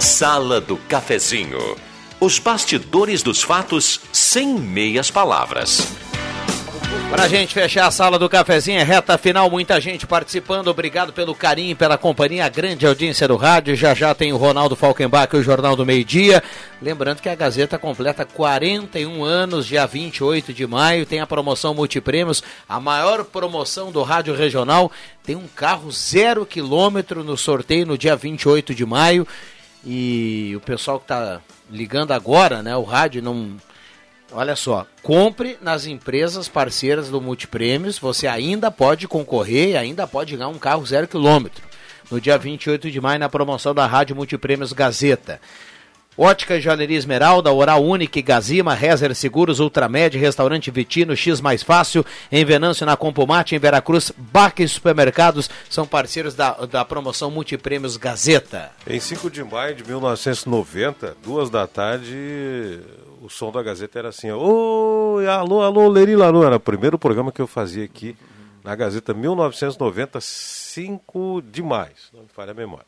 Sala 0.00 0.62
do 0.62 0.78
Cafezinho. 0.78 1.76
Os 2.18 2.38
bastidores 2.38 3.22
dos 3.22 3.42
fatos 3.42 4.00
sem 4.10 4.54
meias 4.58 5.10
palavras. 5.10 6.05
Pra 7.16 7.28
gente 7.28 7.54
fechar 7.54 7.86
a 7.86 7.90
sala 7.90 8.18
do 8.18 8.28
cafezinho, 8.28 8.78
é 8.78 8.82
reta 8.82 9.16
final, 9.16 9.48
muita 9.48 9.80
gente 9.80 10.06
participando. 10.06 10.68
Obrigado 10.68 11.14
pelo 11.14 11.34
carinho, 11.34 11.74
pela 11.74 11.96
companhia, 11.96 12.44
a 12.44 12.48
grande 12.50 12.86
audiência 12.86 13.26
do 13.26 13.36
rádio. 13.36 13.74
Já 13.74 13.94
já 13.94 14.14
tem 14.14 14.34
o 14.34 14.36
Ronaldo 14.36 14.76
Falkenbach 14.76 15.34
e 15.34 15.38
o 15.38 15.42
Jornal 15.42 15.74
do 15.74 15.86
Meio 15.86 16.04
Dia. 16.04 16.42
Lembrando 16.80 17.22
que 17.22 17.28
a 17.30 17.34
Gazeta 17.34 17.78
completa 17.78 18.26
41 18.26 19.24
anos, 19.24 19.66
dia 19.66 19.86
28 19.86 20.52
de 20.52 20.66
maio. 20.66 21.06
Tem 21.06 21.18
a 21.18 21.26
promoção 21.26 21.72
Multiprêmios, 21.72 22.42
a 22.68 22.78
maior 22.78 23.24
promoção 23.24 23.90
do 23.90 24.02
rádio 24.02 24.34
regional. 24.34 24.92
Tem 25.24 25.34
um 25.34 25.48
carro 25.48 25.90
zero 25.90 26.44
quilômetro 26.44 27.24
no 27.24 27.38
sorteio 27.38 27.86
no 27.86 27.96
dia 27.96 28.14
28 28.14 28.74
de 28.74 28.84
maio. 28.84 29.26
E 29.86 30.52
o 30.54 30.60
pessoal 30.60 31.00
que 31.00 31.06
tá 31.06 31.40
ligando 31.70 32.12
agora, 32.12 32.62
né? 32.62 32.76
O 32.76 32.82
rádio 32.82 33.22
não 33.22 33.56
Olha 34.32 34.56
só, 34.56 34.86
compre 35.02 35.56
nas 35.62 35.86
empresas 35.86 36.48
parceiras 36.48 37.08
do 37.08 37.20
Multiprêmios, 37.20 37.98
você 37.98 38.26
ainda 38.26 38.70
pode 38.70 39.06
concorrer 39.06 39.70
e 39.70 39.76
ainda 39.76 40.06
pode 40.06 40.36
ganhar 40.36 40.48
um 40.48 40.58
carro 40.58 40.84
zero 40.84 41.06
quilômetro. 41.06 41.62
No 42.10 42.20
dia 42.20 42.36
28 42.36 42.90
de 42.90 43.00
maio, 43.00 43.18
na 43.18 43.28
promoção 43.28 43.74
da 43.74 43.86
Rádio 43.86 44.16
Multiprêmios 44.16 44.72
Gazeta. 44.72 45.40
Ótica 46.18 46.58
Joalheria 46.58 46.96
Esmeralda, 46.96 47.52
Oral 47.52 47.84
Unique, 47.84 48.22
Gazima, 48.22 48.72
Rezer 48.72 49.14
Seguros, 49.14 49.60
Ultramed, 49.60 50.16
Restaurante 50.16 50.70
Vitino, 50.70 51.14
X 51.14 51.42
Mais 51.42 51.62
Fácil, 51.62 52.06
em 52.32 52.42
Venâncio, 52.42 52.86
na 52.86 52.96
Compomate, 52.96 53.54
em 53.54 53.58
Veracruz, 53.58 54.10
Baque 54.16 54.66
Supermercados, 54.66 55.50
são 55.68 55.86
parceiros 55.86 56.34
da, 56.34 56.52
da 56.52 56.84
promoção 56.86 57.30
Multiprêmios 57.30 57.98
Gazeta. 57.98 58.70
Em 58.86 58.98
5 58.98 59.30
de 59.30 59.44
maio 59.44 59.74
de 59.74 59.84
1990, 59.84 61.16
duas 61.22 61.50
da 61.50 61.66
tarde, 61.66 62.80
o 63.22 63.28
som 63.28 63.50
da 63.50 63.62
Gazeta 63.62 63.98
era 63.98 64.08
assim, 64.08 64.30
oi, 64.30 65.26
alô, 65.26 65.62
alô, 65.62 65.88
Leri 65.88 66.16
Lalu, 66.16 66.44
era 66.44 66.56
o 66.56 66.60
primeiro 66.60 66.98
programa 66.98 67.32
que 67.32 67.40
eu 67.40 67.46
fazia 67.46 67.84
aqui 67.84 68.16
na 68.62 68.74
Gazeta, 68.74 69.14
1990, 69.14 70.20
5 70.20 71.42
de 71.42 71.62
maio, 71.62 71.94
não 72.12 72.22
me 72.22 72.28
falha 72.28 72.50
a 72.50 72.54
memória. 72.54 72.86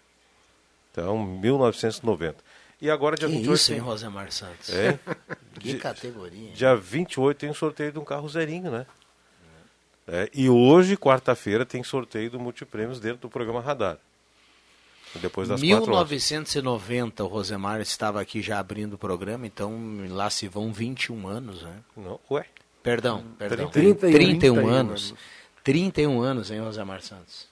Então, 0.91 1.23
1990. 1.23 2.37
E 2.81 2.91
agora, 2.91 3.17
dia 3.17 3.29
que 3.29 3.35
28. 3.35 3.55
Isso, 3.55 3.73
hein, 3.73 3.79
Rosemar 3.79 4.31
Santos? 4.31 4.71
É? 4.71 4.99
que 5.59 5.79
categoria. 5.79 6.53
Dia 6.53 6.77
28 6.77 7.39
tem 7.39 7.53
sorteio 7.53 7.93
de 7.93 7.99
um 7.99 8.05
carro 8.05 8.29
zerinho, 8.29 8.71
né? 8.71 8.87
É, 10.07 10.31
e 10.33 10.49
hoje, 10.49 10.97
quarta-feira, 10.97 11.67
tem 11.67 11.83
sorteio 11.83 12.31
do 12.31 12.41
Multiprêmios 12.41 12.99
dentro 12.99 13.23
do 13.23 13.29
programa 13.29 13.61
Radar. 13.61 13.99
Depois 15.17 15.49
das 15.49 15.61
1990, 15.61 17.25
o 17.25 17.27
Rosemar 17.27 17.81
estava 17.81 18.21
aqui 18.21 18.43
já 18.43 18.59
abrindo 18.59 18.95
o 18.95 18.99
programa, 18.99 19.47
então 19.47 19.75
lá 20.11 20.29
se 20.31 20.47
vão 20.49 20.73
21 20.73 21.27
anos, 21.27 21.63
né? 21.63 21.77
Não, 21.97 22.21
ué? 22.31 22.45
Perdão, 22.83 23.25
perdão. 23.39 23.69
31, 23.69 23.95
31 23.95 24.11
31 24.13 24.69
anos. 24.69 25.15
31 25.65 26.21
anos, 26.21 26.51
hein, 26.51 26.61
Rosemar 26.61 27.03
Santos? 27.03 27.47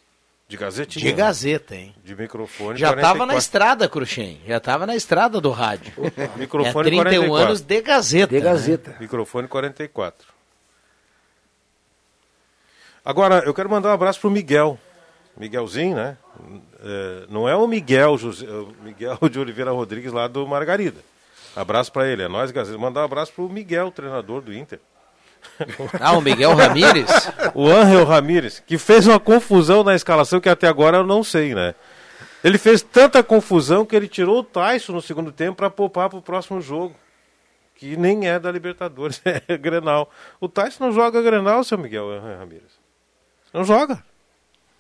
De 0.48 0.56
Gazetinha? 0.56 1.04
De 1.04 1.12
Gazeta, 1.12 1.74
hein? 1.74 1.94
De 2.04 2.14
microfone 2.14 2.78
Já 2.78 2.90
estava 2.90 3.26
na 3.26 3.34
44. 3.34 3.38
estrada, 3.38 3.88
Cruxem. 3.88 4.40
Já 4.46 4.58
estava 4.58 4.86
na 4.86 4.94
estrada 4.94 5.40
do 5.40 5.50
rádio. 5.50 5.92
Microfone 6.38 6.88
é 6.88 6.90
31 6.90 7.02
44. 7.02 7.44
anos 7.44 7.60
de 7.60 7.82
Gazeta. 7.82 8.34
De 8.34 8.40
Gazeta. 8.40 8.90
né? 8.92 8.96
Microfone 9.00 9.48
44. 9.48 10.28
Agora, 13.04 13.40
eu 13.44 13.52
quero 13.52 13.68
mandar 13.68 13.88
um 13.90 13.92
abraço 13.92 14.20
pro 14.20 14.30
Miguel. 14.30 14.78
Miguelzinho, 15.36 15.96
né? 15.96 16.16
É, 16.82 17.26
não 17.28 17.48
é 17.48 17.54
o 17.54 17.66
Miguel, 17.66 18.16
José, 18.16 18.46
o 18.46 18.72
Miguel 18.82 19.18
de 19.30 19.38
Oliveira 19.38 19.70
Rodrigues 19.70 20.12
lá 20.12 20.26
do 20.26 20.46
Margarida. 20.46 21.00
Abraço 21.54 21.92
para 21.92 22.06
ele, 22.06 22.22
é 22.22 22.28
nós, 22.28 22.50
Gazeta. 22.50 22.78
Mandar 22.78 23.00
um 23.02 23.04
abraço 23.04 23.32
pro 23.32 23.48
Miguel, 23.48 23.90
treinador 23.90 24.42
do 24.42 24.52
Inter. 24.52 24.80
Ah, 26.00 26.12
o 26.12 26.20
Miguel 26.20 26.54
Ramírez? 26.54 27.08
o 27.54 27.68
Angel 27.68 28.04
Ramírez, 28.04 28.60
que 28.60 28.78
fez 28.78 29.06
uma 29.06 29.20
confusão 29.20 29.84
na 29.84 29.94
escalação 29.94 30.40
que 30.40 30.48
até 30.48 30.66
agora 30.66 30.98
eu 30.98 31.06
não 31.06 31.22
sei, 31.22 31.54
né? 31.54 31.74
Ele 32.44 32.58
fez 32.58 32.82
tanta 32.82 33.22
confusão 33.22 33.84
que 33.84 33.96
ele 33.96 34.08
tirou 34.08 34.40
o 34.40 34.44
Tyson 34.44 34.92
no 34.92 35.02
segundo 35.02 35.32
tempo 35.32 35.56
para 35.56 35.70
poupar 35.70 36.08
para 36.08 36.18
o 36.18 36.22
próximo 36.22 36.60
jogo. 36.60 36.94
Que 37.74 37.96
nem 37.96 38.28
é 38.28 38.38
da 38.38 38.50
Libertadores, 38.50 39.20
é 39.24 39.56
Grenal. 39.56 40.10
O 40.40 40.48
Tyson 40.48 40.84
não 40.84 40.92
joga 40.92 41.22
Grenal, 41.22 41.64
seu 41.64 41.78
Miguel 41.78 42.20
Ramírez. 42.38 42.78
Não 43.52 43.64
joga. 43.64 44.02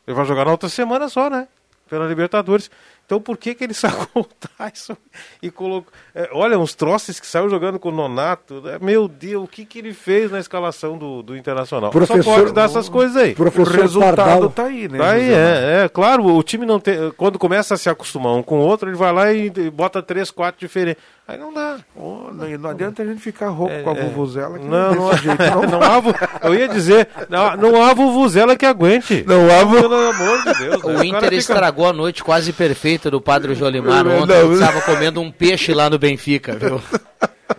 Ele 0.06 0.14
vai 0.16 0.24
jogar 0.24 0.44
na 0.44 0.52
outra 0.52 0.68
semana 0.68 1.08
só, 1.08 1.28
né? 1.30 1.48
Pela 1.88 2.06
Libertadores. 2.06 2.68
Então 3.04 3.20
por 3.20 3.36
que, 3.36 3.54
que 3.54 3.62
ele 3.62 3.72
sacou 3.74 4.22
o 4.22 4.28
Tyson 4.58 4.96
e 5.40 5.48
colocou. 5.52 5.92
É, 6.12 6.28
olha, 6.32 6.58
uns 6.58 6.74
troços 6.74 7.20
que 7.20 7.26
saiu 7.26 7.48
jogando 7.48 7.78
com 7.78 7.90
o 7.90 7.92
Nonato. 7.92 8.60
né? 8.60 8.78
Meu 8.80 9.06
Deus, 9.06 9.44
o 9.44 9.46
que, 9.46 9.64
que 9.64 9.78
ele 9.78 9.94
fez 9.94 10.28
na 10.32 10.40
escalação 10.40 10.98
do, 10.98 11.22
do 11.22 11.36
Internacional? 11.36 11.92
Professor- 11.92 12.24
Só 12.24 12.34
pode 12.40 12.52
dar 12.52 12.64
essas 12.64 12.88
coisas 12.88 13.16
aí. 13.16 13.34
Professor 13.36 13.72
o 13.72 13.80
resultado 13.80 14.16
Pardal. 14.16 14.50
tá 14.50 14.64
aí, 14.64 14.88
né? 14.88 14.98
Tá 14.98 15.10
aí, 15.12 15.32
é, 15.32 15.82
é, 15.84 15.88
claro, 15.88 16.24
o 16.26 16.42
time 16.42 16.66
não 16.66 16.80
tem. 16.80 17.12
Quando 17.12 17.38
começa 17.38 17.74
a 17.74 17.76
se 17.76 17.88
acostumar 17.88 18.32
um 18.34 18.42
com 18.42 18.58
o 18.58 18.62
outro, 18.66 18.88
ele 18.90 18.96
vai 18.96 19.12
lá 19.12 19.32
e, 19.32 19.46
e 19.54 19.70
bota 19.70 20.02
três, 20.02 20.28
quatro 20.32 20.58
diferentes. 20.58 21.00
Aí 21.28 21.36
não 21.36 21.52
dá. 21.52 21.78
Ô, 21.96 22.30
não, 22.32 22.46
não 22.58 22.70
adianta 22.70 23.02
a 23.02 23.06
gente 23.06 23.20
ficar 23.20 23.48
rouco 23.48 23.72
É, 23.74 23.82
com 23.82 23.90
a 23.90 23.94
é. 23.96 24.02
vuvuzela. 24.04 24.58
que 24.60 24.64
Não, 24.64 24.94
não, 24.94 25.10
desse 25.10 25.24
jeito, 25.24 25.42
não. 25.50 25.62
não 25.62 25.82
há, 25.82 26.46
eu 26.46 26.54
ia 26.54 26.68
dizer, 26.68 27.08
não, 27.28 27.56
não 27.56 27.82
há 27.82 27.92
vuvuzela 27.92 28.54
que 28.54 28.64
aguente. 28.64 29.24
Não 29.26 29.44
há 29.50 29.64
vu- 29.64 29.80
Pelo 29.80 29.94
amor 30.10 30.38
de 30.38 30.44
Deus. 30.44 30.58
né? 30.70 30.76
O 30.76 30.80
cara 30.82 31.04
Inter 31.06 31.22
fica- 31.24 31.34
estragou 31.34 31.88
a 31.88 31.92
noite 31.92 32.22
quase 32.22 32.52
perfeita 32.52 33.10
do 33.10 33.20
Padre 33.20 33.56
Jolimar 33.56 34.04
Não, 34.04 34.22
ontem. 34.22 34.34
não. 34.36 34.44
Ele 34.44 34.54
estava 34.54 34.80
comendo 34.82 35.20
um 35.20 35.32
peixe 35.32 35.74
lá 35.74 35.90
no 35.90 35.98
Benfica, 35.98 36.54
viu? 36.54 36.80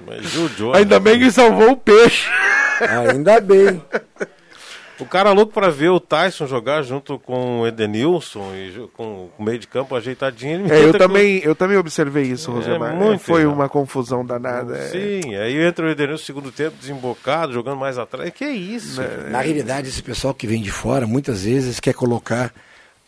Mas 0.05 0.23
judiou, 0.29 0.73
Ainda 0.73 0.95
né? 0.95 0.99
bem 1.01 1.19
que 1.19 1.29
salvou 1.29 1.71
o 1.71 1.77
peixe. 1.77 2.29
Ainda 3.11 3.41
bem. 3.41 3.81
O 4.99 5.05
cara 5.05 5.31
louco 5.31 5.53
pra 5.53 5.69
ver 5.69 5.89
o 5.89 5.99
Tyson 5.99 6.47
jogar 6.47 6.81
junto 6.81 7.19
com 7.19 7.61
o 7.61 7.67
Edenilson 7.67 8.51
e 8.55 8.89
com 8.93 9.29
o 9.37 9.43
meio 9.43 9.59
de 9.59 9.67
campo 9.67 9.95
ajeitadinho. 9.95 10.71
É, 10.73 10.83
eu, 10.83 10.97
também, 10.97 11.37
eu 11.43 11.53
também 11.55 11.77
observei 11.77 12.23
isso, 12.23 12.49
É, 12.49 12.53
Rosemar. 12.55 12.95
muito 12.95 13.19
Foi 13.23 13.41
errado. 13.41 13.53
uma 13.53 13.69
confusão 13.69 14.25
danada. 14.25 14.75
é. 14.77 14.87
Sim, 14.89 15.35
aí 15.35 15.61
entra 15.63 15.85
o 15.85 15.89
Edenilson 15.89 16.21
no 16.21 16.25
segundo 16.25 16.51
tempo, 16.51 16.75
desembocado, 16.79 17.53
jogando 17.53 17.77
mais 17.77 17.97
atrás. 17.97 18.31
Que 18.31 18.45
isso? 18.47 18.99
Né? 19.01 19.29
Na 19.29 19.41
realidade, 19.41 19.87
esse 19.87 20.01
pessoal 20.01 20.33
que 20.33 20.47
vem 20.47 20.61
de 20.61 20.71
fora, 20.71 21.05
muitas 21.05 21.43
vezes 21.43 21.79
quer 21.79 21.93
colocar 21.93 22.51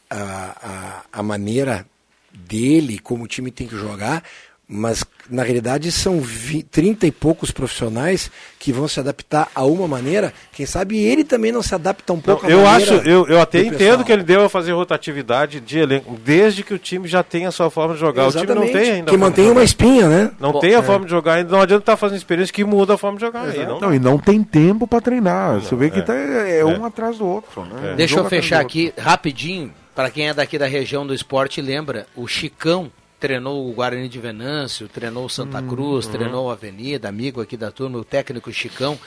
a, 0.10 1.02
a, 1.14 1.20
a 1.20 1.24
maneira 1.24 1.86
dele, 2.32 3.00
como 3.00 3.24
o 3.24 3.28
time 3.28 3.50
tem 3.52 3.68
que 3.68 3.76
jogar, 3.76 4.24
mas 4.68 5.04
na 5.30 5.44
realidade 5.44 5.92
são 5.92 6.20
vi, 6.20 6.64
30 6.64 7.08
e 7.08 7.12
poucos 7.12 7.52
profissionais 7.52 8.32
que 8.58 8.72
vão 8.72 8.88
se 8.88 9.00
adaptar 9.00 9.48
a 9.54 9.64
uma 9.66 9.88
maneira. 9.88 10.34
Quem 10.52 10.66
sabe 10.66 10.98
ele 10.98 11.24
também 11.24 11.52
não 11.52 11.62
se 11.62 11.74
adapta 11.76 12.12
um 12.14 12.20
pouco 12.20 12.44
Não, 12.44 12.50
à 12.50 12.52
eu 12.52 12.64
maneira 12.66 12.96
acho, 12.98 13.08
eu, 13.08 13.28
eu 13.28 13.40
até 13.40 13.60
do 13.60 13.66
entendo 13.68 13.78
pessoal. 13.80 14.04
que 14.06 14.12
ele 14.12 14.24
deva 14.24 14.50
fazer 14.50 14.72
rotatividade 14.72 15.60
de 15.60 15.80
elenco, 15.80 16.18
desde 16.24 16.64
que 16.64 16.74
o 16.74 16.78
time 16.80 17.08
já 17.08 17.24
tenha 17.24 17.50
a 17.50 17.52
sua 17.52 17.70
forma 17.70 17.94
de 17.94 18.00
jogar. 18.00 18.28
O 18.28 18.32
time 18.32 18.46
não 18.48 18.64
Exatamente, 18.64 18.72
tem 18.84 18.92
ainda. 18.92 19.12
que 19.12 19.18
mantém 19.18 19.50
uma 19.50 19.64
espinha, 19.64 20.08
né? 20.10 20.32
Não 20.40 20.52
Bom, 20.52 20.60
tem 20.60 20.76
a 20.76 20.80
é. 20.80 20.82
forma 20.82 21.06
de 21.06 21.12
jogar 21.12 21.34
ainda, 21.36 21.52
não 21.52 21.62
adianta 21.62 21.84
estar 21.84 21.98
fazendo 21.98 22.18
experiência 22.18 22.54
que 22.54 22.64
muda 22.64 22.96
a 22.96 22.98
forma 22.98 23.18
de 23.18 23.26
jogar. 23.26 23.48
Aí, 23.48 23.66
não, 23.66 23.80
Não, 23.80 23.94
e 23.94 24.00
não 24.00 24.18
tem 24.18 24.44
tempo 24.44 24.88
pra 24.88 25.00
treinar. 25.00 25.62
Você 25.62 25.76
vê 25.76 25.90
que 25.90 26.00
é. 26.00 26.02
tá, 26.02 26.16
é, 26.16 26.60
É. 26.60 26.66
um 26.66 26.84
atrás 26.86 27.18
do 27.20 27.26
outro. 27.28 27.64
Né? 27.66 27.94
Um 27.94 27.96
Deixa 27.96 28.18
eu 28.20 28.26
fechar 28.26 28.60
aqui 28.60 28.94
rapidinho, 28.98 29.72
para 29.96 30.10
quem 30.10 30.30
é 30.30 30.34
daqui 30.34 30.58
da 30.58 30.66
região 30.68 31.06
do 31.06 31.14
esporte, 31.14 31.62
lembra, 31.62 32.08
o 32.16 32.28
Chicão 32.28 32.92
treinou 33.20 33.70
o 33.70 33.74
Guarani 33.74 34.08
de 34.08 34.20
Venâncio, 34.20 34.88
treinou 34.88 35.26
o 35.26 35.30
Santa 35.30 35.62
Cruz, 35.62 36.08
treinou 36.08 36.48
o 36.48 36.50
Avenida, 36.50 37.10
amigo 37.10 37.42
aqui 37.42 37.58
da 37.58 37.70
turma, 37.70 37.98
o 37.98 38.06
técnico 38.06 38.52
Chicão. 38.52 38.98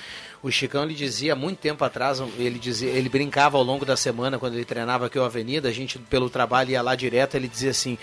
O 0.42 0.50
Chicão 0.50 0.82
ele 0.82 0.94
dizia 0.94 1.32
há 1.32 1.36
muito 1.36 1.58
tempo 1.58 1.82
atrás, 1.84 2.20
ele 2.36 2.58
dizia, 2.58 2.90
ele 2.90 3.08
brincava 3.08 3.56
ao 3.56 3.62
longo 3.62 3.84
da 3.84 3.96
semana 3.96 4.38
quando 4.38 4.54
ele 4.54 4.64
treinava 4.64 5.06
aqui 5.06 5.18
o 5.18 5.24
Avenida, 5.24 5.68
a 5.68 5.72
gente 5.72 5.98
pelo 5.98 6.28
trabalho 6.28 6.70
ia 6.70 6.82
lá 6.82 6.94
direto, 6.94 7.36
ele 7.36 7.48
dizia 7.48 7.70
assim, 7.70 7.96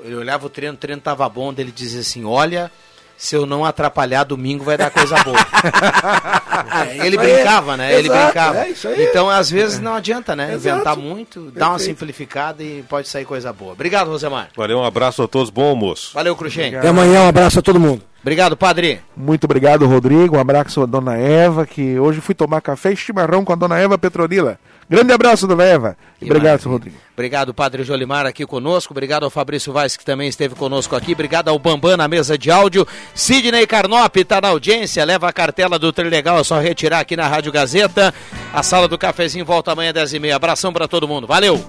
ele 0.00 0.14
olhava 0.14 0.46
o 0.46 0.50
treino, 0.50 0.74
o 0.74 0.78
treino 0.78 1.00
tava 1.00 1.28
bom, 1.28 1.52
ele 1.56 1.72
dizia 1.72 2.00
assim, 2.00 2.24
olha, 2.24 2.70
se 3.18 3.34
eu 3.34 3.44
não 3.44 3.64
atrapalhar 3.64 4.22
domingo 4.22 4.64
vai 4.64 4.78
dar 4.78 4.90
coisa 4.90 5.20
boa. 5.24 5.36
ele 7.04 7.16
isso 7.16 7.20
aí. 7.20 7.34
brincava, 7.34 7.76
né? 7.76 7.98
ele 7.98 8.08
Exato, 8.08 8.24
brincava. 8.24 8.58
é 8.58 8.70
isso 8.70 8.88
aí. 8.88 9.04
Então, 9.04 9.28
às 9.28 9.50
vezes, 9.50 9.80
não 9.80 9.94
adianta, 9.94 10.36
né? 10.36 10.54
Exato. 10.54 10.76
Inventar 10.76 10.96
muito, 10.96 11.50
dar 11.50 11.66
uma 11.66 11.70
Perfeito. 11.72 11.90
simplificada 11.98 12.62
e 12.62 12.84
pode 12.88 13.08
sair 13.08 13.24
coisa 13.24 13.52
boa. 13.52 13.72
Obrigado, 13.72 14.08
Rosemar. 14.08 14.48
Valeu, 14.56 14.78
um 14.78 14.84
abraço 14.84 15.22
a 15.22 15.28
todos, 15.28 15.50
bom 15.50 15.68
almoço. 15.68 16.12
Valeu, 16.14 16.36
Cruxem. 16.36 16.76
Até 16.76 16.88
amanhã, 16.88 17.22
um 17.22 17.28
abraço 17.28 17.58
a 17.58 17.62
todo 17.62 17.80
mundo. 17.80 18.02
Obrigado, 18.22 18.56
padre. 18.56 19.00
Muito 19.16 19.44
obrigado, 19.44 19.86
Rodrigo. 19.86 20.36
Um 20.36 20.40
abraço 20.40 20.82
à 20.82 20.86
dona 20.86 21.16
Eva, 21.16 21.66
que 21.66 21.98
hoje 21.98 22.20
fui 22.20 22.34
tomar 22.34 22.60
café 22.60 22.92
e 22.92 22.96
chimarrão 22.96 23.44
com 23.44 23.52
a 23.52 23.56
dona 23.56 23.78
Eva 23.78 23.98
Petronila. 23.98 24.58
Grande 24.88 25.12
abraço, 25.12 25.46
dona 25.46 25.64
Eva. 25.64 25.96
Que 26.18 26.24
obrigado, 26.24 26.42
maravilha. 26.42 26.62
seu 26.62 26.72
Rodrigo. 26.72 26.96
Obrigado, 27.12 27.52
Padre 27.52 27.84
Jolimar, 27.84 28.24
aqui 28.24 28.46
conosco. 28.46 28.92
Obrigado 28.92 29.24
ao 29.24 29.30
Fabrício 29.30 29.72
Vaz, 29.72 29.96
que 29.96 30.04
também 30.04 30.28
esteve 30.28 30.54
conosco 30.54 30.96
aqui. 30.96 31.12
Obrigado 31.12 31.48
ao 31.48 31.58
Bambam 31.58 31.96
na 31.96 32.08
mesa 32.08 32.38
de 32.38 32.50
áudio. 32.50 32.86
Sidney 33.14 33.66
Carnop 33.66 34.16
está 34.16 34.40
na 34.40 34.48
audiência. 34.48 35.04
Leva 35.04 35.28
a 35.28 35.32
cartela 35.32 35.78
do 35.78 35.92
Trilegal, 35.92 36.38
é 36.38 36.44
só 36.44 36.58
retirar 36.58 37.00
aqui 37.00 37.16
na 37.16 37.26
Rádio 37.28 37.52
Gazeta. 37.52 38.14
A 38.52 38.62
sala 38.62 38.88
do 38.88 38.96
cafezinho 38.96 39.44
volta 39.44 39.72
amanhã 39.72 39.90
às 39.90 40.12
10h30. 40.12 40.32
Abração 40.32 40.72
para 40.72 40.88
todo 40.88 41.06
mundo. 41.06 41.26
Valeu! 41.26 41.62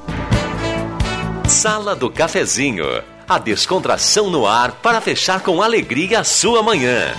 Sala 1.47 1.95
do 1.95 2.09
Cafezinho. 2.11 2.85
A 3.27 3.37
descontração 3.39 4.29
no 4.29 4.47
ar 4.47 4.71
para 4.71 5.01
fechar 5.01 5.41
com 5.41 5.61
alegria 5.61 6.19
a 6.19 6.23
sua 6.23 6.61
manhã. 6.63 7.13